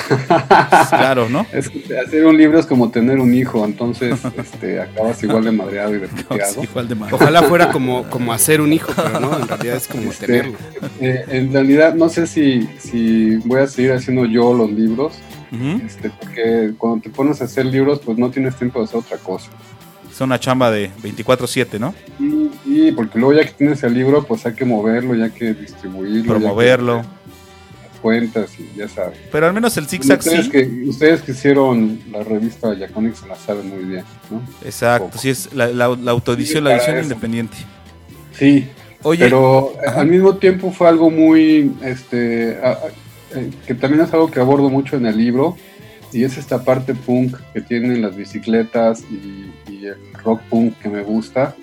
Claro, 0.90 1.28
¿no? 1.30 1.46
Es 1.52 1.70
que 1.70 1.98
hacer 1.98 2.26
un 2.26 2.36
libro 2.36 2.58
es 2.58 2.66
como 2.66 2.90
tener 2.90 3.18
un 3.18 3.32
hijo, 3.34 3.64
entonces 3.64 4.20
este, 4.36 4.78
acabas 4.78 5.22
igual 5.22 5.44
de 5.44 5.52
madreado 5.52 5.94
y 5.96 6.00
de. 6.00 6.08
Sí, 6.52 6.60
igual 6.62 6.86
de 6.86 6.94
mal. 6.94 7.12
Ojalá 7.12 7.42
fuera 7.42 7.70
como, 7.72 8.04
como 8.10 8.32
hacer 8.34 8.60
un 8.60 8.74
hijo, 8.74 8.92
pero 8.94 9.20
no, 9.20 9.38
en 9.38 9.48
realidad 9.48 9.76
es 9.76 9.88
como 9.88 10.10
Este, 10.10 10.26
tenerlo. 10.26 10.58
eh, 11.00 11.24
en 11.28 11.50
realidad 11.50 11.94
no 11.94 12.10
sé 12.10 12.26
si, 12.26 12.68
si 12.78 13.36
voy 13.46 13.60
a 13.60 13.66
seguir 13.66 13.92
haciendo 13.92 14.26
yo 14.26 14.52
los 14.52 14.70
libros, 14.70 15.14
este, 15.84 16.10
porque 16.10 16.72
cuando 16.76 17.00
te 17.02 17.08
pones 17.10 17.40
a 17.40 17.44
hacer 17.44 17.64
libros 17.66 18.00
pues 18.04 18.18
no 18.18 18.30
tienes 18.30 18.54
tiempo 18.56 18.80
de 18.80 18.84
hacer 18.84 18.98
otra 19.00 19.16
cosa. 19.16 19.50
Es 20.10 20.20
una 20.20 20.38
chamba 20.38 20.70
de 20.70 20.90
24-7, 21.02 21.78
¿no? 21.80 21.94
Y, 22.20 22.50
y 22.66 22.92
porque 22.92 23.18
luego 23.18 23.32
ya 23.40 23.46
que 23.46 23.52
tienes 23.52 23.82
el 23.82 23.94
libro 23.94 24.24
pues 24.24 24.44
hay 24.44 24.52
que 24.52 24.66
moverlo, 24.66 25.14
ya 25.14 25.30
que 25.30 25.54
distribuirlo, 25.54 26.16
ya 26.16 26.22
que 26.22 26.28
Promoverlo. 26.28 27.02
Cuentas 28.02 28.50
y 28.58 28.78
ya 28.78 28.88
sabes. 28.88 29.18
Pero 29.30 29.46
al 29.46 29.54
menos 29.54 29.76
el 29.78 29.86
zigzag 29.86 30.18
Ustedes 30.18 30.44
sí. 30.46 30.50
que, 30.50 30.64
ustedes 30.88 31.22
que 31.22 31.32
hicieron 31.32 32.00
la 32.10 32.22
revista 32.24 32.74
Yaconic 32.74 33.14
se 33.14 33.26
la 33.28 33.36
saben 33.36 33.68
muy 33.70 33.84
bien, 33.84 34.04
¿no? 34.30 34.42
Exacto, 34.64 35.16
sí, 35.16 35.30
es 35.30 35.54
la, 35.54 35.68
la, 35.68 35.88
la 35.88 36.10
autoedición, 36.10 36.64
la 36.64 36.74
edición 36.74 36.96
eso. 36.96 37.04
independiente. 37.04 37.56
Sí, 38.38 38.68
Oye, 39.04 39.24
pero 39.24 39.72
al 39.96 40.06
mismo 40.06 40.36
tiempo 40.36 40.70
fue 40.72 40.88
algo 40.88 41.10
muy, 41.10 41.72
este, 41.82 42.58
a- 42.62 42.72
a- 42.72 43.38
eh, 43.38 43.50
que 43.66 43.74
también 43.74 44.04
es 44.04 44.12
algo 44.12 44.30
que 44.30 44.40
abordo 44.40 44.68
mucho 44.68 44.96
en 44.96 45.06
el 45.06 45.16
libro, 45.16 45.56
y 46.12 46.24
es 46.24 46.36
esta 46.36 46.62
parte 46.62 46.94
punk 46.94 47.36
que 47.54 47.62
tienen 47.62 48.02
las 48.02 48.14
bicicletas 48.14 49.02
y, 49.10 49.50
y 49.72 49.86
el 49.86 49.96
rock 50.22 50.42
punk 50.50 50.78
que 50.78 50.88
me 50.90 51.02
gusta, 51.02 51.56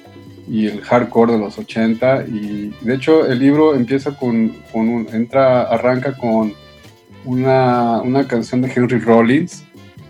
y 0.50 0.68
el 0.68 0.82
hardcore 0.82 1.34
de 1.34 1.40
los 1.40 1.58
80, 1.58 2.26
y 2.28 2.74
de 2.82 2.96
hecho 2.96 3.26
el 3.26 3.40
libro 3.40 3.76
empieza 3.76 4.18
con, 4.18 4.50
con 4.72 4.90
un, 4.90 5.08
entra, 5.14 5.64
arranca 5.64 6.18
con 6.18 6.54
una, 7.26 8.02
una 8.02 8.28
canción 8.28 8.62
de 8.62 8.72
Henry 8.76 9.00
Rollins, 9.00 9.64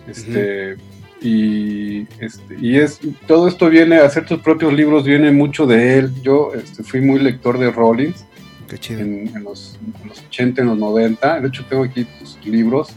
este... 0.08 0.78
Y, 1.22 2.08
este, 2.20 2.56
y 2.62 2.78
es 2.78 3.02
todo 3.28 3.50
esto 3.50 3.70
viene, 3.70 3.98
hacer 3.98 4.26
tus 4.26 4.40
propios 4.40 4.72
libros 4.72 5.04
viene 5.04 5.34
mucho 5.34 5.68
de 5.68 6.00
él. 6.00 6.14
Yo 6.22 6.54
este, 6.54 6.82
fui 6.82 7.02
muy 7.02 7.20
lector 7.20 7.60
de 7.60 7.72
Rollins 7.72 8.26
Qué 8.70 8.78
chido. 8.78 9.02
en, 9.02 9.30
en 9.36 9.44
los, 9.44 9.78
en 10.04 10.08
los 10.10 10.22
80, 10.30 10.62
en 10.62 10.68
los 10.68 10.78
90. 10.78 11.42
De 11.42 11.48
hecho, 11.48 11.66
tengo 11.68 11.84
aquí 11.84 12.08
sus 12.24 12.46
libros. 12.46 12.90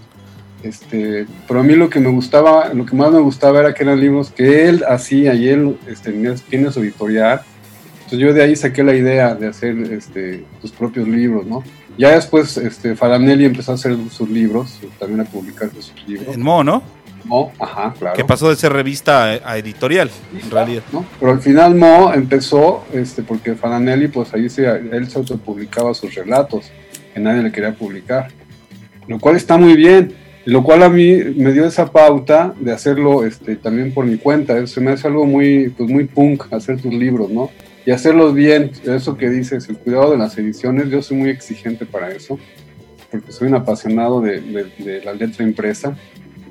Este, 0.62 1.26
pero 1.48 1.60
a 1.60 1.62
mí 1.62 1.74
lo 1.74 1.90
que 1.90 1.98
me 1.98 2.08
gustaba, 2.10 2.72
lo 2.72 2.86
que 2.86 2.94
más 2.94 3.10
me 3.10 3.20
gustaba 3.20 3.60
era 3.60 3.74
que 3.74 3.82
eran 3.82 4.00
libros 4.00 4.30
que 4.30 4.68
él 4.68 4.84
hacía 4.88 5.34
y 5.34 5.48
él 5.48 5.76
este, 5.88 6.12
tiene 6.48 6.70
su 6.70 6.80
editorial. 6.80 7.42
Entonces 7.94 8.18
yo 8.18 8.32
de 8.32 8.42
ahí 8.42 8.54
saqué 8.54 8.84
la 8.84 8.94
idea 8.94 9.34
de 9.34 9.48
hacer 9.48 9.76
este, 9.92 10.44
tus 10.60 10.70
propios 10.70 11.08
libros, 11.08 11.46
¿no? 11.46 11.64
Ya 11.98 12.10
después 12.10 12.56
este, 12.56 12.94
Faranelli 12.96 13.44
empezó 13.44 13.72
a 13.72 13.74
hacer 13.74 13.96
sus 14.10 14.28
libros, 14.28 14.78
también 14.98 15.20
a 15.20 15.24
publicar 15.24 15.70
sus 15.70 15.92
libros. 16.06 16.34
en 16.34 16.42
Mo, 16.42 16.62
¿no? 16.62 16.82
Mo, 17.24 17.52
ajá, 17.58 17.94
claro. 17.98 18.16
Que 18.16 18.24
pasó 18.24 18.48
de 18.48 18.56
ser 18.56 18.72
revista 18.72 19.24
a, 19.44 19.58
editorial, 19.58 20.10
en 20.40 20.50
realidad. 20.50 20.82
¿no? 20.92 21.04
Pero 21.20 21.32
al 21.32 21.40
final 21.40 21.74
Mo 21.74 22.12
empezó, 22.12 22.84
este, 22.92 23.22
porque 23.22 23.54
Fananelli, 23.54 24.08
pues 24.08 24.32
ahí 24.34 24.48
se, 24.48 24.66
él 24.66 25.08
se 25.10 25.18
autopublicaba 25.18 25.94
sus 25.94 26.14
relatos, 26.14 26.70
que 27.14 27.20
nadie 27.20 27.42
le 27.42 27.52
quería 27.52 27.74
publicar. 27.74 28.28
Lo 29.06 29.18
cual 29.18 29.36
está 29.36 29.56
muy 29.56 29.74
bien, 29.74 30.14
lo 30.44 30.62
cual 30.62 30.82
a 30.82 30.88
mí 30.88 31.12
me 31.36 31.52
dio 31.52 31.64
esa 31.66 31.90
pauta 31.92 32.54
de 32.58 32.72
hacerlo 32.72 33.24
este, 33.24 33.56
también 33.56 33.92
por 33.94 34.04
mi 34.06 34.16
cuenta. 34.16 34.66
Se 34.66 34.80
me 34.80 34.90
hace 34.90 35.06
algo 35.06 35.24
muy, 35.26 35.68
pues 35.70 35.88
muy 35.88 36.04
punk 36.04 36.52
hacer 36.52 36.80
tus 36.80 36.92
libros, 36.92 37.30
¿no? 37.30 37.50
Y 37.86 37.90
hacerlos 37.90 38.34
bien, 38.34 38.70
eso 38.84 39.16
que 39.16 39.28
dices, 39.28 39.68
el 39.68 39.76
cuidado 39.76 40.12
de 40.12 40.18
las 40.18 40.36
ediciones, 40.38 40.88
yo 40.90 41.02
soy 41.02 41.16
muy 41.16 41.30
exigente 41.30 41.84
para 41.86 42.10
eso, 42.10 42.38
porque 43.10 43.32
soy 43.32 43.48
un 43.48 43.54
apasionado 43.54 44.20
de, 44.20 44.40
de- 44.40 44.72
de 44.84 45.04
la 45.04 45.12
letra 45.12 45.44
impresa. 45.44 45.96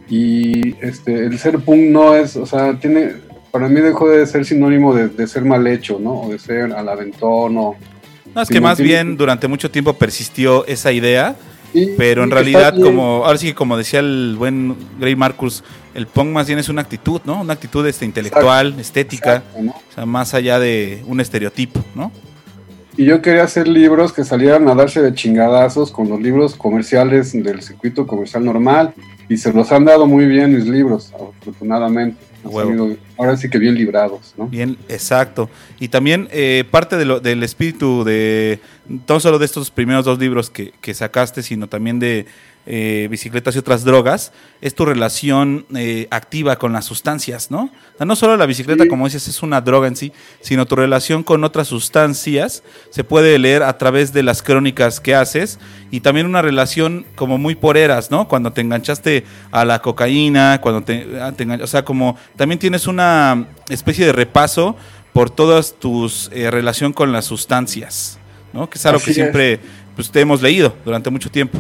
Y 0.09 0.75
este, 0.81 1.25
el 1.25 1.37
ser 1.39 1.59
punk 1.59 1.89
no 1.89 2.15
es, 2.15 2.35
o 2.35 2.45
sea, 2.45 2.77
tiene, 2.79 3.13
para 3.49 3.69
mí 3.69 3.79
dejó 3.79 4.09
de 4.09 4.25
ser 4.27 4.45
sinónimo 4.45 4.93
de, 4.93 5.07
de 5.07 5.25
ser 5.27 5.45
mal 5.45 5.65
hecho, 5.67 5.99
¿no? 6.01 6.21
O 6.23 6.31
de 6.31 6.39
ser 6.39 6.73
al 6.73 6.89
aventón 6.89 7.57
o... 7.57 7.75
No, 8.35 8.41
es 8.41 8.49
que 8.49 8.61
más 8.61 8.79
bien 8.79 9.17
durante 9.17 9.47
mucho 9.49 9.69
tiempo 9.71 9.93
persistió 9.93 10.65
esa 10.65 10.91
idea, 10.91 11.35
pero 11.97 12.23
en 12.23 12.31
realidad, 12.31 12.75
como 12.79 13.25
ahora 13.25 13.37
sí 13.37 13.53
como 13.53 13.77
decía 13.77 13.99
el 13.99 14.35
buen 14.37 14.75
Gray 14.99 15.15
Marcus, 15.15 15.63
el 15.93 16.07
punk 16.07 16.29
más 16.29 16.47
bien 16.47 16.59
es 16.59 16.69
una 16.69 16.81
actitud, 16.81 17.21
¿no? 17.25 17.41
Una 17.41 17.53
actitud 17.53 17.85
este, 17.85 18.05
intelectual, 18.05 18.79
estética, 18.79 19.37
Exacto, 19.37 19.61
¿no? 19.61 19.71
o 19.71 19.93
sea, 19.93 20.05
más 20.05 20.33
allá 20.33 20.59
de 20.59 21.03
un 21.07 21.19
estereotipo, 21.19 21.83
¿no? 21.95 22.11
Y 22.97 23.05
yo 23.05 23.21
quería 23.21 23.43
hacer 23.43 23.67
libros 23.67 24.11
que 24.11 24.23
salieran 24.23 24.67
a 24.67 24.75
darse 24.75 25.01
de 25.01 25.13
chingadazos 25.13 25.91
con 25.91 26.09
los 26.09 26.21
libros 26.21 26.55
comerciales 26.55 27.31
del 27.31 27.61
circuito 27.61 28.05
comercial 28.05 28.43
normal. 28.43 28.93
Y 29.29 29.37
se 29.37 29.53
los 29.53 29.71
han 29.71 29.85
dado 29.85 30.05
muy 30.05 30.25
bien 30.25 30.53
mis 30.53 30.67
libros, 30.67 31.13
afortunadamente. 31.13 32.17
Ahora 33.17 33.37
sí 33.37 33.49
que 33.49 33.57
bien 33.59 33.75
librados, 33.75 34.33
¿no? 34.37 34.47
Bien, 34.47 34.77
exacto. 34.89 35.49
Y 35.79 35.87
también 35.89 36.27
eh, 36.31 36.63
parte 36.69 36.97
de 36.97 37.05
lo- 37.05 37.19
del 37.19 37.43
espíritu 37.43 38.03
de, 38.03 38.59
no 39.07 39.19
solo 39.19 39.39
de 39.39 39.45
estos 39.45 39.69
primeros 39.71 40.05
dos 40.05 40.17
libros 40.19 40.49
que, 40.49 40.73
que 40.81 40.93
sacaste, 40.93 41.43
sino 41.43 41.67
también 41.67 41.99
de 41.99 42.25
eh, 42.65 43.07
bicicletas 43.09 43.55
y 43.55 43.59
otras 43.59 43.83
drogas, 43.83 44.31
es 44.61 44.75
tu 44.75 44.85
relación 44.85 45.65
eh, 45.75 46.07
activa 46.11 46.57
con 46.57 46.73
las 46.73 46.85
sustancias, 46.85 47.49
¿no? 47.49 47.63
O 47.93 47.97
sea, 47.97 48.05
no 48.05 48.15
solo 48.15 48.37
la 48.37 48.45
bicicleta, 48.45 48.83
Sí. 48.83 48.89
como 48.89 49.05
dices, 49.05 49.27
es 49.27 49.41
una 49.41 49.61
droga 49.61 49.87
en 49.87 49.95
sí, 49.95 50.11
sino 50.41 50.65
tu 50.67 50.75
relación 50.75 51.23
con 51.23 51.43
otras 51.43 51.67
sustancias 51.69 52.63
se 52.91 53.03
puede 53.03 53.37
leer 53.39 53.63
a 53.63 53.77
través 53.77 54.13
de 54.13 54.23
las 54.23 54.43
crónicas 54.43 54.99
que 54.99 55.15
haces 55.15 55.59
y 55.89 56.01
también 56.01 56.25
una 56.27 56.41
relación 56.41 57.05
como 57.15 57.37
muy 57.37 57.55
por 57.55 57.77
eras, 57.77 58.11
¿no? 58.11 58.27
Cuando 58.27 58.51
te 58.53 58.61
enganchaste 58.61 59.23
a 59.51 59.65
la 59.65 59.81
cocaína, 59.81 60.59
cuando 60.61 60.81
te, 60.83 61.07
ah, 61.21 61.31
te 61.35 61.45
engan- 61.47 61.61
o 61.63 61.67
sea, 61.67 61.83
como 61.83 62.15
también 62.35 62.59
tienes 62.59 62.87
una 62.87 63.47
especie 63.69 64.05
de 64.05 64.13
repaso 64.13 64.75
por 65.13 65.29
todas 65.29 65.73
tus 65.79 66.29
eh, 66.33 66.49
relación 66.51 66.93
con 66.93 67.11
las 67.11 67.25
sustancias, 67.25 68.17
¿no? 68.53 68.69
Que 68.69 68.77
es 68.77 68.85
algo 68.85 68.97
Así 68.97 69.05
que 69.05 69.11
es. 69.11 69.15
siempre 69.15 69.59
pues, 69.95 70.09
te 70.11 70.21
hemos 70.21 70.41
leído 70.41 70.75
durante 70.85 71.09
mucho 71.09 71.29
tiempo. 71.29 71.57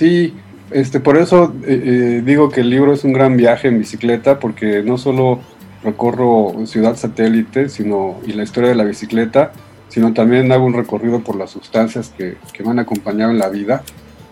Sí, 0.00 0.32
este, 0.70 0.98
por 0.98 1.18
eso 1.18 1.52
eh, 1.66 1.82
eh, 1.84 2.22
digo 2.24 2.48
que 2.48 2.62
el 2.62 2.70
libro 2.70 2.94
es 2.94 3.04
un 3.04 3.12
gran 3.12 3.36
viaje 3.36 3.68
en 3.68 3.78
bicicleta, 3.78 4.38
porque 4.38 4.82
no 4.82 4.96
solo 4.96 5.40
recorro 5.84 6.54
Ciudad 6.64 6.96
Satélite 6.96 7.68
sino, 7.68 8.18
y 8.26 8.32
la 8.32 8.42
historia 8.42 8.70
de 8.70 8.76
la 8.76 8.84
bicicleta, 8.84 9.52
sino 9.90 10.14
también 10.14 10.50
hago 10.52 10.64
un 10.64 10.72
recorrido 10.72 11.20
por 11.20 11.36
las 11.36 11.50
sustancias 11.50 12.14
que, 12.16 12.38
que 12.54 12.64
me 12.64 12.70
han 12.70 12.78
acompañado 12.78 13.30
en 13.30 13.38
la 13.38 13.50
vida 13.50 13.82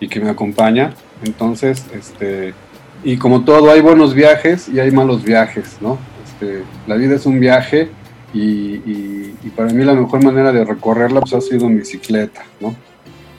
y 0.01 0.09
que 0.09 0.21
me 0.21 0.31
acompaña. 0.31 0.95
Entonces, 1.23 1.85
este, 1.93 2.55
y 3.05 3.19
como 3.19 3.45
todo, 3.45 3.71
hay 3.71 3.83
buenos 3.83 4.15
viajes 4.15 4.71
y 4.71 4.81
hay 4.81 4.91
malos 4.91 5.23
viajes, 5.23 5.77
¿no? 5.83 5.99
Este, 6.25 6.63
la 6.87 6.95
vida 6.95 7.15
es 7.17 7.27
un 7.27 7.41
viaje 7.41 7.91
y, 8.33 8.41
y- 8.87 9.35
para 9.55 9.69
mí 9.71 9.85
la 9.85 9.95
mejor 9.95 10.25
manera 10.25 10.51
de 10.51 10.65
recorrerla 10.65 11.21
pues, 11.21 11.35
ha 11.35 11.43
sido 11.43 11.67
en 11.67 11.77
bicicleta, 11.79 12.45
¿no? 12.59 12.75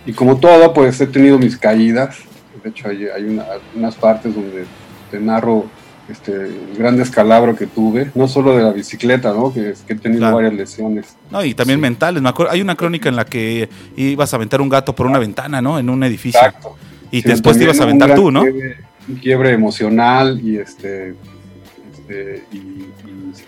Y 0.10 0.14
como 0.14 0.38
todo, 0.38 0.74
pues 0.74 1.00
he 1.02 1.08
tenido 1.08 1.38
mis 1.38 1.56
caídas. 1.58 2.18
De 2.64 2.70
hecho, 2.72 2.88
hay, 2.90 3.06
hay 3.16 3.24
una- 3.26 3.46
unas 3.76 3.96
partes 3.96 4.34
donde 4.34 4.66
te 5.12 5.20
narro 5.20 5.66
este, 6.10 6.32
el 6.34 6.76
gran 6.76 6.98
descalabro 6.98 7.56
que 7.56 7.68
tuve, 7.68 8.10
no 8.16 8.28
solo 8.28 8.58
de 8.58 8.64
la 8.64 8.72
bicicleta, 8.72 9.32
¿no? 9.32 9.54
Que, 9.54 9.76
que 9.86 9.94
he 9.94 9.96
tenido 9.96 10.22
Claro. 10.22 10.38
varias 10.38 10.54
lesiones. 10.56 11.16
No, 11.30 11.46
y 11.46 11.54
también 11.54 11.78
Sí. 11.78 11.82
mentales. 11.82 12.24
Me 12.24 12.30
acuerdo, 12.30 12.52
hay 12.52 12.62
una 12.62 12.74
crónica 12.76 13.10
en 13.10 13.16
la 13.16 13.26
que 13.26 13.70
ibas 13.96 14.34
a 14.34 14.38
aventar 14.38 14.60
un 14.62 14.70
gato 14.70 14.96
por 14.96 15.06
una 15.06 15.20
ventana, 15.20 15.62
¿no? 15.62 15.78
En 15.78 15.88
un 15.92 16.04
edificio. 16.04 16.40
Exacto. 16.40 16.76
Y 17.12 17.22
Sí, 17.22 17.28
después 17.28 17.58
te 17.60 17.66
ibas 17.66 17.80
a 17.80 17.84
aventar 17.84 18.16
tú, 18.16 18.32
¿no? 18.32 18.42
Quiebre, 18.42 18.78
un 19.08 19.16
quiebre 19.18 19.52
emocional 19.54 20.42
y 20.44 20.58
este, 20.58 21.14
este, 21.94 22.44
y 22.52 22.58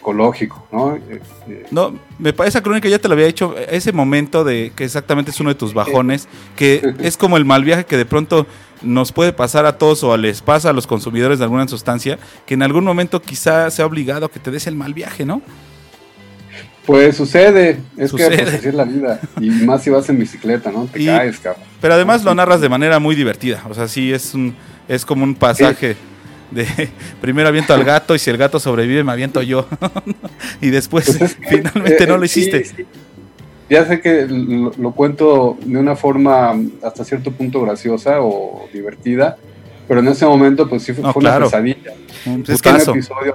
psicológico, 0.01 0.67
¿no? 0.71 0.95
Este, 0.95 1.65
No, 1.69 1.93
me 2.17 2.33
parece 2.33 2.57
esa 2.57 2.63
crónica 2.63 2.89
ya 2.89 2.97
te 2.99 3.07
lo 3.07 3.13
había 3.13 3.27
hecho, 3.27 3.55
ese 3.69 3.91
momento 3.93 4.43
de 4.43 4.71
que 4.75 4.83
exactamente 4.83 5.29
es 5.31 5.39
uno 5.39 5.49
de 5.49 5.55
tus 5.55 5.73
bajones, 5.75 6.27
que 6.55 6.81
es 6.99 7.17
como 7.17 7.37
el 7.37 7.45
mal 7.45 7.63
viaje 7.63 7.85
que 7.85 7.97
de 7.97 8.05
pronto 8.05 8.47
nos 8.81 9.11
puede 9.11 9.31
pasar 9.31 9.67
a 9.67 9.77
todos 9.77 10.03
o 10.03 10.17
les 10.17 10.41
pasa 10.41 10.71
a 10.71 10.73
los 10.73 10.87
consumidores 10.87 11.37
de 11.37 11.45
alguna 11.45 11.67
sustancia, 11.67 12.17
que 12.47 12.55
en 12.55 12.63
algún 12.63 12.83
momento 12.83 13.21
quizá 13.21 13.69
sea 13.69 13.85
obligado 13.85 14.25
a 14.25 14.31
que 14.31 14.39
te 14.39 14.49
des 14.49 14.65
el 14.65 14.75
mal 14.75 14.93
viaje, 14.95 15.23
¿no? 15.23 15.41
Pues 16.85 17.15
sucede, 17.15 17.79
es 17.95 18.09
Sucede. 18.09 18.37
que 18.37 18.43
pues, 18.43 18.55
así 18.55 18.67
es 18.69 18.73
la 18.73 18.85
vida. 18.85 19.21
Y 19.39 19.51
más 19.51 19.83
si 19.83 19.91
vas 19.91 20.09
en 20.09 20.17
bicicleta, 20.17 20.71
¿no? 20.71 20.85
Te 20.91 20.99
Y- 20.99 21.05
caes, 21.05 21.37
cabrón. 21.39 21.63
Pero 21.79 21.93
además 21.93 22.23
lo 22.23 22.33
narras 22.33 22.59
de 22.59 22.69
manera 22.69 22.97
muy 22.99 23.15
divertida, 23.15 23.63
o 23.69 23.73
sea, 23.75 23.87
sí 23.87 24.11
es 24.11 24.33
un 24.33 24.55
es 24.87 25.05
como 25.05 25.23
un 25.23 25.35
pasaje 25.35 25.95
de 26.51 26.65
primero 27.21 27.47
aviento 27.49 27.73
al 27.73 27.83
gato 27.83 28.13
y 28.15 28.19
si 28.19 28.29
el 28.29 28.37
gato 28.37 28.59
sobrevive 28.59 29.03
me 29.03 29.11
aviento 29.11 29.41
yo. 29.41 29.67
y 30.61 30.69
después 30.69 31.15
Pues 31.17 31.37
finalmente 31.49 32.03
eh, 32.03 32.07
no 32.07 32.17
lo 32.17 32.23
eh, 32.23 32.25
hiciste. 32.27 32.63
sí, 32.65 32.73
sí. 32.77 32.85
Ya 33.69 33.85
sé 33.85 34.01
que 34.01 34.27
lo, 34.27 34.73
lo 34.77 34.91
cuento 34.91 35.57
de 35.63 35.77
una 35.77 35.95
forma 35.95 36.53
hasta 36.83 37.05
cierto 37.05 37.31
punto 37.31 37.61
graciosa 37.61 38.17
o 38.21 38.67
divertida, 38.73 39.37
pero 39.87 40.01
en 40.01 40.09
ese 40.09 40.25
momento 40.25 40.67
pues 40.67 40.83
sí 40.83 40.91
fue, 40.93 41.03
No, 41.03 41.13
fue 41.13 41.21
claro. 41.21 41.47
una 41.47 41.51
pesadilla. 41.51 41.93
Un 42.25 42.43
Es 42.45 42.61
que 42.61 42.69
un 42.69 42.81
episodio, 42.81 43.33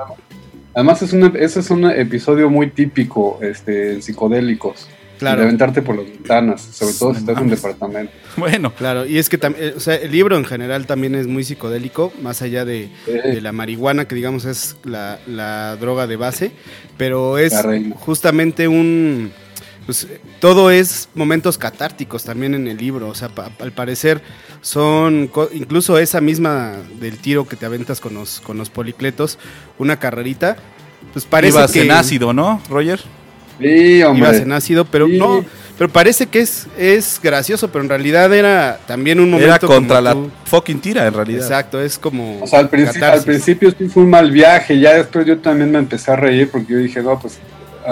además 0.75 1.01
es 1.01 1.13
un, 1.15 1.33
ese 1.39 1.61
es 1.61 1.71
un 1.71 1.91
episodio 1.91 2.51
muy 2.51 2.69
típico 2.71 3.39
este, 3.41 3.95
en 3.95 4.03
psicodélicos, 4.03 4.87
Claro. 5.19 5.39
de 5.41 5.45
aventarte 5.45 5.83
por 5.83 5.97
las 5.97 6.05
ventanas, 6.07 6.61
sobre 6.61 6.93
todo 6.95 7.13
si 7.15 7.21
estás 7.21 7.37
en 7.39 7.43
un 7.45 7.49
departamento. 7.51 8.13
Bueno, 8.37 8.73
Claro, 8.75 9.07
y 9.07 9.19
es 9.19 9.29
que 9.29 9.39
también, 9.39 9.73
o 9.77 9.81
sea, 9.81 9.95
el 9.95 10.13
libro 10.13 10.37
en 10.37 10.45
general 10.45 10.87
también 10.87 11.15
es 11.15 11.27
muy 11.27 11.43
psicodélico, 11.45 12.13
más 12.23 12.43
allá 12.43 12.65
de, 12.65 12.91
de 13.07 13.41
la 13.41 13.53
marihuana, 13.53 14.07
que 14.07 14.15
digamos 14.15 14.45
es 14.45 14.77
la, 14.85 15.19
la 15.27 15.77
droga 15.77 16.07
de 16.07 16.17
base, 16.17 16.53
pero 16.99 17.39
es 17.39 17.53
justamente 17.97 18.69
un... 18.69 19.33
pues, 19.87 20.07
todo 20.41 20.71
es 20.71 21.09
momentos 21.15 21.57
catárticos 21.59 22.25
también 22.25 22.55
en 22.55 22.67
el 22.69 22.77
libro, 22.77 23.09
o 23.09 23.15
sea, 23.15 23.29
pa- 23.31 23.51
al 23.61 23.73
parecer 23.73 24.21
son, 24.61 25.31
incluso 25.55 25.99
esa 25.99 26.21
misma 26.21 26.75
del 27.01 27.19
tiro 27.19 27.47
que 27.49 27.57
te 27.57 27.65
aventas 27.67 28.01
con 28.01 28.15
los, 28.15 28.41
con 28.41 28.59
los 28.59 28.69
policletos, 28.69 29.39
una 29.79 29.99
carrerita, 29.99 30.57
pues 31.13 31.25
parece 31.25 31.57
ibas 31.57 31.73
que... 31.73 31.83
en 31.85 31.91
ácido, 31.93 32.33
¿no, 32.35 32.61
Roger? 32.69 33.01
Sí, 33.61 34.03
hombre. 34.03 34.29
Ibas 34.29 34.41
en 34.43 34.53
ácido, 34.53 34.85
pero 34.85 35.07
Sí. 35.07 35.17
no, 35.19 35.45
pero 35.79 35.89
parece 35.91 36.27
que 36.27 36.41
es, 36.41 36.67
es 36.79 37.21
gracioso, 37.23 37.69
pero 37.69 37.83
en 37.85 37.89
realidad 37.89 38.33
era 38.35 38.79
también 38.87 39.19
un 39.21 39.31
momento 39.31 39.49
Era 39.51 39.59
contra 39.59 39.97
como 39.97 40.01
la 40.03 40.13
tú- 40.13 40.31
fucking 40.45 40.81
tira, 40.81 41.07
en 41.07 41.15
realidad. 41.15 41.43
Exacto, 41.43 41.81
es 41.81 41.99
como. 41.99 42.43
O 42.43 42.47
sea, 42.47 42.59
al, 42.61 42.69
principio 42.69 42.97
al 43.05 43.11
catarsis. 43.13 43.25
principio 43.27 43.71
sí 43.77 43.89
fue 43.89 44.03
un 44.03 44.11
mal 44.11 44.31
viaje, 44.31 44.79
ya 44.79 44.95
después 44.95 45.27
yo 45.27 45.39
también 45.39 45.71
me 45.71 45.79
empecé 45.79 46.11
a 46.11 46.17
reír 46.17 46.51
porque 46.51 46.73
yo 46.75 46.79
dije, 46.79 47.03
no, 47.03 47.19
pues 47.19 47.39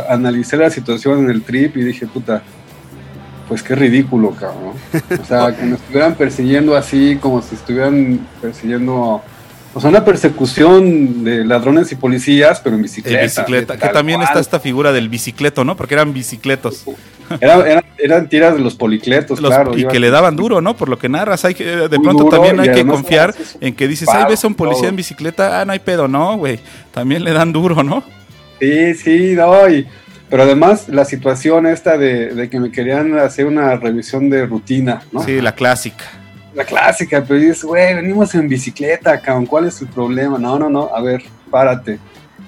analicé 0.08 0.56
la 0.56 0.70
situación 0.70 1.20
en 1.20 1.30
el 1.30 1.42
trip 1.42 1.76
y 1.76 1.82
dije, 1.84 2.06
puta, 2.06 2.42
pues 3.48 3.62
qué 3.62 3.74
ridículo, 3.74 4.30
cabrón. 4.30 4.72
O 5.20 5.24
sea, 5.24 5.54
que 5.56 5.64
nos 5.64 5.78
estuvieran 5.80 6.14
persiguiendo 6.14 6.76
así, 6.76 7.16
como 7.20 7.40
si 7.42 7.54
estuvieran 7.54 8.18
persiguiendo, 8.40 9.22
o 9.74 9.80
sea, 9.80 9.90
una 9.90 10.04
persecución 10.04 11.24
de 11.24 11.44
ladrones 11.44 11.90
y 11.92 11.96
policías, 11.96 12.60
pero 12.60 12.76
en 12.76 12.82
bicicleta. 12.82 13.18
En 13.18 13.24
bicicleta, 13.26 13.76
que 13.76 13.88
también 13.88 14.18
cual. 14.20 14.28
está 14.28 14.40
esta 14.40 14.60
figura 14.60 14.92
del 14.92 15.08
bicicleto, 15.08 15.64
¿no? 15.64 15.76
Porque 15.76 15.94
eran 15.94 16.12
bicicletos. 16.14 16.84
Era- 17.40 17.66
eran, 17.68 17.84
eran 17.98 18.28
tiras 18.28 18.54
de 18.54 18.60
los 18.60 18.74
policletos, 18.74 19.40
Los- 19.40 19.48
claro. 19.50 19.76
y 19.78 19.86
que 19.88 19.98
le 19.98 20.10
daban 20.10 20.36
duro, 20.36 20.60
¿no? 20.60 20.76
Por 20.76 20.88
lo 20.90 20.98
que 20.98 21.08
narras, 21.08 21.44
hay 21.46 21.54
que, 21.54 21.64
de 21.64 21.88
Muy 21.98 22.04
pronto 22.04 22.24
duro, 22.24 22.36
también 22.36 22.60
hay 22.60 22.70
que 22.72 22.86
confiar 22.86 23.34
en 23.60 23.74
que 23.74 23.88
dices, 23.88 24.08
ay, 24.12 24.26
ves 24.28 24.44
a 24.44 24.46
un 24.46 24.54
policía 24.54 24.80
todo. 24.82 24.88
en 24.90 24.96
bicicleta, 24.96 25.60
ah, 25.60 25.64
no 25.64 25.72
hay 25.72 25.78
pedo, 25.78 26.06
no, 26.06 26.36
güey. 26.36 26.60
También 26.92 27.24
le 27.24 27.32
dan 27.32 27.50
duro, 27.52 27.82
¿no? 27.82 28.04
Sí, 28.60 28.94
sí, 28.94 29.32
no, 29.36 29.68
y- 29.70 29.86
pero 30.28 30.42
además 30.42 30.88
la 30.88 31.04
situación 31.06 31.66
esta 31.66 31.96
de, 31.96 32.34
de 32.34 32.50
que 32.50 32.60
me 32.60 32.70
querían 32.70 33.18
hacer 33.18 33.46
una 33.46 33.74
revisión 33.76 34.28
de 34.30 34.44
rutina, 34.46 35.02
¿no? 35.10 35.22
Sí, 35.22 35.40
la 35.40 35.54
clásica. 35.54 36.04
La 36.54 36.64
clásica, 36.64 37.24
pero 37.26 37.40
dices, 37.40 37.64
güey, 37.64 37.94
venimos 37.94 38.34
en 38.34 38.48
bicicleta, 38.48 39.20
cabrón, 39.20 39.46
¿cuál 39.46 39.66
es 39.66 39.80
el 39.80 39.88
problema? 39.88 40.38
No, 40.38 40.58
no, 40.58 40.70
no, 40.70 40.90
a 40.94 41.00
ver, 41.00 41.22
párate. 41.50 41.98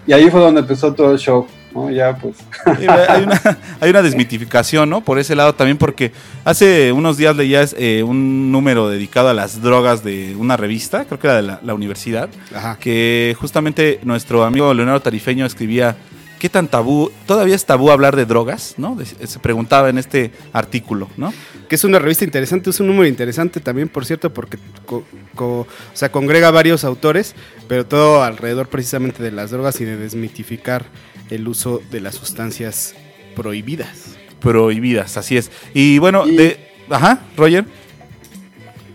Y 0.06 0.12
ahí 0.12 0.30
fue 0.30 0.40
donde 0.40 0.60
empezó 0.60 0.94
todo 0.94 1.10
el 1.10 1.18
show, 1.18 1.46
¿no? 1.74 1.90
Ya, 1.90 2.16
pues, 2.16 2.36
hay, 2.64 3.24
una, 3.24 3.58
hay 3.80 3.90
una 3.90 4.02
desmitificación, 4.02 4.88
¿no? 4.88 5.00
Por 5.00 5.18
ese 5.18 5.34
lado 5.34 5.54
también, 5.54 5.76
porque 5.76 6.12
hace 6.44 6.92
unos 6.92 7.16
días 7.16 7.34
leías 7.34 7.74
eh, 7.76 8.04
un 8.04 8.52
número 8.52 8.88
dedicado 8.88 9.28
a 9.28 9.34
las 9.34 9.60
drogas 9.60 10.04
de 10.04 10.36
una 10.36 10.56
revista, 10.56 11.04
creo 11.04 11.18
que 11.18 11.26
era 11.26 11.36
de 11.36 11.42
la, 11.42 11.60
la 11.64 11.74
universidad, 11.74 12.28
Ajá. 12.54 12.78
que 12.78 13.36
justamente 13.38 13.98
nuestro 14.04 14.44
amigo 14.44 14.72
Leonardo 14.72 15.00
Tarifeño 15.00 15.44
escribía, 15.44 15.96
¿qué 16.38 16.48
tan 16.48 16.68
tabú? 16.68 17.10
¿Todavía 17.26 17.54
es 17.54 17.64
tabú 17.64 17.90
hablar 17.90 18.14
de 18.16 18.26
drogas? 18.26 18.74
¿no? 18.78 18.94
De- 18.96 19.04
Se 19.26 19.38
preguntaba 19.38 19.88
en 19.90 19.98
este 19.98 20.30
artículo, 20.52 21.08
¿no? 21.16 21.32
Que 21.68 21.74
es 21.74 21.84
una 21.84 21.98
revista 21.98 22.24
interesante, 22.24 22.70
es 22.70 22.78
un 22.80 22.86
número 22.86 23.06
interesante 23.06 23.60
también, 23.60 23.88
por 23.88 24.04
cierto, 24.06 24.32
porque 24.32 24.58
co- 24.84 25.04
co- 25.34 25.60
o 25.60 25.66
sea, 25.94 26.10
congrega 26.12 26.50
varios 26.50 26.84
autores, 26.84 27.34
pero 27.68 27.84
todo 27.86 28.22
alrededor 28.22 28.68
precisamente 28.68 29.22
de 29.22 29.32
las 29.32 29.50
drogas 29.50 29.80
y 29.80 29.84
de 29.84 29.96
desmitificar 29.96 30.84
el 31.30 31.48
uso 31.48 31.82
de 31.90 32.00
las 32.00 32.14
sustancias 32.14 32.94
prohibidas. 33.34 34.16
Prohibidas, 34.40 35.16
así 35.16 35.36
es. 35.36 35.50
Y 35.74 35.98
bueno, 35.98 36.26
Y- 36.26 36.36
de... 36.36 36.58
Ajá, 36.88 37.20
Roger. 37.36 37.64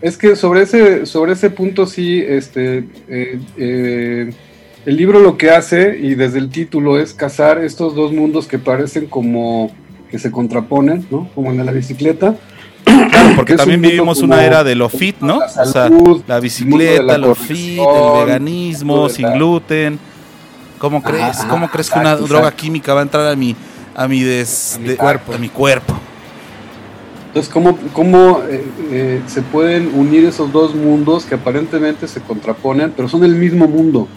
es 0.02 0.18
que 0.18 0.36
sobre 0.38 0.62
ese, 0.62 1.06
sobre 1.06 1.34
ese 1.34 1.50
punto 1.50 1.86
sí, 1.86 2.24
este, 2.26 2.86
eh, 3.10 3.40
eh, 3.58 4.34
el 4.86 4.98
libro 4.98 5.20
lo 5.20 5.38
que 5.38 5.52
hace, 5.52 5.98
y 6.02 6.16
desde 6.16 6.40
el 6.40 6.50
título, 6.50 7.00
es 7.00 7.14
cazar 7.14 7.64
estos 7.64 7.96
dos 7.96 8.12
mundos 8.12 8.48
que 8.48 8.58
parecen 8.60 9.06
como 9.08 9.72
que 10.10 10.20
se 10.20 10.32
contraponen, 10.32 11.06
¿no? 11.10 11.30
Como 11.36 11.52
en 11.52 11.58
de 11.58 11.64
la 11.64 11.72
bicicleta. 11.72 12.36
Claro, 12.84 13.36
porque 13.36 13.54
un 13.54 13.58
también 13.60 13.82
vivimos 13.82 14.20
una 14.22 14.44
era 14.44 14.64
de 14.64 14.76
lo 14.76 14.90
fit, 14.90 15.18
¿no? 15.22 15.40
la 15.40 15.46
O 15.46 15.50
sea, 15.50 15.66
salud, 15.66 16.22
la 16.28 16.36
el 16.38 16.42
bicicleta, 16.42 17.04
la 17.04 17.18
lo 17.18 17.36
fit, 17.36 17.80
el 17.80 18.26
veganismo, 18.26 19.06
el 19.06 19.12
sin 19.12 19.26
la- 19.28 19.34
gluten. 19.36 20.00
¿Cómo 20.80 21.02
crees? 21.04 21.22
Ajá, 21.40 21.48
¿Cómo 21.48 21.70
crees 21.70 21.90
que 21.92 22.00
una 22.00 22.10
exacto, 22.14 22.28
droga 22.28 22.48
exacto. 22.48 22.62
química 22.64 22.94
va 22.96 23.02
a 23.02 23.04
entrar 23.04 23.28
a 23.28 23.36
mi 23.36 23.56
a 23.96 24.08
mi 24.08 24.22
des- 24.24 24.76
A 24.78 24.80
mi 24.80 24.88
de- 24.90 24.98
cuerpo. 24.98 25.34
A 25.34 25.38
mi 25.38 25.50
cuerpo. 25.50 25.94
Entonces, 27.28 27.54
¿cómo, 27.54 27.78
cómo 27.94 28.42
eh, 28.50 28.64
eh, 28.92 29.22
se 29.28 29.42
pueden 29.42 29.92
unir 29.96 30.26
esos 30.26 30.52
dos 30.52 30.74
mundos 30.76 31.24
que 31.26 31.36
aparentemente 31.36 32.08
se 32.08 32.20
contraponen, 32.20 32.92
pero 32.96 33.08
son 33.08 33.24
el 33.24 33.36
mismo 33.36 33.68
mundo? 33.68 34.08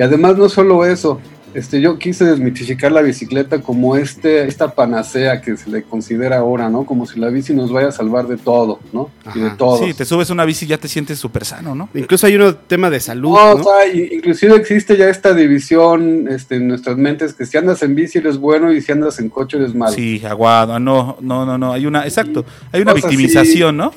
Y 0.00 0.02
además 0.02 0.38
no 0.38 0.48
solo 0.48 0.86
eso, 0.86 1.20
este, 1.52 1.78
yo 1.82 1.98
quise 1.98 2.24
desmitificar 2.24 2.90
la 2.90 3.02
bicicleta 3.02 3.60
como 3.60 3.96
este, 3.96 4.48
esta 4.48 4.74
panacea 4.74 5.42
que 5.42 5.58
se 5.58 5.68
le 5.68 5.82
considera 5.82 6.38
ahora, 6.38 6.70
¿no? 6.70 6.86
Como 6.86 7.04
si 7.04 7.20
la 7.20 7.28
bici 7.28 7.52
nos 7.52 7.70
vaya 7.70 7.88
a 7.88 7.92
salvar 7.92 8.26
de 8.26 8.38
todo, 8.38 8.80
¿no? 8.94 9.10
Y 9.34 9.40
de 9.40 9.50
todo. 9.50 9.76
Sí, 9.76 9.92
te 9.92 10.06
subes 10.06 10.30
una 10.30 10.46
bici 10.46 10.64
y 10.64 10.68
ya 10.68 10.78
te 10.78 10.88
sientes 10.88 11.18
súper 11.18 11.44
sano, 11.44 11.74
¿no? 11.74 11.90
Incluso 11.92 12.26
hay 12.26 12.36
un 12.36 12.56
tema 12.66 12.88
de 12.88 12.98
salud, 12.98 13.34
No, 13.34 13.56
¿no? 13.56 13.60
o 13.60 13.62
sea, 13.62 13.94
inclusive 13.94 14.56
existe 14.56 14.96
ya 14.96 15.10
esta 15.10 15.34
división 15.34 16.28
este, 16.30 16.54
en 16.54 16.68
nuestras 16.68 16.96
mentes 16.96 17.34
que 17.34 17.44
si 17.44 17.58
andas 17.58 17.82
en 17.82 17.94
bici 17.94 18.16
eres 18.16 18.38
bueno 18.38 18.72
y 18.72 18.80
si 18.80 18.92
andas 18.92 19.18
en 19.18 19.28
coche 19.28 19.58
eres 19.58 19.74
malo. 19.74 19.92
Sí, 19.92 20.22
aguado. 20.24 20.80
No, 20.80 21.18
no, 21.20 21.44
no, 21.44 21.58
no. 21.58 21.74
Hay 21.74 21.84
una, 21.84 22.04
exacto. 22.04 22.46
Hay 22.72 22.80
una 22.80 22.94
victimización, 22.94 23.76
¿no? 23.76 23.92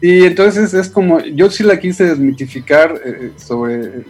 Y 0.00 0.24
entonces 0.24 0.72
es 0.72 0.88
como, 0.88 1.20
yo 1.20 1.50
sí 1.50 1.62
la 1.62 1.78
quise 1.78 2.04
desmitificar 2.04 2.98
eh, 3.04 3.32
sobre, 3.36 4.04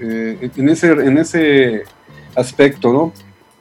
eh, 0.00 0.50
en, 0.56 0.68
ese, 0.68 0.88
en 0.92 1.18
ese 1.18 1.82
aspecto, 2.34 2.92
¿no? 2.92 3.12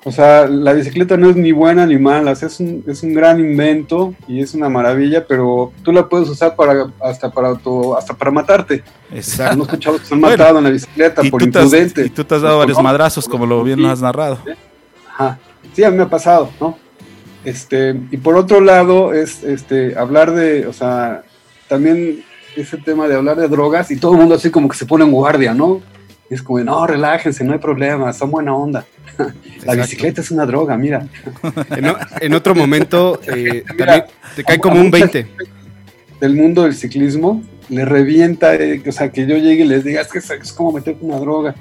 O 0.05 0.11
sea, 0.13 0.47
la 0.47 0.71
bicicleta 0.71 1.17
no 1.17 1.29
es 1.29 1.35
ni 1.35 1.51
buena 1.51 1.85
ni 1.85 1.97
mala, 1.97 2.31
o 2.31 2.35
sea, 2.35 2.47
es 2.47 2.59
un, 2.61 2.85
es 2.87 3.03
un 3.03 3.13
gran 3.13 3.37
invento 3.39 4.15
y 4.29 4.39
es 4.41 4.53
una 4.53 4.69
maravilla, 4.69 5.27
pero 5.27 5.73
tú 5.83 5.91
la 5.91 6.07
puedes 6.07 6.29
usar 6.29 6.55
para 6.55 6.87
hasta 7.03 7.29
para 7.29 7.49
auto- 7.49 7.97
hasta 7.97 8.13
para 8.13 8.31
matarte. 8.31 8.81
Exacto. 9.13 9.53
Hemos 9.55 9.67
escuchado 9.67 9.99
que 9.99 10.05
se 10.05 10.13
han 10.13 10.21
Bueno, 10.21 10.37
matado 10.37 10.57
en 10.59 10.63
la 10.63 10.69
bicicleta 10.69 11.21
por 11.29 11.41
has, 11.41 11.47
imprudente. 11.47 12.05
y 12.05 12.09
tú 12.11 12.23
te 12.23 12.33
has 12.35 12.41
dado 12.41 12.59
varios 12.59 12.77
¿No? 12.77 12.83
madrazos, 12.85 13.27
como 13.27 13.45
lo 13.45 13.61
bien 13.63 13.77
Sí. 13.77 13.83
lo 13.83 13.89
has 13.91 14.01
narrado. 14.01 14.39
Ajá. 15.13 15.37
Sí, 15.73 15.83
a 15.83 15.91
mí 15.91 15.97
me 15.97 16.03
ha 16.03 16.09
pasado, 16.09 16.49
¿no? 16.61 16.77
Este, 17.43 17.99
y 18.09 18.17
por 18.17 18.37
otro 18.37 18.61
lado, 18.61 19.13
es 19.13 19.43
este, 19.43 19.97
hablar 19.97 20.31
de, 20.33 20.65
o 20.67 20.71
sea, 20.73 21.23
también 21.67 22.23
ese 22.55 22.77
tema 22.77 23.07
de 23.09 23.15
hablar 23.15 23.35
de 23.37 23.47
drogas 23.49 23.91
y 23.91 23.97
todo 23.97 24.13
el 24.13 24.17
mundo 24.19 24.35
así 24.35 24.49
como 24.49 24.69
que 24.69 24.77
se 24.77 24.85
pone 24.85 25.03
en 25.03 25.11
guardia, 25.11 25.53
¿no? 25.53 25.81
Y 26.29 26.35
es 26.35 26.41
como, 26.43 26.59
no, 26.59 26.85
relájense, 26.85 27.43
no 27.43 27.53
hay 27.53 27.59
problema, 27.59 28.13
son 28.13 28.31
buena 28.31 28.55
onda. 28.55 28.85
La 29.17 29.25
Exacto. 29.73 29.81
bicicleta 29.81 30.21
es 30.21 30.31
una 30.31 30.45
droga, 30.45 30.77
mira. 30.77 31.07
En, 32.21 32.33
otro 32.33 32.53
momento 32.55 33.19
eh, 33.27 33.63
Mira, 33.73 33.85
también 33.85 34.03
te 34.35 34.43
cae 34.43 34.55
a- 34.55 34.59
como 34.59 34.75
a 34.77 34.79
un 34.81 34.85
mucha 34.87 34.97
20. 34.99 35.23
gente 35.23 35.51
Del 36.19 36.35
mundo 36.35 36.63
del 36.63 36.75
ciclismo, 36.75 37.43
le 37.69 37.85
revienta, 37.85 38.55
eh, 38.55 38.81
o 38.87 38.91
sea, 38.91 39.11
que 39.11 39.25
yo 39.25 39.37
llegue 39.37 39.63
y 39.63 39.67
les 39.67 39.83
diga, 39.83 40.01
es 40.01 40.07
que 40.07 40.19
es, 40.19 40.29
es 40.29 40.53
como 40.53 40.73
meterte 40.73 41.03
una 41.03 41.19
droga. 41.19 41.55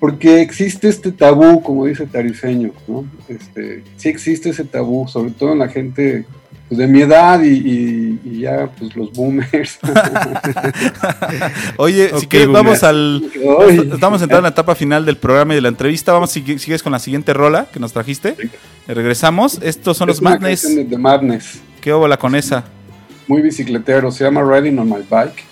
Porque 0.00 0.42
existe 0.42 0.88
este 0.88 1.12
tabú, 1.12 1.62
como 1.62 1.86
dice 1.86 2.06
Tarifeño, 2.06 2.72
¿no? 2.86 3.06
Este, 3.28 3.82
sí 3.96 4.08
existe 4.10 4.50
ese 4.50 4.64
tabú, 4.64 5.08
sobre 5.08 5.30
todo 5.30 5.52
en 5.52 5.60
la 5.60 5.68
gente 5.68 6.26
pues, 6.68 6.78
de 6.78 6.86
mi 6.86 7.02
edad 7.02 7.42
y, 7.42 7.48
y- 7.48 8.20
y 8.24 8.40
ya, 8.40 8.68
pues 8.78 8.94
los 8.96 9.12
boomers. 9.12 9.78
Oye, 11.76 12.08
si 12.10 12.14
Ok, 12.14 12.24
quieres, 12.28 12.48
boomer. 12.48 12.64
vamos 12.64 12.82
al. 12.82 13.22
Estamos 13.92 14.22
entrando 14.22 14.38
en 14.38 14.42
la 14.44 14.48
etapa 14.50 14.74
final 14.74 15.04
del 15.04 15.16
programa 15.16 15.52
y 15.54 15.56
de 15.56 15.62
la 15.62 15.68
entrevista. 15.68 16.12
Vamos, 16.12 16.30
si 16.30 16.42
sigues 16.58 16.82
con 16.82 16.92
la 16.92 16.98
siguiente 16.98 17.32
rola 17.32 17.66
que 17.72 17.80
nos 17.80 17.92
trajiste. 17.92 18.34
Regresamos. 18.86 19.58
Estos 19.62 19.96
son 19.96 20.08
los 20.08 20.16
Es 20.18 20.22
Madness. 20.22 20.88
de 20.90 20.98
Madness, 20.98 21.60
¿Qué 21.80 21.92
óbola 21.92 22.16
con 22.16 22.34
esa? 22.34 22.64
muy 23.26 23.40
bicicletero, 23.40 24.10
se 24.10 24.22
llama 24.22 24.42
Riding 24.42 24.78
on 24.78 24.86
My 24.90 25.02
Bike. 25.08 25.44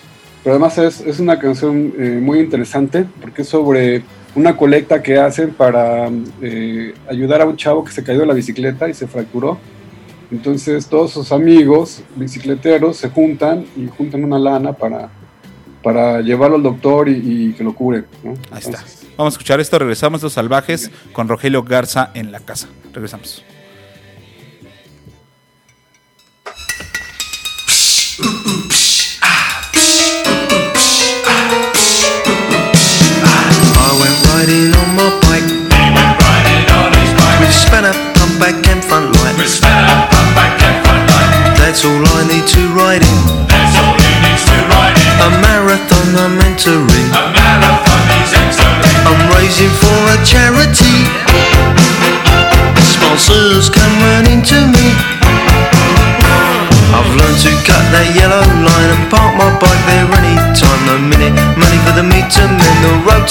Pero 0.45 0.55
además 0.57 0.77
es, 0.77 1.01
es 1.01 1.21
una 1.21 1.39
canción 1.39 1.95
eh, 1.99 2.19
muy 2.21 2.41
interesante 2.41 3.07
porque 3.23 3.43
es 3.43 3.49
sobre 3.49 4.03
una 4.35 4.55
colecta 4.57 5.03
que 5.03 5.17
hacen 5.19 5.51
para 5.55 6.11
eh, 6.43 6.93
ayudar 7.09 7.41
a 7.41 7.47
un 7.47 7.57
chavo 7.57 7.83
que 7.83 7.93
se 7.93 8.03
cayó 8.05 8.21
de 8.21 8.27
la 8.27 8.35
bicicleta 8.35 8.91
y 8.91 8.95
se 8.95 9.07
fracturó. 9.07 9.59
Entonces 10.33 10.87
todos 10.87 11.13
sus 11.13 11.31
amigos 11.31 12.03
bicicleteros 12.17 12.97
se 12.97 13.11
juntan 13.11 13.67
y 13.77 13.87
juntan 13.87 14.25
una 14.25 14.39
lana 14.39 14.73
para, 14.73 15.11
para 15.83 16.23
llevarlo 16.23 16.57
al 16.57 16.63
doctor 16.63 17.11
y, 17.11 17.51
y 17.51 17.53
que 17.53 17.63
lo 17.63 17.75
cure. 17.75 18.05
¿no? 18.25 18.33
Ahí 18.51 18.61
está. 18.61 18.83
Vamos 19.19 19.35
a 19.35 19.35
escuchar 19.35 19.61
esto. 19.61 19.79
Regresamos 19.79 20.23
los 20.23 20.33
salvajes 20.33 20.91
con 21.13 21.29
Rogelio 21.29 21.63
Garza 21.63 22.11
en 22.15 22.33
la 22.33 22.41
casa. 22.41 22.69
Regresamos. 22.95 23.45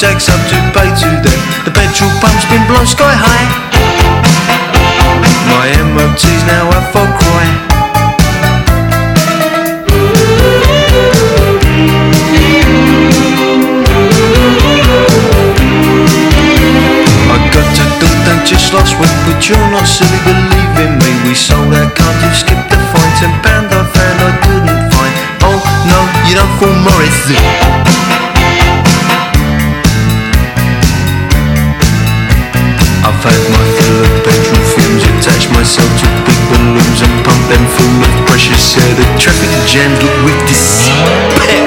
Tax 0.02 0.30
up 0.30 0.41
to 0.49 0.58
pay 0.74 0.89
to 0.89 1.10
them. 1.22 1.39
The 1.62 1.70
petrol 1.70 2.10
pump's 2.18 2.41
been 2.49 2.66
blown 2.66 2.88
sky 2.89 3.14
high. 3.14 3.45
My 5.45 5.70
MOT's 5.93 6.41
now 6.49 6.74
up 6.74 6.89
for 6.89 7.06
cry. 7.22 7.45
I 17.30 17.38
got 17.54 17.68
to 17.78 17.86
Dundee 18.02 18.41
just 18.49 18.74
last 18.74 18.97
week, 18.97 19.18
but 19.30 19.38
you're 19.45 19.70
not 19.70 19.86
silly 19.86 20.18
believing 20.26 20.97
me. 20.97 21.30
We 21.30 21.38
sold 21.38 21.70
our 21.78 21.86
car 21.93 22.10
to 22.10 22.28
skip 22.34 22.58
the 22.74 22.78
fine, 22.89 23.14
ten 23.22 23.34
pound 23.45 23.70
I 23.70 23.86
found 23.93 24.18
I 24.18 24.34
couldn't 24.49 24.82
find. 24.89 25.14
Oh 25.45 25.62
no, 25.86 25.99
you 26.26 26.34
don't 26.34 26.49
fool 26.58 26.74
Morris. 26.89 27.70
myself 35.72 36.01
to 36.01 36.07
big 36.26 36.41
balloons 36.49 37.01
and 37.01 37.26
pump 37.26 37.47
them 37.47 37.65
full 37.78 38.03
of 38.03 38.28
precious 38.28 38.76
air. 38.78 38.93
The 38.95 39.05
traffic 39.17 39.51
jammed 39.72 40.03
with 40.26 40.38
despair. 40.47 41.61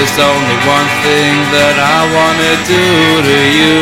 There's 0.00 0.16
only 0.16 0.56
one 0.64 0.88
thing 1.04 1.36
that 1.52 1.76
I 1.76 2.00
wanna 2.08 2.52
do 2.64 2.86
to 3.20 3.38
you, 3.52 3.76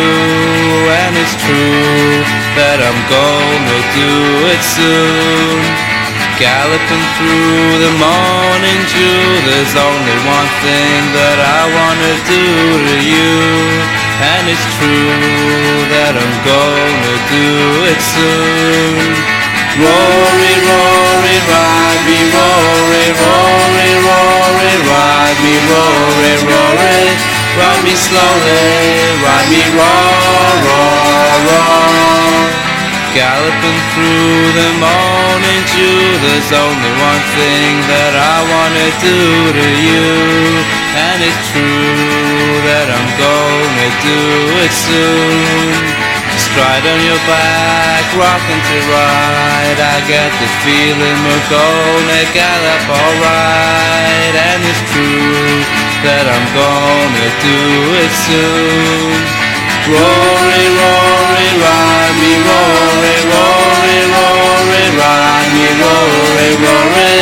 and 0.91 1.15
it's 1.15 1.39
true 1.39 2.27
that 2.59 2.83
I'm 2.83 3.01
gonna 3.07 3.81
do 3.95 4.15
it 4.51 4.59
soon. 4.59 5.63
Galloping 6.43 7.07
through 7.15 7.71
the 7.87 7.95
morning 8.03 8.81
dew, 8.91 9.31
there's 9.47 9.79
only 9.79 10.19
one 10.27 10.51
thing 10.67 11.01
that 11.15 11.39
I 11.39 11.63
wanna 11.71 12.15
do 12.27 12.47
to 12.83 12.97
you, 12.99 13.35
and 14.19 14.51
it's 14.51 14.67
true 14.75 15.87
that 15.95 16.19
I'm 16.19 16.37
gonna 16.43 17.15
do 17.31 17.47
it 17.95 18.01
soon. 18.03 19.38
Rory, 19.79 20.55
Rory, 20.67 21.37
ride 21.47 22.03
me, 22.03 22.19
Rory, 22.35 23.07
Rory, 23.15 23.91
Rory, 24.03 24.75
ride 24.91 25.39
me, 25.39 25.55
Rory, 25.71 26.35
Rory, 26.51 27.07
ride 27.55 27.83
me 27.87 27.95
slowly, 27.95 28.59
ride 29.23 29.49
me, 29.55 29.63
roar, 29.79 30.51
roar, 30.67 31.31
roar. 31.47 32.59
Galloping 33.15 33.81
through 33.95 34.51
the 34.59 34.71
morning 34.83 35.63
dew, 35.71 36.03
there's 36.27 36.51
only 36.51 36.93
one 36.99 37.23
thing 37.39 37.71
that 37.87 38.15
I 38.19 38.37
wanna 38.51 38.89
do 38.99 39.19
to 39.63 39.69
you, 39.79 40.11
and 41.07 41.23
it's 41.23 41.39
true 41.55 42.51
that 42.67 42.91
I'm 42.91 43.11
gonna 43.15 43.89
do 44.03 44.19
it 44.59 44.73
soon. 44.75 46.08
Stride 46.49 46.87
on 46.89 47.01
your 47.05 47.21
back, 47.29 48.05
rocking 48.17 48.63
to 48.73 48.79
ride. 48.89 49.79
I 49.85 50.01
get 50.09 50.33
the 50.41 50.49
feeling 50.65 51.19
we're 51.29 51.47
gonna 51.53 52.23
gallop 52.33 52.83
alright. 52.89 54.33
And 54.33 54.61
it's 54.65 54.83
true 54.89 55.61
that 56.09 56.25
I'm 56.25 56.47
gonna 56.57 57.29
do 57.45 57.61
it 58.01 58.13
soon. 58.17 59.13
Rory, 59.93 60.65
Rory, 60.73 61.49
ride 61.61 62.17
me, 62.17 62.33
Rory, 62.41 63.17
Rory, 63.29 63.99
Rory, 64.09 64.85
ride 64.97 65.53
me, 65.53 65.69
Rory, 65.85 66.51
Rory, 66.65 67.17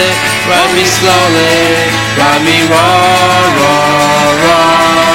ride 0.47 0.71
me 0.71 0.85
slowly, 0.87 1.67
ride 2.15 2.43
me, 2.47 2.59
roar, 2.71 3.43
roar, 3.59 4.31
roar. 4.47 5.06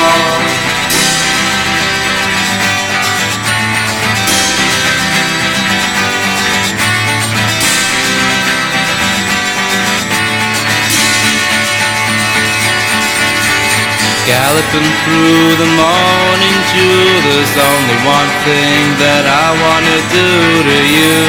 Galloping 14.21 14.91
through 15.01 15.55
the 15.57 15.69
morning 15.73 16.57
dew, 16.69 17.05
there's 17.25 17.57
only 17.57 17.97
one 18.05 18.31
thing 18.45 18.83
that 19.01 19.25
I 19.25 19.49
wanna 19.49 19.99
do 20.13 20.29
to 20.61 20.77
you, 20.93 21.21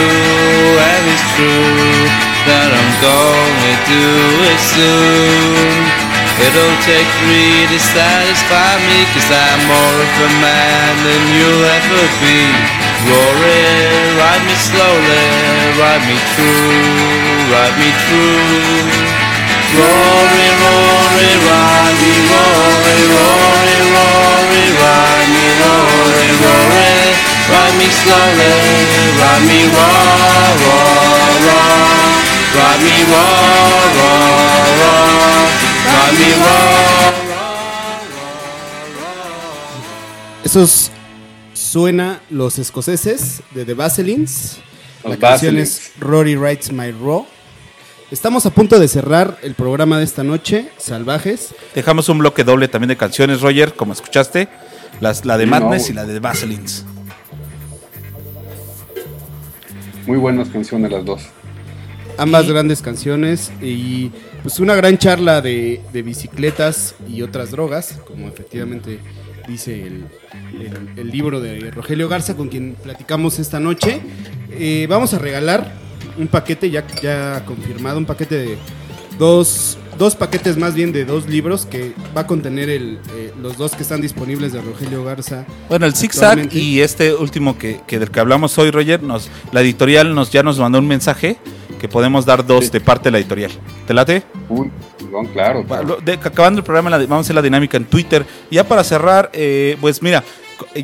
and 0.76 1.02
it's 1.08 1.24
true 1.32 2.04
that 2.44 2.68
I'm 2.68 2.92
gonna 3.00 3.74
do 3.88 4.08
it 4.44 4.60
soon. 4.60 5.72
It'll 6.36 6.78
take 6.84 7.08
three 7.24 7.64
to 7.72 7.78
satisfy 7.80 8.72
me, 8.84 8.98
cause 9.16 9.30
I'm 9.30 9.60
more 9.72 9.96
of 9.96 10.12
a 10.28 10.30
man 10.44 10.92
than 11.00 11.22
you'll 11.32 11.64
ever 11.64 12.04
be. 12.20 12.40
Rory, 13.08 13.72
ride 14.20 14.44
me 14.44 14.56
slowly, 14.60 15.26
ride 15.80 16.04
me 16.04 16.18
true, 16.36 16.76
ride 17.56 17.76
me 17.80 17.90
true. 18.04 18.81
Me 27.82 27.90
slowly, 27.90 28.52
ride 29.18 29.44
me 29.46 29.60
raw, 29.74 30.54
raw, 30.62 30.86
raw, 31.46 32.12
ride 32.54 32.82
me 32.86 32.96
raw, 33.10 33.70
raw, 33.98 34.22
raw, 34.80 35.46
ride 35.90 36.18
me 36.18 36.30
raw, 36.44 37.12
Esos 40.44 40.90
suena 41.54 42.20
Los 42.30 42.58
Escoceses 42.58 43.42
de 43.52 43.64
The 43.64 43.74
Vaselines. 43.74 44.58
La 45.04 45.16
canción 45.16 45.58
es 45.58 45.92
Rory 45.98 46.36
Writes 46.36 46.72
My 46.72 46.90
Raw. 46.92 47.26
Estamos 48.10 48.44
a 48.44 48.50
punto 48.50 48.78
de 48.78 48.86
cerrar 48.88 49.38
el 49.42 49.54
programa 49.54 49.98
de 49.98 50.04
esta 50.04 50.22
noche, 50.22 50.68
Salvajes. 50.78 51.54
Dejamos 51.74 52.08
un 52.08 52.18
bloque 52.18 52.44
doble 52.44 52.68
también 52.68 52.88
de 52.88 52.96
canciones, 52.96 53.40
Roger, 53.40 53.74
como 53.74 53.94
escuchaste. 53.94 54.48
Las, 55.00 55.24
la 55.24 55.38
de 55.38 55.46
Madness 55.46 55.84
no, 55.84 55.88
y 55.88 55.92
la 55.94 56.04
de 56.04 56.20
Vaselines. 56.20 56.84
Muy 60.06 60.18
buenas 60.18 60.48
canciones 60.48 60.90
las 60.90 61.04
dos. 61.04 61.22
Ambas 62.18 62.48
grandes 62.48 62.82
canciones 62.82 63.50
y 63.62 64.10
pues 64.42 64.58
una 64.60 64.74
gran 64.74 64.98
charla 64.98 65.40
de, 65.40 65.80
de 65.92 66.02
bicicletas 66.02 66.94
y 67.08 67.22
otras 67.22 67.50
drogas, 67.52 67.98
como 68.06 68.28
efectivamente 68.28 68.98
dice 69.48 69.86
el, 69.86 70.04
el- 70.60 70.98
el 70.98 71.10
libro 71.10 71.40
de 71.40 71.70
Rogelio 71.70 72.08
Garza 72.08 72.36
con 72.36 72.48
quien 72.48 72.74
platicamos 72.82 73.38
esta 73.38 73.60
noche. 73.60 74.00
Eh, 74.50 74.86
vamos 74.90 75.14
a 75.14 75.18
regalar 75.18 75.72
un 76.18 76.26
paquete 76.28 76.70
ya, 76.70 76.86
ya 77.02 77.42
confirmado, 77.46 77.98
un 77.98 78.04
paquete 78.04 78.36
de 78.36 78.58
dos, 79.18 79.78
dos 79.98 80.16
paquetes 80.16 80.56
más 80.56 80.74
bien 80.74 80.92
de 80.92 81.04
dos 81.04 81.28
libros 81.28 81.66
que 81.66 81.92
va 82.16 82.22
a 82.22 82.26
contener 82.26 82.68
el, 82.70 82.98
eh, 83.14 83.32
los 83.40 83.56
dos 83.56 83.72
que 83.72 83.82
están 83.82 84.00
disponibles 84.00 84.52
de 84.52 84.60
Rogelio 84.60 85.04
Garza. 85.04 85.44
Bueno, 85.68 85.86
el 85.86 85.94
zigzag 85.94 86.52
y 86.54 86.80
este 86.80 87.14
último 87.14 87.58
que, 87.58 87.80
que 87.86 87.98
del 87.98 88.10
que 88.10 88.20
hablamos 88.20 88.56
hoy, 88.58 88.70
Roger, 88.70 89.02
nos, 89.02 89.28
la 89.52 89.60
editorial 89.60 90.14
nos 90.14 90.30
ya 90.30 90.42
nos 90.42 90.58
mandó 90.58 90.78
un 90.78 90.88
mensaje 90.88 91.36
que 91.80 91.88
podemos 91.88 92.24
dar 92.24 92.46
dos 92.46 92.66
Sí. 92.66 92.70
de 92.70 92.80
parte 92.80 93.04
de 93.04 93.10
la 93.12 93.18
editorial. 93.18 93.50
¿Te 93.86 93.92
late? 93.94 94.22
Uy, 94.48 94.70
perdón, 94.98 95.26
claro. 95.26 95.98
De- 96.04 96.12
acabando 96.12 96.58
el 96.60 96.64
programa, 96.64 96.90
la- 96.90 96.98
vamos 96.98 97.18
a 97.18 97.20
hacer 97.20 97.34
la 97.34 97.42
dinámica 97.42 97.76
en 97.76 97.84
Twitter. 97.84 98.24
Ya 98.50 98.64
para 98.64 98.84
cerrar, 98.84 99.30
eh, 99.32 99.76
pues 99.80 100.00
mira, 100.00 100.22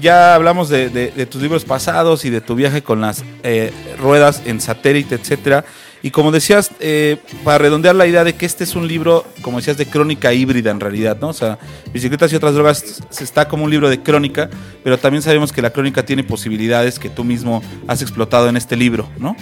ya 0.01 0.35
hablamos 0.35 0.69
de, 0.69 0.89
de- 0.91 1.13
de 1.13 1.27
tus 1.27 1.41
libros 1.41 1.65
pasados 1.65 2.25
y 2.25 2.31
de 2.31 2.41
tu 2.41 2.57
viaje 2.57 2.83
con 2.83 3.01
las 3.01 3.23
eh, 3.45 3.73
ruedas 4.01 4.43
en 4.45 4.61
satélite, 4.61 5.15
etcétera. 5.15 5.65
Y 6.03 6.11
como 6.11 6.31
decías, 6.31 6.71
eh, 6.81 7.17
para 7.45 7.59
redondear 7.59 7.95
la 7.95 8.07
idea 8.07 8.25
de 8.25 8.35
que 8.35 8.47
este 8.47 8.65
es 8.65 8.77
un 8.77 8.87
libro, 8.87 9.25
como 9.43 9.59
decías, 9.59 9.77
de 9.77 9.87
crónica 9.87 10.33
híbrida 10.33 10.71
en 10.71 10.81
realidad, 10.81 11.19
¿no? 11.21 11.29
O 11.29 11.33
sea, 11.33 11.59
Bicicletas 11.93 12.33
y 12.33 12.37
otras 12.37 12.55
drogas 12.55 13.03
se 13.11 13.25
está 13.25 13.49
como 13.49 13.65
un 13.65 13.71
libro 13.71 13.89
de 13.89 14.01
crónica, 14.03 14.49
pero 14.85 14.99
también 14.99 15.23
sabemos 15.23 15.53
que 15.53 15.63
la 15.63 15.71
crónica 15.71 16.05
tiene 16.05 16.23
posibilidades 16.23 16.99
que 16.99 17.09
tú 17.09 17.25
mismo 17.25 17.63
has 17.87 18.03
explotado 18.03 18.49
en 18.49 18.57
este 18.57 18.77
libro, 18.77 19.09
¿no? 19.19 19.37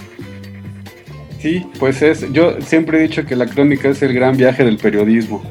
Sí, 1.40 1.66
pues 1.78 2.00
es, 2.02 2.32
yo 2.32 2.60
siempre 2.60 2.98
he 2.98 3.02
dicho 3.02 3.24
que 3.26 3.36
la 3.36 3.46
crónica 3.46 3.88
es 3.88 4.00
el 4.02 4.14
gran 4.14 4.36
viaje 4.36 4.64
del 4.64 4.78
periodismo. 4.78 5.42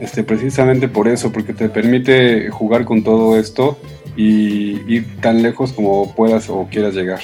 Este, 0.00 0.24
precisamente 0.24 0.88
por 0.88 1.08
eso, 1.08 1.32
porque 1.32 1.54
te 1.54 1.68
permite 1.68 2.50
jugar 2.50 2.84
con 2.84 3.04
todo 3.04 3.38
esto 3.38 3.78
y 4.16 4.80
ir 4.92 5.06
tan 5.20 5.42
lejos 5.42 5.72
como 5.72 6.14
puedas 6.14 6.50
o 6.50 6.68
quieras 6.70 6.94
llegar. 6.94 7.20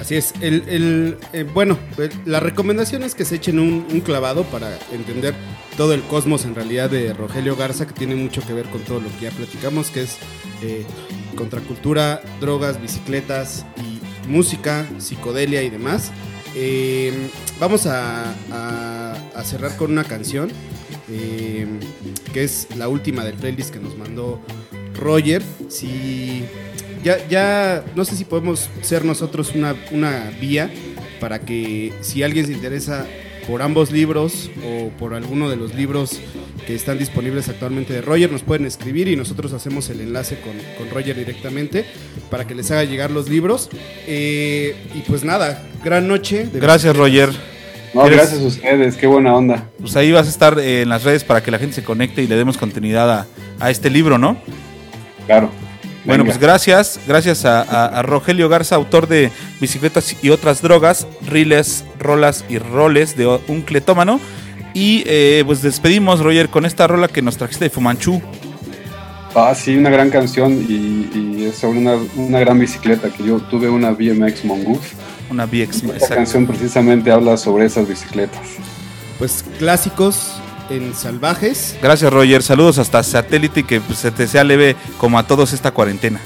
Así 0.00 0.16
es. 0.16 0.32
El, 0.40 1.18
eh, 1.34 1.44
bueno, 1.52 1.78
el- 1.98 2.10
la 2.24 2.40
recomendación 2.40 3.02
es 3.02 3.14
que 3.14 3.26
se 3.26 3.36
echen 3.36 3.58
un, 3.58 3.82
clavado 4.00 4.44
para 4.44 4.78
entender 4.92 5.34
todo 5.76 5.92
el 5.92 6.00
cosmos 6.02 6.46
en 6.46 6.54
realidad 6.54 6.88
de 6.88 7.12
Rogelio 7.12 7.54
Garza, 7.54 7.86
que 7.86 7.92
tiene 7.92 8.14
mucho 8.14 8.40
que 8.46 8.54
ver 8.54 8.66
con 8.66 8.80
todo 8.80 9.00
lo 9.00 9.08
que 9.18 9.26
ya 9.26 9.30
platicamos, 9.30 9.90
que 9.90 10.02
es 10.02 10.16
eh, 10.62 10.86
contracultura, 11.36 12.22
drogas, 12.40 12.80
bicicletas 12.80 13.66
y 13.76 14.28
música, 14.28 14.88
psicodelia 14.98 15.62
y 15.62 15.68
demás. 15.68 16.12
Eh, 16.54 17.12
vamos 17.60 17.86
a, 17.86 18.34
cerrar 19.44 19.76
con 19.76 19.92
una 19.92 20.04
canción, 20.04 20.50
eh, 21.10 21.66
que 22.32 22.44
es 22.44 22.68
la 22.76 22.88
última 22.88 23.24
del 23.24 23.34
playlist 23.34 23.70
que 23.70 23.80
nos 23.80 23.96
mandó 23.98 24.40
Roger. 24.94 25.42
Si 25.68 26.44
ya, 27.02 27.26
ya 27.28 27.84
no 27.94 28.04
sé 28.04 28.16
si 28.16 28.24
podemos 28.24 28.68
ser 28.82 29.04
nosotros 29.04 29.52
una, 29.54 29.74
una 29.90 30.30
vía 30.40 30.70
para 31.20 31.40
que 31.40 31.92
si 32.00 32.22
alguien 32.22 32.46
se 32.46 32.52
interesa 32.52 33.06
por 33.46 33.62
ambos 33.62 33.90
libros 33.90 34.50
o 34.64 34.90
por 34.90 35.14
alguno 35.14 35.50
de 35.50 35.56
los 35.56 35.74
libros 35.74 36.20
que 36.66 36.74
están 36.74 36.98
disponibles 36.98 37.48
actualmente 37.48 37.92
de 37.92 38.00
Roger, 38.00 38.30
nos 38.30 38.42
pueden 38.42 38.66
escribir 38.66 39.08
y 39.08 39.16
nosotros 39.16 39.52
hacemos 39.52 39.88
el 39.90 40.00
enlace 40.00 40.38
con, 40.40 40.52
con 40.78 40.94
Roger 40.94 41.16
directamente 41.16 41.84
para 42.30 42.46
que 42.46 42.54
les 42.54 42.70
haga 42.70 42.84
llegar 42.84 43.10
los 43.10 43.28
libros. 43.28 43.68
Eh, 44.06 44.76
y 44.94 45.00
pues 45.00 45.24
nada, 45.24 45.62
gran 45.84 46.06
noche. 46.06 46.46
de 46.46 46.60
Gracias, 46.60 46.96
Roger. 46.96 47.30
No, 47.92 48.04
gracias 48.04 48.40
a 48.40 48.44
ustedes, 48.44 48.96
qué 48.96 49.08
buena 49.08 49.34
onda. 49.34 49.68
Pues 49.80 49.96
ahí 49.96 50.12
vas 50.12 50.26
a 50.26 50.30
estar 50.30 50.58
eh, 50.60 50.82
en 50.82 50.88
las 50.88 51.02
redes 51.02 51.24
para 51.24 51.42
que 51.42 51.50
la 51.50 51.58
gente 51.58 51.74
se 51.74 51.82
conecte 51.82 52.22
y 52.22 52.28
le 52.28 52.36
demos 52.36 52.56
continuidad 52.56 53.10
a, 53.10 53.26
a 53.58 53.70
este 53.70 53.90
libro, 53.90 54.16
¿no? 54.16 54.36
Claro. 55.26 55.50
Bueno, 56.04 56.24
Venga. 56.24 56.34
pues 56.34 56.38
gracias, 56.40 56.98
gracias 57.06 57.44
a, 57.44 57.60
a- 57.62 57.86
a 57.98 58.02
Rogelio 58.02 58.48
Garza, 58.48 58.74
autor 58.76 59.06
de 59.06 59.30
Bicicletas 59.60 60.16
y 60.22 60.30
otras 60.30 60.62
drogas, 60.62 61.06
riles, 61.26 61.84
rolas 61.98 62.44
y 62.48 62.58
roles 62.58 63.16
de 63.16 63.26
un 63.48 63.62
cletómano. 63.62 64.18
Y 64.72 65.02
eh, 65.06 65.42
pues 65.44 65.62
despedimos, 65.62 66.20
Roger, 66.20 66.48
con 66.48 66.64
esta 66.64 66.86
rola 66.86 67.08
que 67.08 67.20
nos 67.22 67.36
trajiste 67.36 67.64
de 67.66 67.70
Fumanchu. 67.70 68.22
Ah, 69.34 69.54
sí, 69.54 69.76
una 69.76 69.90
gran 69.90 70.10
canción 70.10 70.52
y, 70.68 71.08
y 71.16 71.44
es 71.48 71.56
sobre 71.58 71.78
una, 71.78 71.96
una 72.16 72.40
gran 72.40 72.58
bicicleta 72.58 73.10
que 73.10 73.22
yo 73.24 73.38
tuve 73.38 73.68
una 73.68 73.90
BMX 73.92 74.44
Mongoose. 74.44 74.88
Una 75.30 75.46
BX. 75.46 75.52
Esta 75.76 75.86
exacto. 75.92 76.14
canción 76.16 76.46
precisamente 76.46 77.12
habla 77.12 77.36
sobre 77.36 77.66
esas 77.66 77.86
bicicletas. 77.88 78.40
Pues 79.18 79.44
clásicos 79.58 80.32
en 80.70 80.94
salvajes. 80.94 81.76
Gracias, 81.82 82.12
Roger. 82.12 82.42
Saludos 82.42 82.78
hasta 82.78 83.02
satélite 83.02 83.60
y 83.60 83.64
que 83.64 83.80
pues, 83.80 83.98
se 83.98 84.10
te 84.10 84.26
sea 84.26 84.44
leve 84.44 84.76
como 84.98 85.18
a 85.18 85.26
todos 85.26 85.52
esta 85.52 85.72
cuarentena. 85.72 86.20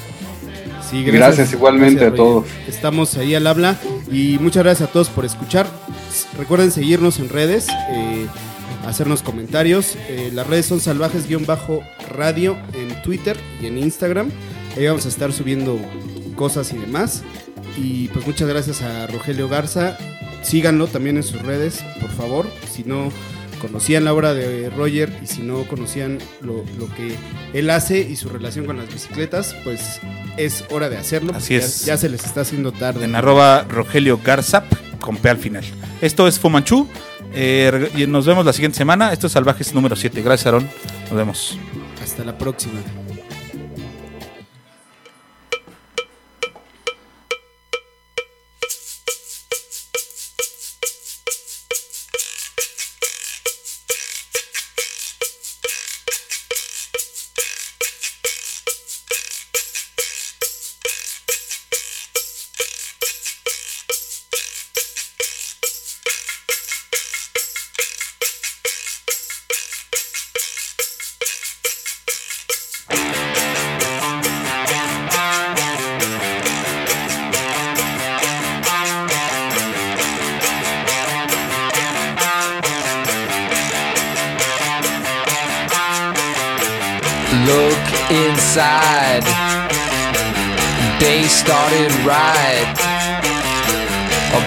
Sí, 0.89 1.03
Gracias 1.03 1.51
igualmente 1.51 2.01
a 2.01 2.09
Roger. 2.09 2.15
todos. 2.17 2.45
Estamos 2.67 3.17
ahí 3.17 3.35
al 3.35 3.47
habla 3.47 3.75
y 4.11 4.37
muchas 4.39 4.63
gracias 4.63 4.87
a 4.89 4.91
todos 4.91 5.09
por 5.09 5.25
escuchar. 5.25 5.67
Recuerden 6.37 6.71
seguirnos 6.71 7.19
en 7.19 7.29
redes, 7.29 7.67
eh, 7.91 8.27
hacernos 8.87 9.21
comentarios. 9.23 9.97
Eh, 10.07 10.29
las 10.33 10.45
redes 10.47 10.67
son 10.67 10.79
salvajes-radio 10.79 12.57
en 12.73 13.01
Twitter 13.01 13.37
y 13.61 13.65
en 13.65 13.79
Instagram. 13.79 14.29
Ahí 14.77 14.85
vamos 14.85 15.05
a 15.05 15.09
estar 15.09 15.33
subiendo 15.33 15.79
cosas 16.35 16.71
y 16.71 16.77
demás. 16.77 17.23
Y 17.77 18.07
pues 18.09 18.25
muchas 18.27 18.47
gracias 18.47 18.81
a 18.81 19.07
Rogelio 19.07 19.49
Garza. 19.49 19.97
Síganlo 20.43 20.87
también 20.87 21.17
en 21.17 21.23
sus 21.23 21.41
redes, 21.41 21.83
por 21.99 22.11
favor. 22.11 22.47
Si 22.71 22.83
no 22.83 23.11
conocían 23.55 24.03
la 24.05 24.13
obra 24.13 24.33
de 24.33 24.69
Roger 24.69 25.11
y 25.23 25.27
si 25.27 25.41
no 25.41 25.63
conocían 25.67 26.19
lo, 26.41 26.63
lo 26.77 26.87
que 26.95 27.15
él 27.53 27.69
hace 27.69 27.99
y 27.99 28.15
su 28.15 28.29
relación 28.29 28.65
con 28.65 28.77
las 28.77 28.91
bicicletas, 28.91 29.55
pues 29.63 29.99
es 30.37 30.63
hora 30.71 30.89
de 30.89 30.97
hacerlo. 30.97 31.33
Así 31.35 31.55
es. 31.55 31.81
Ya, 31.85 31.93
ya 31.93 31.97
se 31.97 32.09
les 32.09 32.25
está 32.25 32.41
haciendo 32.41 32.71
tarde. 32.71 33.05
En 33.05 33.15
arroba 33.15 33.63
Rogelio 33.69 34.19
Garzap 34.23 34.65
con 34.99 35.17
P 35.17 35.29
al 35.29 35.37
final. 35.37 35.63
Esto 36.01 36.27
es 36.27 36.39
Fumanchu. 36.39 36.87
eh, 37.33 38.05
nos 38.07 38.25
vemos 38.25 38.45
la 38.45 38.53
siguiente 38.53 38.77
semana. 38.77 39.11
Esto 39.13 39.27
es 39.27 39.33
Salvajes 39.33 39.73
número 39.73 39.95
7. 39.95 40.21
Gracias, 40.21 40.47
Aaron. 40.47 40.67
Nos 41.09 41.13
vemos. 41.15 41.57
Hasta 42.03 42.23
la 42.23 42.37
próxima. 42.37 42.79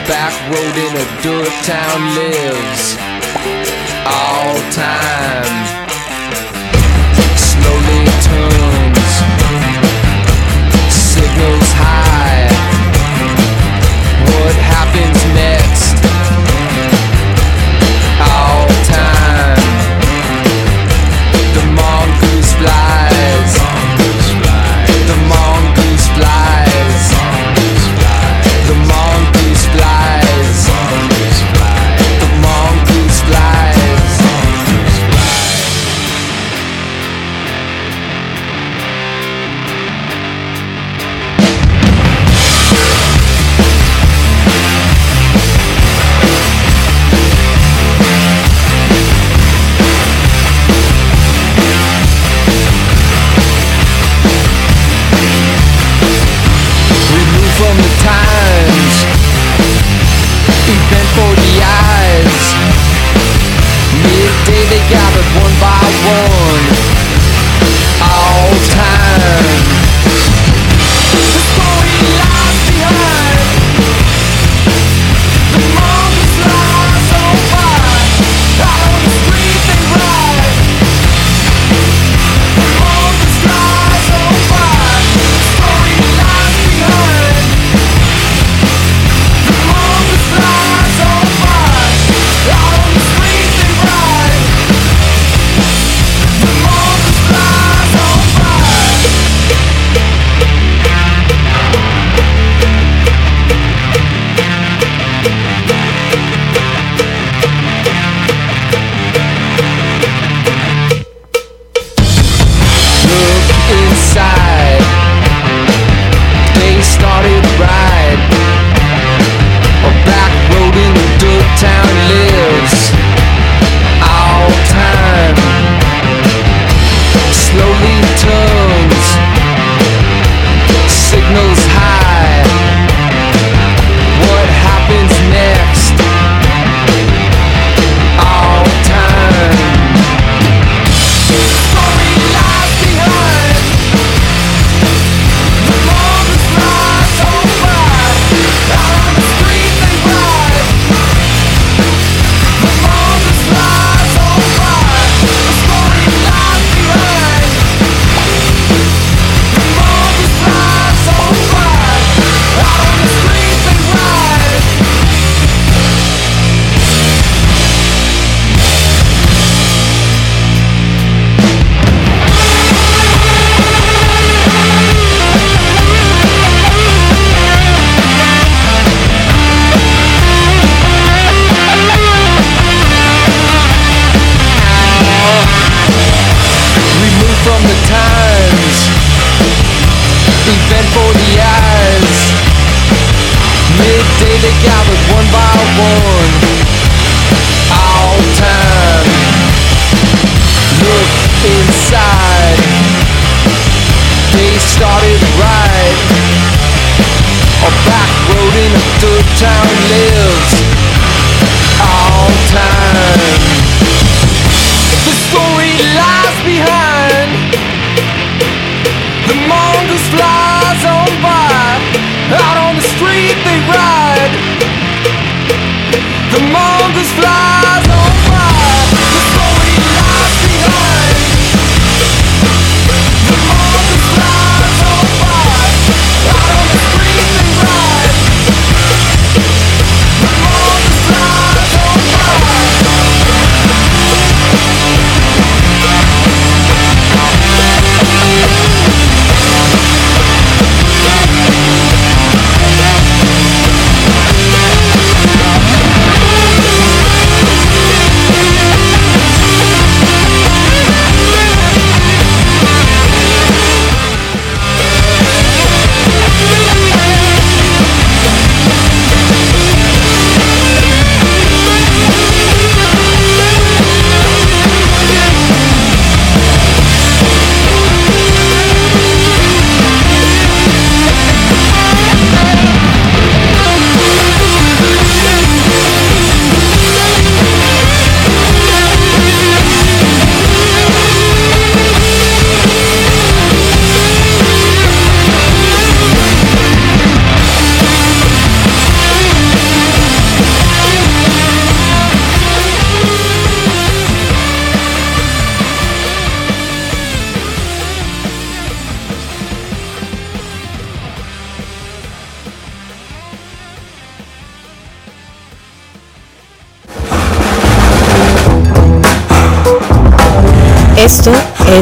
Back 0.09 0.33
road 0.51 0.77
in 0.77 0.97
a 0.97 1.23
dirt 1.23 1.53
town 1.65 2.01
lives 2.17 2.97
all 4.07 4.57
time. 4.73 5.88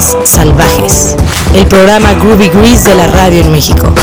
Salvajes, 0.01 1.17
el 1.55 1.67
programa 1.67 2.13
Groovy 2.13 2.51
Grease 2.51 2.91
de 2.91 2.97
la 2.97 3.07
radio 3.07 3.41
en 3.41 3.51
México. 3.51 3.95